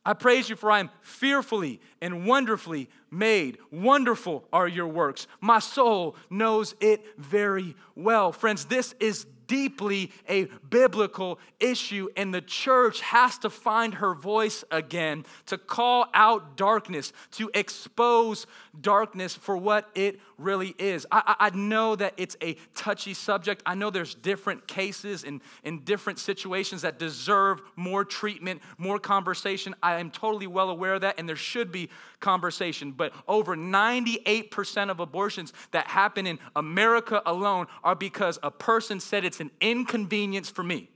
I 0.05 0.13
praise 0.13 0.49
you 0.49 0.55
for 0.55 0.71
I 0.71 0.79
am 0.79 0.91
fearfully 1.01 1.81
and 2.01 2.27
wonderfully 2.27 2.89
made. 3.11 3.59
Wonderful 3.73 4.47
are 4.53 4.69
your 4.69 4.87
works. 4.87 5.27
My 5.41 5.59
soul 5.59 6.15
knows 6.31 6.77
it 6.81 7.05
very 7.19 7.75
well. 7.97 8.31
Friends, 8.31 8.67
this 8.67 8.95
is 9.01 9.27
deeply 9.47 10.11
a 10.29 10.45
biblical 10.69 11.39
issue, 11.61 12.09
and 12.17 12.33
the 12.33 12.41
church 12.41 13.01
has 13.01 13.39
to 13.39 13.51
find 13.51 13.95
her 13.95 14.15
voice 14.15 14.65
again 14.71 15.25
to 15.47 15.59
call 15.59 16.07
out 16.15 16.57
darkness, 16.57 17.13
to 17.33 17.51
expose 17.55 18.47
darkness 18.81 19.35
for 19.35 19.57
what 19.57 19.89
it 19.95 20.20
really 20.39 20.74
is. 20.79 21.07
I, 21.11 21.37
I 21.39 21.51
know 21.51 21.97
that 21.97 22.14
it's 22.16 22.37
a 22.43 22.57
touchy 22.74 23.14
subject. 23.14 23.62
I 23.66 23.74
know 23.74 23.91
there's 23.91 24.14
different 24.14 24.66
cases 24.66 25.24
and 25.24 25.41
in 25.64 25.81
different 25.85 26.18
situations 26.18 26.83
that 26.83 26.99
deserve 26.99 27.61
more 27.77 28.05
treatment, 28.05 28.62
more 28.79 28.99
conversation. 28.99 29.74
I 29.83 30.01
am 30.01 30.11
totally 30.11 30.47
well 30.47 30.70
aware 30.70 30.95
of 30.95 31.01
that, 31.03 31.18
and 31.18 31.29
there 31.29 31.37
should 31.37 31.72
be 31.72 31.91
conversation. 32.20 32.93
But 32.93 33.12
over 33.29 33.57
98% 33.57 34.91
of 34.91 35.01
abortions 35.01 35.53
that 35.72 35.87
happen 35.87 36.27
in 36.27 36.39
America 36.55 37.22
alone 37.27 37.66
are 37.85 37.95
because 37.95 38.39
a 38.43 38.51
person 38.51 39.01
said 39.01 39.24
it's 39.24 39.41
an 39.41 39.51
inconvenience 39.61 40.51
for 40.51 40.62
me. 40.62 40.91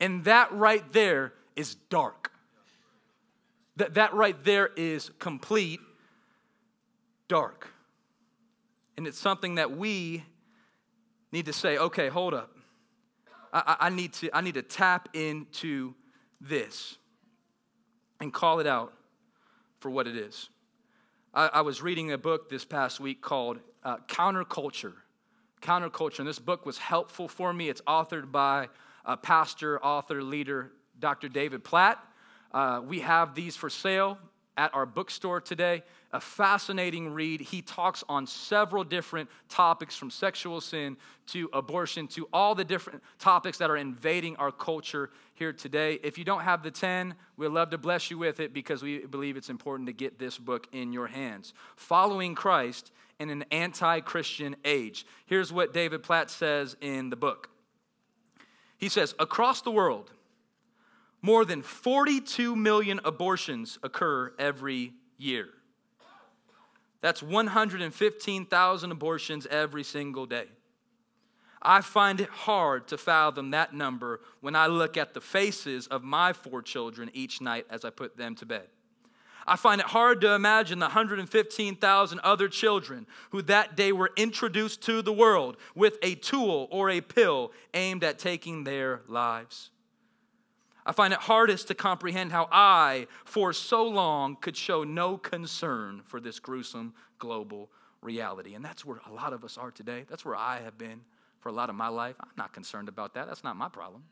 And 0.00 0.24
that 0.24 0.52
right 0.52 0.90
there 0.92 1.34
is 1.56 1.74
dark. 1.74 2.32
That, 3.76 3.94
that 3.94 4.14
right 4.14 4.42
there 4.44 4.70
is 4.76 5.10
complete 5.18 5.80
dark. 7.30 7.68
And 8.96 9.06
it's 9.06 9.18
something 9.18 9.54
that 9.54 9.70
we 9.76 10.24
need 11.30 11.46
to 11.46 11.52
say, 11.52 11.78
okay, 11.78 12.08
hold 12.08 12.34
up. 12.34 12.50
I, 13.52 13.76
I, 13.82 13.88
need, 13.88 14.12
to, 14.14 14.36
I 14.36 14.40
need 14.40 14.54
to 14.54 14.62
tap 14.62 15.08
into 15.14 15.94
this 16.40 16.98
and 18.20 18.34
call 18.34 18.58
it 18.58 18.66
out 18.66 18.92
for 19.78 19.90
what 19.90 20.08
it 20.08 20.16
is. 20.16 20.50
I, 21.32 21.50
I 21.54 21.60
was 21.60 21.80
reading 21.80 22.10
a 22.10 22.18
book 22.18 22.50
this 22.50 22.64
past 22.64 22.98
week 22.98 23.22
called 23.22 23.60
uh, 23.84 23.98
Counterculture. 24.08 24.94
Counterculture. 25.62 26.18
And 26.18 26.28
this 26.28 26.40
book 26.40 26.66
was 26.66 26.78
helpful 26.78 27.28
for 27.28 27.52
me. 27.52 27.68
It's 27.68 27.80
authored 27.82 28.32
by 28.32 28.68
a 29.04 29.16
pastor, 29.16 29.82
author, 29.84 30.20
leader, 30.20 30.72
Dr. 30.98 31.28
David 31.28 31.62
Platt. 31.62 32.04
Uh, 32.52 32.82
we 32.84 33.00
have 33.00 33.36
these 33.36 33.54
for 33.54 33.70
sale 33.70 34.18
at 34.60 34.74
our 34.74 34.84
bookstore 34.84 35.40
today. 35.40 35.82
A 36.12 36.20
fascinating 36.20 37.14
read. 37.14 37.40
He 37.40 37.62
talks 37.62 38.04
on 38.10 38.26
several 38.26 38.84
different 38.84 39.30
topics 39.48 39.96
from 39.96 40.10
sexual 40.10 40.60
sin 40.60 40.98
to 41.28 41.48
abortion 41.54 42.06
to 42.08 42.28
all 42.30 42.54
the 42.54 42.64
different 42.64 43.02
topics 43.18 43.56
that 43.56 43.70
are 43.70 43.78
invading 43.78 44.36
our 44.36 44.52
culture 44.52 45.08
here 45.32 45.54
today. 45.54 45.98
If 46.02 46.18
you 46.18 46.24
don't 46.24 46.42
have 46.42 46.62
the 46.62 46.70
10, 46.70 47.14
we'd 47.38 47.48
love 47.48 47.70
to 47.70 47.78
bless 47.78 48.10
you 48.10 48.18
with 48.18 48.38
it 48.38 48.52
because 48.52 48.82
we 48.82 48.98
believe 49.06 49.38
it's 49.38 49.48
important 49.48 49.86
to 49.86 49.94
get 49.94 50.18
this 50.18 50.36
book 50.36 50.66
in 50.72 50.92
your 50.92 51.06
hands. 51.06 51.54
Following 51.76 52.34
Christ 52.34 52.92
in 53.18 53.30
an 53.30 53.46
anti 53.50 54.00
Christian 54.00 54.56
age. 54.62 55.06
Here's 55.24 55.50
what 55.50 55.72
David 55.72 56.02
Platt 56.02 56.28
says 56.28 56.76
in 56.82 57.08
the 57.08 57.16
book. 57.16 57.48
He 58.76 58.90
says, 58.90 59.14
Across 59.18 59.62
the 59.62 59.70
world, 59.70 60.10
more 61.22 61.44
than 61.44 61.62
42 61.62 62.56
million 62.56 63.00
abortions 63.04 63.78
occur 63.82 64.32
every 64.38 64.94
year. 65.18 65.48
That's 67.00 67.22
115,000 67.22 68.92
abortions 68.92 69.46
every 69.46 69.84
single 69.84 70.26
day. 70.26 70.46
I 71.62 71.82
find 71.82 72.20
it 72.20 72.28
hard 72.28 72.88
to 72.88 72.98
fathom 72.98 73.50
that 73.50 73.74
number 73.74 74.20
when 74.40 74.56
I 74.56 74.66
look 74.66 74.96
at 74.96 75.12
the 75.12 75.20
faces 75.20 75.86
of 75.86 76.02
my 76.02 76.32
four 76.32 76.62
children 76.62 77.10
each 77.12 77.40
night 77.40 77.66
as 77.68 77.84
I 77.84 77.90
put 77.90 78.16
them 78.16 78.34
to 78.36 78.46
bed. 78.46 78.68
I 79.46 79.56
find 79.56 79.80
it 79.80 79.86
hard 79.88 80.20
to 80.20 80.34
imagine 80.34 80.78
the 80.78 80.86
115,000 80.86 82.20
other 82.20 82.48
children 82.48 83.06
who 83.30 83.42
that 83.42 83.76
day 83.76 83.92
were 83.92 84.10
introduced 84.16 84.82
to 84.82 85.02
the 85.02 85.12
world 85.12 85.56
with 85.74 85.98
a 86.02 86.14
tool 86.14 86.68
or 86.70 86.88
a 86.90 87.00
pill 87.00 87.52
aimed 87.74 88.04
at 88.04 88.18
taking 88.18 88.64
their 88.64 89.02
lives. 89.08 89.70
I 90.86 90.92
find 90.92 91.12
it 91.12 91.20
hardest 91.20 91.68
to 91.68 91.74
comprehend 91.74 92.32
how 92.32 92.48
I, 92.50 93.06
for 93.24 93.52
so 93.52 93.86
long, 93.86 94.36
could 94.36 94.56
show 94.56 94.82
no 94.84 95.18
concern 95.18 96.02
for 96.04 96.20
this 96.20 96.40
gruesome 96.40 96.94
global 97.18 97.70
reality. 98.00 98.54
And 98.54 98.64
that's 98.64 98.84
where 98.84 99.00
a 99.08 99.12
lot 99.12 99.32
of 99.32 99.44
us 99.44 99.58
are 99.58 99.70
today. 99.70 100.04
That's 100.08 100.24
where 100.24 100.36
I 100.36 100.60
have 100.60 100.78
been 100.78 101.02
for 101.40 101.48
a 101.48 101.52
lot 101.52 101.68
of 101.68 101.76
my 101.76 101.88
life. 101.88 102.16
I'm 102.20 102.28
not 102.36 102.52
concerned 102.52 102.88
about 102.88 103.14
that. 103.14 103.26
That's 103.26 103.44
not 103.44 103.56
my 103.56 103.68
problem. 103.68 104.02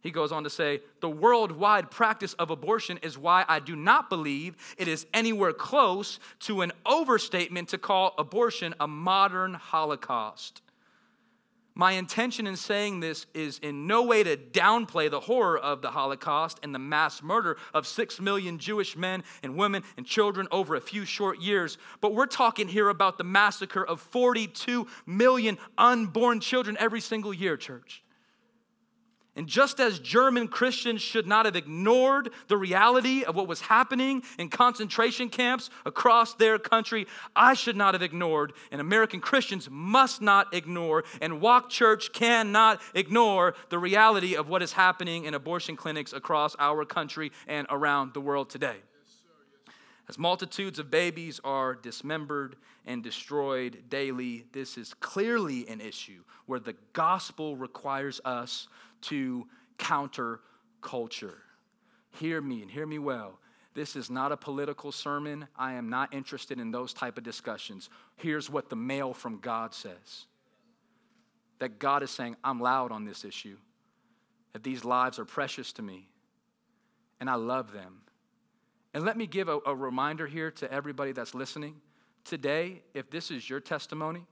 He 0.00 0.10
goes 0.10 0.32
on 0.32 0.44
to 0.44 0.50
say, 0.50 0.80
the 1.00 1.08
worldwide 1.08 1.90
practice 1.90 2.34
of 2.34 2.50
abortion 2.50 2.98
is 3.02 3.16
why 3.16 3.46
I 3.48 3.58
do 3.58 3.74
not 3.74 4.10
believe 4.10 4.54
it 4.76 4.86
is 4.86 5.06
anywhere 5.14 5.54
close 5.54 6.18
to 6.40 6.60
an 6.60 6.72
overstatement 6.84 7.70
to 7.70 7.78
call 7.78 8.14
abortion 8.18 8.74
a 8.78 8.86
modern 8.86 9.54
Holocaust. 9.54 10.60
My 11.76 11.92
intention 11.92 12.46
in 12.46 12.56
saying 12.56 13.00
this 13.00 13.26
is 13.34 13.58
in 13.58 13.88
no 13.88 14.04
way 14.04 14.22
to 14.22 14.36
downplay 14.36 15.10
the 15.10 15.18
horror 15.18 15.58
of 15.58 15.82
the 15.82 15.90
Holocaust 15.90 16.60
and 16.62 16.72
the 16.72 16.78
mass 16.78 17.20
murder 17.20 17.56
of 17.72 17.84
six 17.84 18.20
million 18.20 18.58
Jewish 18.58 18.96
men 18.96 19.24
and 19.42 19.56
women 19.56 19.82
and 19.96 20.06
children 20.06 20.46
over 20.52 20.76
a 20.76 20.80
few 20.80 21.04
short 21.04 21.40
years, 21.40 21.76
but 22.00 22.14
we're 22.14 22.26
talking 22.26 22.68
here 22.68 22.90
about 22.90 23.18
the 23.18 23.24
massacre 23.24 23.84
of 23.84 24.00
42 24.00 24.86
million 25.04 25.58
unborn 25.76 26.38
children 26.38 26.76
every 26.78 27.00
single 27.00 27.34
year, 27.34 27.56
church. 27.56 28.03
And 29.36 29.48
just 29.48 29.80
as 29.80 29.98
German 29.98 30.46
Christians 30.46 31.02
should 31.02 31.26
not 31.26 31.44
have 31.44 31.56
ignored 31.56 32.30
the 32.46 32.56
reality 32.56 33.24
of 33.24 33.34
what 33.34 33.48
was 33.48 33.60
happening 33.60 34.22
in 34.38 34.48
concentration 34.48 35.28
camps 35.28 35.70
across 35.84 36.34
their 36.34 36.56
country, 36.56 37.08
I 37.34 37.54
should 37.54 37.76
not 37.76 37.94
have 37.94 38.02
ignored, 38.02 38.52
and 38.70 38.80
American 38.80 39.20
Christians 39.20 39.68
must 39.68 40.22
not 40.22 40.54
ignore, 40.54 41.02
and 41.20 41.40
Walk 41.40 41.68
Church 41.68 42.12
cannot 42.12 42.80
ignore 42.94 43.54
the 43.70 43.78
reality 43.78 44.36
of 44.36 44.48
what 44.48 44.62
is 44.62 44.72
happening 44.72 45.24
in 45.24 45.34
abortion 45.34 45.74
clinics 45.74 46.12
across 46.12 46.54
our 46.60 46.84
country 46.84 47.32
and 47.48 47.66
around 47.70 48.14
the 48.14 48.20
world 48.20 48.48
today. 48.50 48.76
As 50.08 50.18
multitudes 50.18 50.78
of 50.78 50.90
babies 50.90 51.40
are 51.42 51.74
dismembered 51.74 52.56
and 52.86 53.02
destroyed 53.02 53.84
daily, 53.88 54.44
this 54.52 54.76
is 54.76 54.92
clearly 54.94 55.66
an 55.66 55.80
issue 55.80 56.22
where 56.46 56.60
the 56.60 56.76
gospel 56.92 57.56
requires 57.56 58.20
us 58.24 58.68
to 59.08 59.46
counter 59.78 60.40
culture. 60.80 61.38
Hear 62.18 62.40
me 62.40 62.62
and 62.62 62.70
hear 62.70 62.86
me 62.86 62.98
well. 62.98 63.38
This 63.74 63.96
is 63.96 64.08
not 64.08 64.30
a 64.30 64.36
political 64.36 64.92
sermon. 64.92 65.48
I 65.56 65.72
am 65.72 65.88
not 65.88 66.14
interested 66.14 66.60
in 66.60 66.70
those 66.70 66.92
type 66.92 67.18
of 67.18 67.24
discussions. 67.24 67.90
Here's 68.16 68.48
what 68.48 68.70
the 68.70 68.76
mail 68.76 69.12
from 69.12 69.38
God 69.40 69.74
says. 69.74 70.26
That 71.58 71.78
God 71.78 72.02
is 72.02 72.10
saying, 72.10 72.36
I'm 72.44 72.60
loud 72.60 72.92
on 72.92 73.04
this 73.04 73.24
issue. 73.24 73.56
That 74.52 74.62
these 74.62 74.84
lives 74.84 75.18
are 75.18 75.24
precious 75.24 75.72
to 75.72 75.82
me 75.82 76.08
and 77.20 77.28
I 77.28 77.34
love 77.34 77.72
them 77.72 78.02
and 78.94 79.04
let 79.04 79.16
me 79.16 79.26
give 79.26 79.48
a, 79.48 79.58
a 79.66 79.74
reminder 79.74 80.26
here 80.26 80.52
to 80.52 80.72
everybody 80.72 81.12
that's 81.12 81.34
listening. 81.34 81.74
Today, 82.24 82.82
if 82.94 83.10
this 83.10 83.30
is 83.30 83.50
your 83.50 83.60
testimony, 83.60 84.24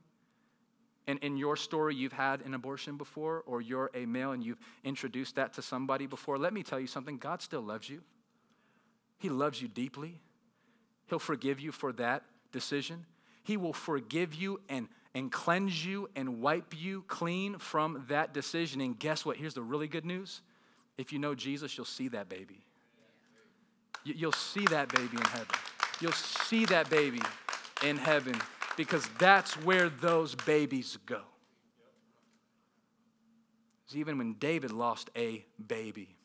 and 1.07 1.19
in 1.21 1.37
your 1.37 1.57
story 1.57 1.95
you've 1.95 2.13
had 2.13 2.43
an 2.43 2.55
abortion 2.55 2.97
before, 2.97 3.43
or 3.47 3.61
you're 3.61 3.91
a 3.95 4.07
male 4.07 4.33
and 4.33 4.45
you've 4.45 4.61
introduced 4.85 5.37
that 5.37 5.53
to 5.55 5.63
somebody 5.63 6.07
before, 6.07 6.39
let 6.39 6.53
me 6.53 6.63
tell 6.63 6.79
you 6.79 6.87
something 6.87 7.19
God 7.19 7.43
still 7.43 7.61
loves 7.61 7.89
you. 7.89 8.03
He 9.19 9.29
loves 9.29 9.61
you 9.61 9.69
deeply. 9.69 10.21
He'll 11.07 11.19
forgive 11.19 11.61
you 11.61 11.73
for 11.73 11.93
that 11.95 12.23
decision. 12.53 13.05
He 13.43 13.57
will 13.57 13.73
forgive 13.73 14.35
you 14.35 14.61
and, 14.69 14.89
and 15.15 15.31
cleanse 15.31 15.85
you 15.85 16.09
and 16.15 16.41
wipe 16.41 16.75
you 16.77 17.05
clean 17.09 17.59
from 17.59 18.05
that 18.09 18.33
decision. 18.33 18.81
And 18.81 18.99
guess 18.99 19.25
what? 19.25 19.37
Here's 19.37 19.55
the 19.55 19.63
really 19.63 19.89
good 19.89 20.05
news. 20.05 20.43
If 20.99 21.13
you 21.13 21.19
know 21.19 21.35
Jesus, 21.35 21.77
you'll 21.77 21.85
see 21.85 22.09
that 22.09 22.29
baby. 22.29 22.65
You'll 24.05 24.33
see 24.33 24.65
that 24.67 24.89
baby 24.89 25.17
in 25.17 25.25
heaven. 25.25 25.47
You'll 26.01 26.13
see 26.13 26.65
that 26.67 26.91
baby 26.91 27.21
in 27.85 27.97
heaven 27.97 28.41
because 28.77 29.07
that's 29.19 29.55
where 29.63 29.89
those 29.89 30.35
babies 30.35 30.99
go. 31.07 31.21
Even 33.95 34.17
when 34.17 34.35
David 34.35 34.73
lost 34.73 35.11
a 35.17 35.45
baby, 35.67 36.17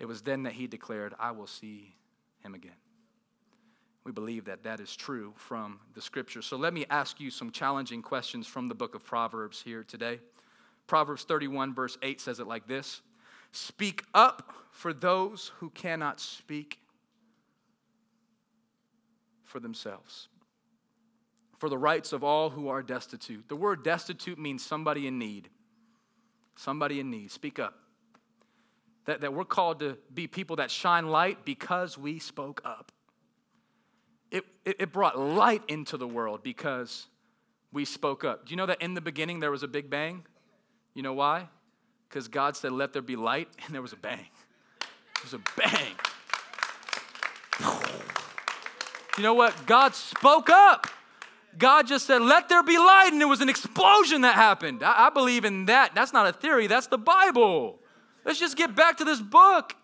it 0.00 0.06
was 0.06 0.22
then 0.22 0.42
that 0.44 0.52
he 0.52 0.66
declared, 0.66 1.14
I 1.18 1.30
will 1.30 1.46
see 1.46 1.94
him 2.42 2.54
again. 2.54 2.72
We 4.04 4.12
believe 4.12 4.46
that 4.46 4.62
that 4.62 4.80
is 4.80 4.96
true 4.96 5.32
from 5.36 5.80
the 5.94 6.00
scripture. 6.00 6.40
So 6.42 6.56
let 6.56 6.72
me 6.72 6.86
ask 6.88 7.20
you 7.20 7.30
some 7.30 7.50
challenging 7.50 8.02
questions 8.02 8.46
from 8.46 8.68
the 8.68 8.74
book 8.74 8.94
of 8.94 9.04
Proverbs 9.04 9.60
here 9.60 9.84
today. 9.84 10.18
Proverbs 10.86 11.24
31, 11.24 11.74
verse 11.74 11.98
8 12.02 12.20
says 12.20 12.40
it 12.40 12.46
like 12.46 12.66
this 12.66 13.02
Speak 13.52 14.04
up 14.14 14.54
for 14.70 14.92
those 14.92 15.52
who 15.58 15.70
cannot 15.70 16.20
speak 16.20 16.78
for 19.44 19.60
themselves, 19.60 20.28
for 21.58 21.68
the 21.68 21.78
rights 21.78 22.12
of 22.12 22.24
all 22.24 22.50
who 22.50 22.68
are 22.68 22.82
destitute. 22.82 23.48
The 23.48 23.56
word 23.56 23.82
destitute 23.82 24.38
means 24.38 24.64
somebody 24.64 25.06
in 25.06 25.18
need. 25.18 25.50
Somebody 26.56 27.00
in 27.00 27.10
need. 27.10 27.30
Speak 27.30 27.58
up. 27.58 27.74
That, 29.06 29.22
that 29.22 29.34
we're 29.34 29.44
called 29.44 29.80
to 29.80 29.98
be 30.12 30.26
people 30.26 30.56
that 30.56 30.70
shine 30.70 31.08
light 31.08 31.44
because 31.44 31.98
we 31.98 32.18
spoke 32.18 32.60
up. 32.64 32.92
It, 34.30 34.44
it, 34.64 34.76
it 34.80 34.92
brought 34.92 35.18
light 35.18 35.62
into 35.68 35.96
the 35.96 36.06
world 36.06 36.42
because 36.42 37.06
we 37.72 37.84
spoke 37.84 38.24
up. 38.24 38.46
Do 38.46 38.50
you 38.50 38.56
know 38.56 38.66
that 38.66 38.82
in 38.82 38.94
the 38.94 39.00
beginning 39.00 39.40
there 39.40 39.50
was 39.50 39.62
a 39.62 39.68
big 39.68 39.88
bang? 39.88 40.24
You 40.94 41.02
know 41.02 41.14
why? 41.14 41.48
Because 42.08 42.28
God 42.28 42.56
said, 42.56 42.72
Let 42.72 42.92
there 42.92 43.02
be 43.02 43.16
light, 43.16 43.48
and 43.66 43.74
there 43.74 43.82
was 43.82 43.92
a 43.92 43.96
bang. 43.96 44.26
There 44.78 45.24
was 45.24 45.34
a 45.34 45.40
bang. 45.60 45.94
You 49.16 49.24
know 49.24 49.34
what? 49.34 49.66
God 49.66 49.96
spoke 49.96 50.48
up. 50.48 50.86
God 51.58 51.86
just 51.86 52.06
said, 52.06 52.22
Let 52.22 52.48
there 52.48 52.62
be 52.62 52.78
light, 52.78 53.10
and 53.12 53.20
there 53.20 53.28
was 53.28 53.40
an 53.40 53.48
explosion 53.48 54.22
that 54.22 54.34
happened. 54.34 54.82
I, 54.82 55.06
I 55.06 55.10
believe 55.10 55.44
in 55.44 55.66
that. 55.66 55.94
That's 55.94 56.12
not 56.12 56.26
a 56.26 56.32
theory, 56.32 56.66
that's 56.66 56.86
the 56.86 56.98
Bible. 56.98 57.80
Let's 58.24 58.38
just 58.38 58.56
get 58.56 58.74
back 58.74 58.98
to 58.98 59.04
this 59.04 59.20
book. 59.20 59.74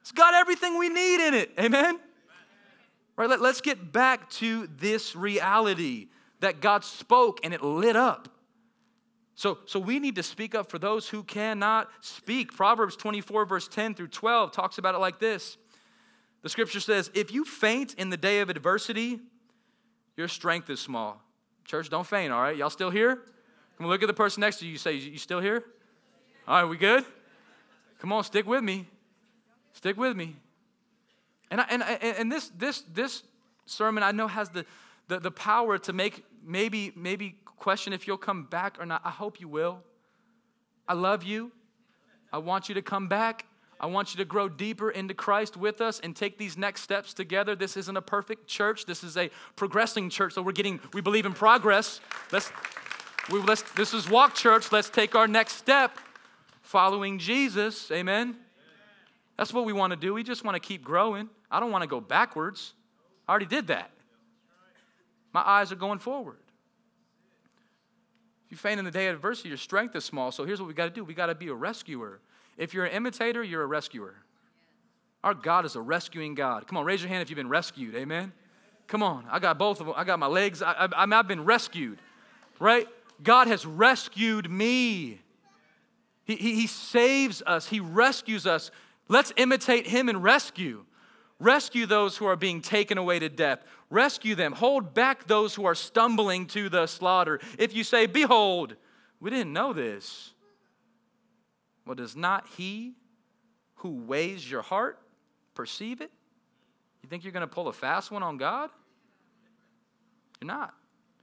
It's 0.00 0.12
got 0.12 0.34
everything 0.34 0.78
we 0.78 0.88
need 0.88 1.26
in 1.26 1.34
it. 1.34 1.52
Amen? 1.58 2.00
Right? 3.16 3.28
Let, 3.28 3.40
let's 3.40 3.60
get 3.60 3.92
back 3.92 4.30
to 4.30 4.68
this 4.78 5.14
reality 5.14 6.08
that 6.40 6.60
God 6.60 6.84
spoke 6.84 7.40
and 7.44 7.54
it 7.54 7.62
lit 7.62 7.96
up. 7.96 8.28
So, 9.34 9.58
so 9.66 9.78
we 9.78 9.98
need 9.98 10.16
to 10.16 10.22
speak 10.22 10.54
up 10.54 10.70
for 10.70 10.78
those 10.78 11.08
who 11.08 11.22
cannot 11.22 11.88
speak. 12.00 12.54
Proverbs 12.54 12.96
24, 12.96 13.44
verse 13.46 13.68
10 13.68 13.94
through 13.94 14.08
12 14.08 14.52
talks 14.52 14.78
about 14.78 14.94
it 14.94 14.98
like 14.98 15.18
this. 15.18 15.56
The 16.42 16.48
scripture 16.48 16.80
says, 16.80 17.10
If 17.14 17.32
you 17.32 17.44
faint 17.44 17.94
in 17.94 18.10
the 18.10 18.16
day 18.16 18.40
of 18.40 18.50
adversity, 18.50 19.20
your 20.16 20.28
strength 20.28 20.70
is 20.70 20.80
small. 20.80 21.20
Church, 21.64 21.88
don't 21.88 22.06
faint, 22.06 22.32
all 22.32 22.42
right? 22.42 22.56
Y'all 22.56 22.70
still 22.70 22.90
here? 22.90 23.22
Come 23.78 23.86
look 23.86 24.02
at 24.02 24.06
the 24.06 24.14
person 24.14 24.40
next 24.40 24.58
to 24.58 24.66
you. 24.66 24.72
You 24.72 24.78
say, 24.78 24.94
You 24.94 25.18
still 25.18 25.40
here? 25.40 25.64
All 26.46 26.62
right, 26.62 26.68
we 26.68 26.76
good? 26.76 27.04
Come 27.98 28.12
on, 28.12 28.24
stick 28.24 28.46
with 28.46 28.62
me. 28.62 28.88
Stick 29.72 29.96
with 29.96 30.16
me. 30.16 30.36
And, 31.50 31.60
I, 31.60 31.64
and, 31.70 31.82
and 31.82 32.32
this, 32.32 32.50
this, 32.56 32.82
this 32.92 33.22
sermon 33.66 34.02
I 34.02 34.12
know 34.12 34.26
has 34.26 34.48
the, 34.48 34.64
the, 35.08 35.20
the 35.20 35.30
power 35.30 35.78
to 35.78 35.92
make 35.92 36.24
maybe, 36.44 36.92
maybe 36.96 37.36
question 37.44 37.92
if 37.92 38.06
you'll 38.06 38.16
come 38.16 38.44
back 38.44 38.76
or 38.80 38.86
not. 38.86 39.02
I 39.04 39.10
hope 39.10 39.40
you 39.40 39.48
will. 39.48 39.82
I 40.88 40.94
love 40.94 41.22
you. 41.22 41.52
I 42.32 42.38
want 42.38 42.68
you 42.68 42.74
to 42.74 42.82
come 42.82 43.08
back. 43.08 43.46
I 43.82 43.86
want 43.86 44.14
you 44.14 44.18
to 44.18 44.24
grow 44.24 44.48
deeper 44.48 44.92
into 44.92 45.12
Christ 45.12 45.56
with 45.56 45.80
us 45.80 45.98
and 45.98 46.14
take 46.14 46.38
these 46.38 46.56
next 46.56 46.82
steps 46.82 47.12
together. 47.12 47.56
This 47.56 47.76
isn't 47.76 47.96
a 47.96 48.02
perfect 48.02 48.46
church. 48.46 48.86
This 48.86 49.02
is 49.02 49.16
a 49.16 49.28
progressing 49.56 50.08
church. 50.08 50.34
So 50.34 50.42
we're 50.42 50.52
getting, 50.52 50.78
we 50.92 51.00
believe 51.00 51.26
in 51.26 51.32
progress. 51.32 52.00
Let's, 52.30 52.52
we, 53.28 53.40
let's, 53.40 53.62
this 53.72 53.92
is 53.92 54.08
Walk 54.08 54.36
Church. 54.36 54.70
Let's 54.70 54.88
take 54.88 55.16
our 55.16 55.26
next 55.26 55.54
step 55.54 55.98
following 56.60 57.18
Jesus. 57.18 57.90
Amen. 57.90 58.36
That's 59.36 59.52
what 59.52 59.64
we 59.64 59.72
want 59.72 59.90
to 59.92 59.96
do. 59.96 60.14
We 60.14 60.22
just 60.22 60.44
want 60.44 60.54
to 60.54 60.60
keep 60.60 60.84
growing. 60.84 61.28
I 61.50 61.58
don't 61.58 61.72
want 61.72 61.82
to 61.82 61.88
go 61.88 62.00
backwards. 62.00 62.74
I 63.26 63.32
already 63.32 63.46
did 63.46 63.66
that. 63.66 63.90
My 65.32 65.42
eyes 65.44 65.72
are 65.72 65.76
going 65.76 65.98
forward. 65.98 66.38
If 68.46 68.52
you 68.52 68.56
faint 68.56 68.78
in 68.78 68.84
the 68.84 68.92
day 68.92 69.08
of 69.08 69.16
adversity, 69.16 69.48
your 69.48 69.58
strength 69.58 69.96
is 69.96 70.04
small. 70.04 70.30
So 70.30 70.44
here's 70.44 70.60
what 70.60 70.68
we 70.68 70.74
got 70.74 70.84
to 70.84 70.90
do 70.90 71.02
we 71.02 71.14
got 71.14 71.26
to 71.26 71.34
be 71.34 71.48
a 71.48 71.54
rescuer. 71.54 72.20
If 72.56 72.74
you're 72.74 72.84
an 72.84 72.92
imitator, 72.92 73.42
you're 73.42 73.62
a 73.62 73.66
rescuer. 73.66 74.14
Our 75.24 75.34
God 75.34 75.64
is 75.64 75.76
a 75.76 75.80
rescuing 75.80 76.34
God. 76.34 76.66
Come 76.66 76.76
on, 76.76 76.84
raise 76.84 77.00
your 77.00 77.08
hand 77.08 77.22
if 77.22 77.30
you've 77.30 77.36
been 77.36 77.48
rescued. 77.48 77.94
Amen. 77.94 78.32
Come 78.88 79.02
on, 79.02 79.24
I 79.30 79.38
got 79.38 79.58
both 79.58 79.80
of 79.80 79.86
them. 79.86 79.94
I 79.96 80.04
got 80.04 80.18
my 80.18 80.26
legs. 80.26 80.62
I, 80.62 80.72
I, 80.72 81.18
I've 81.18 81.28
been 81.28 81.44
rescued, 81.44 81.98
right? 82.58 82.86
God 83.22 83.46
has 83.46 83.64
rescued 83.64 84.50
me. 84.50 85.20
He, 86.24 86.36
he, 86.36 86.54
he 86.54 86.66
saves 86.66 87.42
us, 87.46 87.68
He 87.68 87.80
rescues 87.80 88.46
us. 88.46 88.70
Let's 89.08 89.32
imitate 89.36 89.86
Him 89.86 90.08
and 90.08 90.22
rescue. 90.22 90.84
Rescue 91.38 91.86
those 91.86 92.16
who 92.16 92.26
are 92.26 92.36
being 92.36 92.62
taken 92.62 92.98
away 92.98 93.18
to 93.18 93.28
death. 93.28 93.64
Rescue 93.90 94.34
them. 94.34 94.52
Hold 94.52 94.94
back 94.94 95.26
those 95.26 95.54
who 95.54 95.64
are 95.64 95.74
stumbling 95.74 96.46
to 96.48 96.68
the 96.68 96.86
slaughter. 96.86 97.40
If 97.58 97.74
you 97.74 97.82
say, 97.82 98.06
Behold, 98.06 98.76
we 99.20 99.30
didn't 99.30 99.52
know 99.52 99.72
this. 99.72 100.32
Well, 101.86 101.94
does 101.94 102.16
not 102.16 102.46
He 102.56 102.94
who 103.76 103.90
weighs 103.90 104.48
your 104.48 104.62
heart 104.62 104.98
perceive 105.54 106.00
it? 106.00 106.10
You 107.02 107.08
think 107.08 107.24
you're 107.24 107.32
going 107.32 107.46
to 107.46 107.52
pull 107.52 107.68
a 107.68 107.72
fast 107.72 108.10
one 108.10 108.22
on 108.22 108.36
God? 108.36 108.70
You're 110.40 110.46
not. 110.46 110.74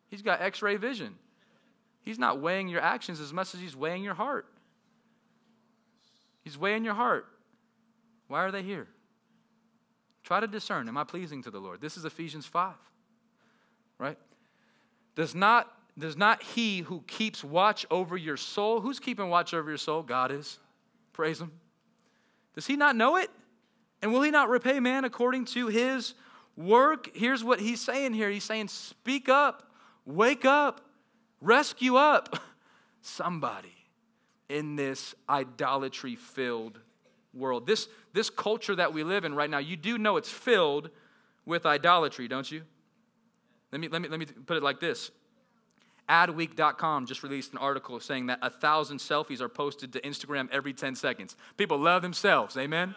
He's 0.09 0.21
got 0.21 0.41
x 0.41 0.61
ray 0.61 0.75
vision. 0.75 1.15
He's 2.01 2.19
not 2.19 2.41
weighing 2.41 2.67
your 2.67 2.81
actions 2.81 3.19
as 3.19 3.31
much 3.31 3.53
as 3.53 3.59
He's 3.59 3.75
weighing 3.75 4.03
your 4.03 4.13
heart. 4.13 4.47
He's 6.43 6.57
weighing 6.57 6.83
your 6.83 6.93
heart. 6.93 7.27
Why 8.27 8.43
are 8.43 8.51
they 8.51 8.63
here? 8.63 8.87
Try 10.23 10.39
to 10.39 10.47
discern 10.47 10.87
am 10.87 10.97
I 10.97 11.03
pleasing 11.03 11.43
to 11.43 11.51
the 11.51 11.59
Lord? 11.59 11.81
This 11.81 11.97
is 11.97 12.05
Ephesians 12.05 12.45
5. 12.45 12.73
Right? 13.97 14.17
Does 15.15 15.35
not 15.35 15.71
does 15.97 16.15
not 16.15 16.41
he 16.41 16.79
who 16.79 17.03
keeps 17.07 17.43
watch 17.43 17.85
over 17.91 18.15
your 18.15 18.37
soul, 18.37 18.81
who's 18.81 18.99
keeping 18.99 19.29
watch 19.29 19.53
over 19.53 19.69
your 19.69 19.77
soul? 19.77 20.01
God 20.01 20.31
is. 20.31 20.59
Praise 21.13 21.41
him. 21.41 21.51
Does 22.55 22.67
he 22.67 22.75
not 22.75 22.95
know 22.95 23.17
it? 23.17 23.29
And 24.01 24.13
will 24.13 24.21
he 24.21 24.31
not 24.31 24.49
repay 24.49 24.79
man 24.79 25.03
according 25.03 25.45
to 25.45 25.67
his 25.67 26.13
work? 26.55 27.09
Here's 27.13 27.43
what 27.43 27.59
he's 27.59 27.81
saying 27.81 28.13
here. 28.13 28.29
He's 28.29 28.43
saying, 28.43 28.69
Speak 28.69 29.27
up, 29.27 29.69
wake 30.05 30.45
up, 30.45 30.81
rescue 31.41 31.95
up 31.95 32.41
somebody 33.01 33.75
in 34.47 34.75
this 34.75 35.13
idolatry 35.29 36.15
filled 36.15 36.79
world. 37.33 37.67
This, 37.67 37.87
this 38.13 38.29
culture 38.29 38.75
that 38.75 38.93
we 38.93 39.03
live 39.03 39.25
in 39.25 39.35
right 39.35 39.49
now, 39.49 39.59
you 39.59 39.75
do 39.75 39.97
know 39.97 40.17
it's 40.17 40.29
filled 40.29 40.89
with 41.45 41.65
idolatry, 41.65 42.27
don't 42.27 42.49
you? 42.49 42.63
Let 43.71 43.81
me, 43.81 43.87
let 43.87 44.01
me, 44.01 44.07
let 44.07 44.19
me 44.19 44.25
put 44.25 44.57
it 44.57 44.63
like 44.63 44.79
this. 44.79 45.11
Adweek.com 46.09 47.05
just 47.05 47.21
released 47.21 47.51
an 47.51 47.59
article 47.59 47.99
saying 47.99 48.25
that 48.27 48.39
a 48.41 48.49
thousand 48.49 48.97
selfies 48.97 49.41
are 49.41 49.49
posted 49.49 49.93
to 49.93 50.01
Instagram 50.01 50.49
every 50.51 50.73
10 50.73 50.95
seconds. 50.95 51.35
People 51.55 51.77
love 51.77 52.01
themselves, 52.01 52.57
amen? 52.57 52.95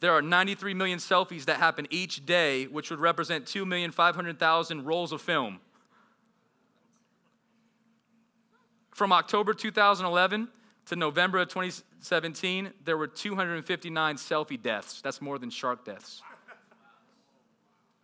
there 0.00 0.12
are 0.12 0.20
93 0.20 0.74
million 0.74 0.98
selfies 0.98 1.46
that 1.46 1.56
happen 1.56 1.86
each 1.90 2.26
day, 2.26 2.66
which 2.66 2.90
would 2.90 3.00
represent 3.00 3.46
2,500,000 3.46 4.84
rolls 4.84 5.12
of 5.12 5.22
film. 5.22 5.60
From 8.90 9.12
October 9.12 9.54
2011 9.54 10.48
to 10.86 10.96
November 10.96 11.38
of 11.38 11.48
2017, 11.48 12.70
there 12.84 12.96
were 12.96 13.06
259 13.06 14.16
selfie 14.16 14.62
deaths. 14.62 15.00
That's 15.00 15.20
more 15.20 15.38
than 15.38 15.50
shark 15.50 15.84
deaths. 15.84 16.22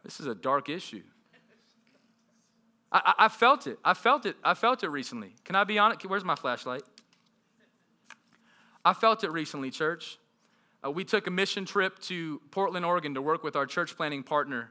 This 0.03 0.21
is 0.21 0.27
a 0.27 0.35
dark 0.35 0.69
issue. 0.69 1.03
I, 2.93 3.15
I, 3.21 3.29
felt 3.29 3.67
it. 3.67 3.79
I 3.85 3.95
felt 3.95 4.27
it. 4.27 4.37
I 4.45 4.53
felt 4.55 4.85
it 4.85 4.89
recently. 4.89 5.35
Can 5.45 5.57
I 5.57 5.65
be 5.65 5.79
honest? 5.79 6.05
Where's 6.05 6.25
my 6.25 6.35
flashlight? 6.35 6.83
I 8.85 8.93
felt 8.93 9.25
it 9.25 9.33
recently, 9.33 9.71
church. 9.71 10.19
Uh, 10.85 10.91
we 10.91 11.05
took 11.05 11.27
a 11.27 11.31
mission 11.31 11.65
trip 11.65 11.99
to 12.01 12.41
Portland, 12.51 12.85
Oregon 12.85 13.15
to 13.15 13.23
work 13.23 13.43
with 13.43 13.57
our 13.57 13.65
church 13.65 13.97
planning 13.97 14.23
partner, 14.23 14.71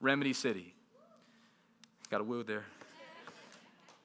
Remedy 0.00 0.32
City. 0.32 0.74
Got 2.10 2.22
a 2.22 2.24
woo 2.24 2.42
there. 2.42 2.64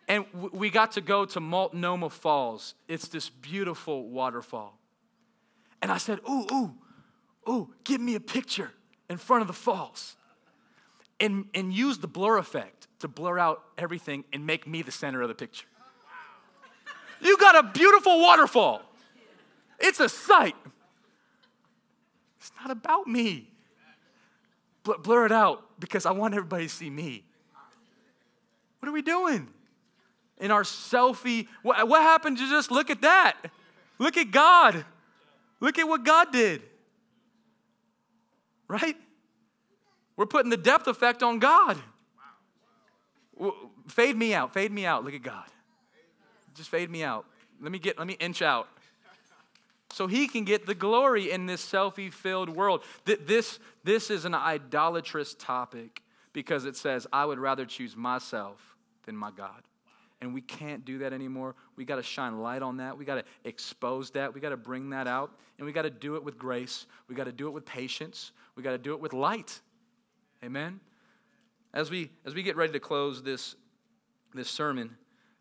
And 0.07 0.25
we 0.33 0.69
got 0.69 0.93
to 0.93 1.01
go 1.01 1.25
to 1.25 1.39
Multnomah 1.39 2.09
Falls. 2.09 2.75
It's 2.87 3.07
this 3.07 3.29
beautiful 3.29 4.09
waterfall. 4.09 4.77
And 5.81 5.91
I 5.91 5.97
said, 5.97 6.19
Ooh, 6.29 6.45
ooh, 6.51 6.73
ooh, 7.47 7.73
give 7.83 8.01
me 8.01 8.15
a 8.15 8.19
picture 8.19 8.71
in 9.09 9.17
front 9.17 9.41
of 9.41 9.47
the 9.47 9.53
falls. 9.53 10.17
And, 11.19 11.45
and 11.53 11.73
use 11.73 11.99
the 11.99 12.07
blur 12.07 12.37
effect 12.37 12.88
to 12.99 13.07
blur 13.07 13.39
out 13.39 13.63
everything 13.77 14.23
and 14.33 14.45
make 14.45 14.67
me 14.67 14.81
the 14.81 14.91
center 14.91 15.21
of 15.21 15.27
the 15.27 15.35
picture. 15.35 15.65
You 17.21 17.37
got 17.37 17.55
a 17.55 17.63
beautiful 17.63 18.19
waterfall. 18.19 18.81
It's 19.79 19.99
a 19.99 20.09
sight. 20.09 20.55
It's 22.39 22.51
not 22.61 22.71
about 22.71 23.07
me. 23.07 23.49
blur 24.83 25.25
it 25.25 25.31
out 25.31 25.63
because 25.79 26.05
I 26.05 26.11
want 26.11 26.33
everybody 26.33 26.67
to 26.67 26.73
see 26.73 26.89
me. 26.89 27.23
What 28.79 28.89
are 28.89 28.93
we 28.93 29.01
doing? 29.01 29.49
in 30.39 30.51
our 30.51 30.63
selfie. 30.63 31.47
What, 31.61 31.87
what 31.87 32.01
happened 32.01 32.37
to 32.37 32.49
just 32.49 32.71
look 32.71 32.89
at 32.89 33.01
that? 33.01 33.37
Look 33.97 34.17
at 34.17 34.31
God. 34.31 34.85
Look 35.59 35.77
at 35.77 35.87
what 35.87 36.03
God 36.03 36.31
did. 36.31 36.61
Right? 38.67 38.95
We're 40.15 40.25
putting 40.25 40.49
the 40.49 40.57
depth 40.57 40.87
effect 40.87 41.23
on 41.23 41.39
God. 41.39 41.77
Fade 43.87 44.15
me 44.15 44.33
out. 44.33 44.53
Fade 44.53 44.71
me 44.71 44.85
out. 44.85 45.03
Look 45.03 45.13
at 45.13 45.23
God. 45.23 45.45
Just 46.55 46.69
fade 46.69 46.89
me 46.89 47.03
out. 47.03 47.25
Let 47.61 47.71
me 47.71 47.79
get 47.79 47.97
let 47.97 48.07
me 48.07 48.17
inch 48.19 48.41
out. 48.41 48.67
So 49.91 50.07
he 50.07 50.27
can 50.27 50.43
get 50.43 50.67
the 50.67 50.75
glory 50.75 51.31
in 51.31 51.47
this 51.47 51.65
selfie-filled 51.65 52.49
world. 52.49 52.83
This, 53.05 53.57
this 53.83 54.11
is 54.11 54.23
an 54.23 54.35
idolatrous 54.35 55.33
topic 55.33 56.03
because 56.31 56.65
it 56.65 56.75
says, 56.75 57.07
I 57.11 57.25
would 57.25 57.39
rather 57.39 57.65
choose 57.65 57.95
myself 57.95 58.77
than 59.05 59.17
my 59.17 59.31
God 59.31 59.63
and 60.21 60.33
we 60.33 60.41
can't 60.41 60.83
do 60.83 60.99
that 60.99 61.13
anymore. 61.13 61.55
We 61.75 61.85
got 61.85 61.95
to 61.95 62.03
shine 62.03 62.41
light 62.41 62.61
on 62.61 62.77
that. 62.77 62.97
We 62.97 63.05
got 63.05 63.15
to 63.15 63.23
expose 63.45 64.11
that. 64.11 64.33
We 64.33 64.41
got 64.41 64.49
to 64.49 64.57
bring 64.57 64.89
that 64.89 65.07
out, 65.07 65.31
and 65.57 65.65
we 65.65 65.71
got 65.71 65.83
to 65.83 65.89
do 65.89 66.15
it 66.15 66.23
with 66.23 66.37
grace. 66.37 66.85
We 67.07 67.15
got 67.15 67.25
to 67.25 67.31
do 67.31 67.47
it 67.47 67.51
with 67.51 67.65
patience. 67.65 68.31
We 68.55 68.63
got 68.63 68.71
to 68.71 68.77
do 68.77 68.93
it 68.93 68.99
with 68.99 69.13
light. 69.13 69.61
Amen. 70.43 70.79
As 71.73 71.91
we 71.91 72.09
as 72.25 72.33
we 72.33 72.41
get 72.41 72.55
ready 72.55 72.73
to 72.73 72.79
close 72.79 73.21
this 73.21 73.55
this 74.33 74.49
sermon, 74.49 74.97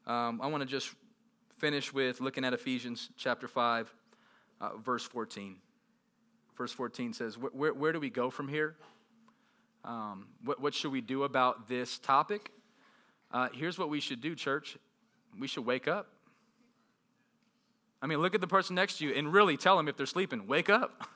um, 0.07 0.41
I 0.43 0.47
want 0.49 0.63
to 0.63 0.69
just 0.69 0.95
finish 1.57 1.93
with 1.93 2.21
looking 2.21 2.45
at 2.45 2.53
Ephesians 2.53 3.09
chapter 3.17 3.49
five, 3.49 3.93
uh, 4.61 4.77
verse 4.77 5.05
fourteen. 5.05 5.57
Verse 6.57 6.73
fourteen 6.73 7.15
says, 7.15 7.39
"Where 7.39 7.73
where 7.73 7.93
do 7.93 8.01
we 8.01 8.11
go 8.11 8.29
from 8.29 8.49
here? 8.49 8.77
Um, 9.85 10.27
what 10.45 10.61
what 10.61 10.75
should 10.75 10.93
we 10.93 11.01
do 11.01 11.25
about 11.25 11.67
this 11.67 11.99
topic?" 11.99 12.51
Uh, 13.31 13.49
here's 13.55 13.79
what 13.79 13.89
we 13.89 14.01
should 14.01 14.21
do, 14.21 14.35
church. 14.35 14.77
We 15.39 15.47
should 15.47 15.65
wake 15.65 15.89
up. 15.89 16.09
I 18.01 18.07
mean, 18.07 18.21
look 18.21 18.35
at 18.35 18.41
the 18.41 18.47
person 18.47 18.75
next 18.75 18.99
to 18.99 19.07
you 19.07 19.15
and 19.15 19.33
really 19.33 19.57
tell 19.57 19.77
them 19.77 19.89
if 19.89 19.97
they're 19.97 20.07
sleeping, 20.07 20.47
wake 20.47 20.71
up. 20.71 21.09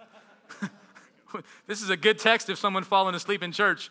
this 1.66 1.80
is 1.80 1.90
a 1.90 1.96
good 1.96 2.18
text 2.18 2.50
if 2.50 2.58
someone 2.58 2.82
falling 2.82 3.14
asleep 3.14 3.42
in 3.42 3.52
church. 3.52 3.90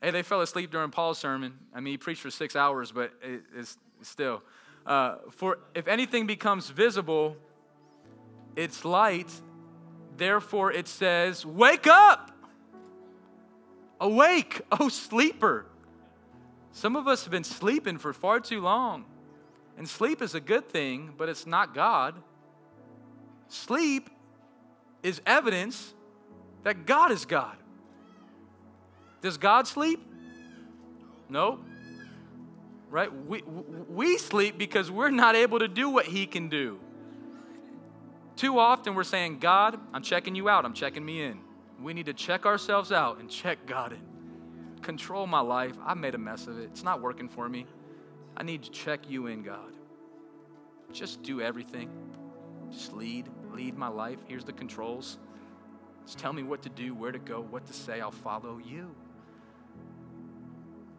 Hey, 0.00 0.10
they 0.12 0.22
fell 0.22 0.40
asleep 0.40 0.70
during 0.70 0.90
Paul's 0.90 1.18
sermon. 1.18 1.58
I 1.74 1.80
mean, 1.80 1.94
he 1.94 1.98
preached 1.98 2.20
for 2.20 2.30
six 2.30 2.54
hours, 2.54 2.92
but 2.92 3.12
it, 3.22 3.42
it's 3.56 3.76
still. 4.02 4.42
Uh, 4.86 5.16
for 5.30 5.58
if 5.74 5.88
anything 5.88 6.26
becomes 6.26 6.70
visible, 6.70 7.36
it's 8.54 8.84
light. 8.84 9.30
Therefore, 10.16 10.72
it 10.72 10.88
says, 10.88 11.44
Wake 11.44 11.86
up! 11.86 12.30
Awake, 14.00 14.60
oh 14.72 14.88
sleeper. 14.88 15.66
Some 16.72 16.94
of 16.94 17.08
us 17.08 17.24
have 17.24 17.32
been 17.32 17.44
sleeping 17.44 17.98
for 17.98 18.12
far 18.12 18.38
too 18.38 18.60
long. 18.60 19.04
And 19.76 19.88
sleep 19.88 20.22
is 20.22 20.34
a 20.34 20.40
good 20.40 20.68
thing, 20.68 21.12
but 21.16 21.28
it's 21.28 21.46
not 21.46 21.74
God. 21.74 22.14
Sleep 23.48 24.10
is 25.02 25.20
evidence 25.26 25.94
that 26.64 26.86
God 26.86 27.12
is 27.12 27.24
God. 27.24 27.56
Does 29.20 29.36
God 29.36 29.66
sleep? 29.66 30.00
No. 31.28 31.60
Right? 32.90 33.12
We, 33.26 33.42
we 33.88 34.18
sleep 34.18 34.58
because 34.58 34.90
we're 34.90 35.10
not 35.10 35.36
able 35.36 35.58
to 35.58 35.68
do 35.68 35.90
what 35.90 36.06
He 36.06 36.26
can 36.26 36.48
do. 36.48 36.78
Too 38.36 38.58
often 38.58 38.94
we're 38.94 39.04
saying, 39.04 39.40
God, 39.40 39.78
I'm 39.92 40.02
checking 40.02 40.34
you 40.34 40.48
out, 40.48 40.64
I'm 40.64 40.72
checking 40.72 41.04
me 41.04 41.22
in. 41.22 41.40
We 41.82 41.92
need 41.92 42.06
to 42.06 42.12
check 42.12 42.46
ourselves 42.46 42.92
out 42.92 43.18
and 43.18 43.28
check 43.28 43.66
God 43.66 43.92
in. 43.92 44.00
Control 44.82 45.26
my 45.26 45.40
life. 45.40 45.74
I 45.84 45.94
made 45.94 46.14
a 46.14 46.18
mess 46.18 46.46
of 46.46 46.58
it. 46.58 46.64
It's 46.64 46.84
not 46.84 47.00
working 47.00 47.28
for 47.28 47.48
me. 47.48 47.66
I 48.36 48.44
need 48.44 48.62
to 48.62 48.70
check 48.70 49.10
you 49.10 49.26
in, 49.26 49.42
God. 49.42 49.76
Just 50.92 51.22
do 51.22 51.40
everything. 51.40 51.90
Just 52.70 52.92
lead, 52.92 53.28
lead 53.52 53.76
my 53.76 53.88
life. 53.88 54.18
Here's 54.26 54.44
the 54.44 54.52
controls. 54.52 55.18
Just 56.06 56.18
tell 56.18 56.32
me 56.32 56.42
what 56.42 56.62
to 56.62 56.68
do, 56.68 56.94
where 56.94 57.12
to 57.12 57.18
go, 57.18 57.40
what 57.40 57.66
to 57.66 57.72
say. 57.72 58.00
I'll 58.00 58.10
follow 58.10 58.60
you. 58.64 58.94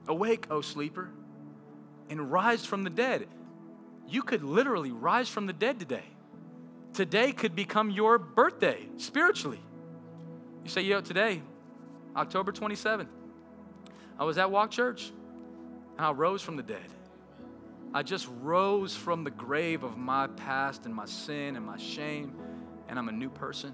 Awake, 0.09 0.47
O 0.49 0.59
sleeper, 0.61 1.09
and 2.09 2.31
rise 2.31 2.65
from 2.65 2.83
the 2.83 2.89
dead. 2.89 3.27
You 4.07 4.23
could 4.23 4.43
literally 4.43 4.91
rise 4.91 5.29
from 5.29 5.45
the 5.45 5.53
dead 5.53 5.79
today. 5.79 6.03
Today 6.93 7.31
could 7.31 7.55
become 7.55 7.91
your 7.91 8.17
birthday 8.17 8.89
spiritually. 8.97 9.61
You 10.63 10.69
say, 10.69 10.81
yo, 10.81 10.99
today, 11.01 11.41
October 12.15 12.51
27th, 12.51 13.07
I 14.17 14.23
was 14.23 14.37
at 14.37 14.51
Walk 14.51 14.71
Church 14.71 15.11
and 15.97 16.05
I 16.05 16.11
rose 16.11 16.41
from 16.41 16.55
the 16.55 16.63
dead. 16.63 16.93
I 17.93 18.03
just 18.03 18.27
rose 18.41 18.95
from 18.95 19.23
the 19.23 19.31
grave 19.31 19.83
of 19.83 19.97
my 19.97 20.27
past 20.27 20.85
and 20.85 20.93
my 20.93 21.05
sin 21.05 21.55
and 21.55 21.65
my 21.65 21.77
shame, 21.77 22.35
and 22.87 22.99
I'm 22.99 23.09
a 23.09 23.11
new 23.11 23.29
person. 23.29 23.73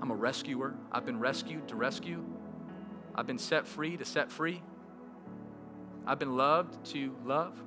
I'm 0.00 0.10
a 0.10 0.14
rescuer. 0.14 0.74
I've 0.90 1.06
been 1.06 1.18
rescued 1.18 1.68
to 1.68 1.76
rescue. 1.76 2.24
I've 3.14 3.26
been 3.26 3.38
set 3.38 3.66
free 3.66 3.96
to 3.96 4.04
set 4.04 4.30
free. 4.30 4.62
I've 6.06 6.18
been 6.18 6.36
loved 6.36 6.84
to 6.92 7.14
love. 7.24 7.60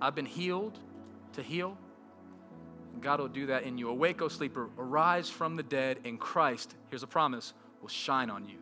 I've 0.00 0.14
been 0.14 0.26
healed 0.26 0.78
to 1.34 1.42
heal. 1.42 1.78
God 3.00 3.20
will 3.20 3.28
do 3.28 3.46
that 3.46 3.64
in 3.64 3.78
you. 3.78 3.88
Awake, 3.88 4.20
O 4.22 4.28
sleeper, 4.28 4.68
arise 4.78 5.28
from 5.30 5.56
the 5.56 5.62
dead, 5.62 6.00
and 6.04 6.20
Christ, 6.20 6.74
here's 6.90 7.02
a 7.02 7.06
promise, 7.06 7.54
will 7.80 7.88
shine 7.88 8.30
on 8.30 8.44
you. 8.46 8.58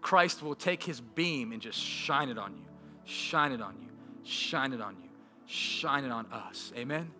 Christ 0.00 0.42
will 0.42 0.54
take 0.54 0.82
his 0.82 1.00
beam 1.00 1.52
and 1.52 1.60
just 1.60 1.78
shine 1.78 2.28
it 2.28 2.38
on 2.38 2.54
you, 2.54 2.64
shine 3.04 3.52
it 3.52 3.60
on 3.60 3.76
you, 3.80 3.88
shine 4.24 4.72
it 4.72 4.80
on 4.80 4.96
you, 5.02 5.08
shine 5.46 6.04
it 6.04 6.10
on 6.10 6.26
us. 6.32 6.72
Amen? 6.76 7.10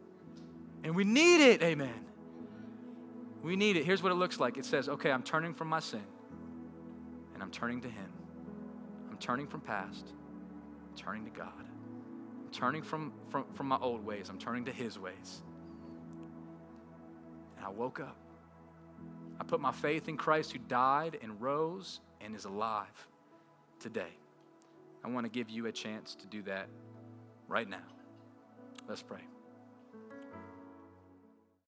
And 0.84 0.94
we 0.94 1.04
need 1.04 1.40
it. 1.40 1.62
Amen. 1.62 2.06
We 3.42 3.56
need 3.56 3.76
it. 3.76 3.84
Here's 3.84 4.02
what 4.02 4.12
it 4.12 4.16
looks 4.16 4.40
like 4.40 4.56
it 4.56 4.64
says, 4.64 4.88
okay, 4.88 5.10
I'm 5.10 5.22
turning 5.22 5.54
from 5.54 5.68
my 5.68 5.80
sin, 5.80 6.02
and 7.34 7.42
I'm 7.42 7.50
turning 7.50 7.80
to 7.82 7.88
him. 7.88 8.12
I'm 9.10 9.18
turning 9.18 9.46
from 9.46 9.60
past, 9.60 10.12
turning 10.96 11.24
to 11.24 11.30
God. 11.30 11.52
I'm 11.58 12.50
turning 12.52 12.82
from, 12.82 13.12
from, 13.28 13.44
from 13.54 13.68
my 13.68 13.78
old 13.78 14.04
ways, 14.04 14.28
I'm 14.28 14.38
turning 14.38 14.64
to 14.66 14.72
his 14.72 14.98
ways. 14.98 15.42
And 17.56 17.66
I 17.66 17.70
woke 17.70 18.00
up. 18.00 18.16
I 19.40 19.44
put 19.44 19.60
my 19.60 19.72
faith 19.72 20.08
in 20.08 20.16
Christ 20.16 20.52
who 20.52 20.58
died 20.58 21.18
and 21.22 21.40
rose 21.40 22.00
and 22.20 22.34
is 22.36 22.44
alive 22.44 23.08
today. 23.80 24.12
I 25.04 25.08
want 25.08 25.26
to 25.26 25.30
give 25.30 25.50
you 25.50 25.66
a 25.66 25.72
chance 25.72 26.14
to 26.14 26.26
do 26.26 26.42
that 26.42 26.68
right 27.48 27.68
now. 27.68 27.82
Let's 28.88 29.02
pray. 29.02 29.20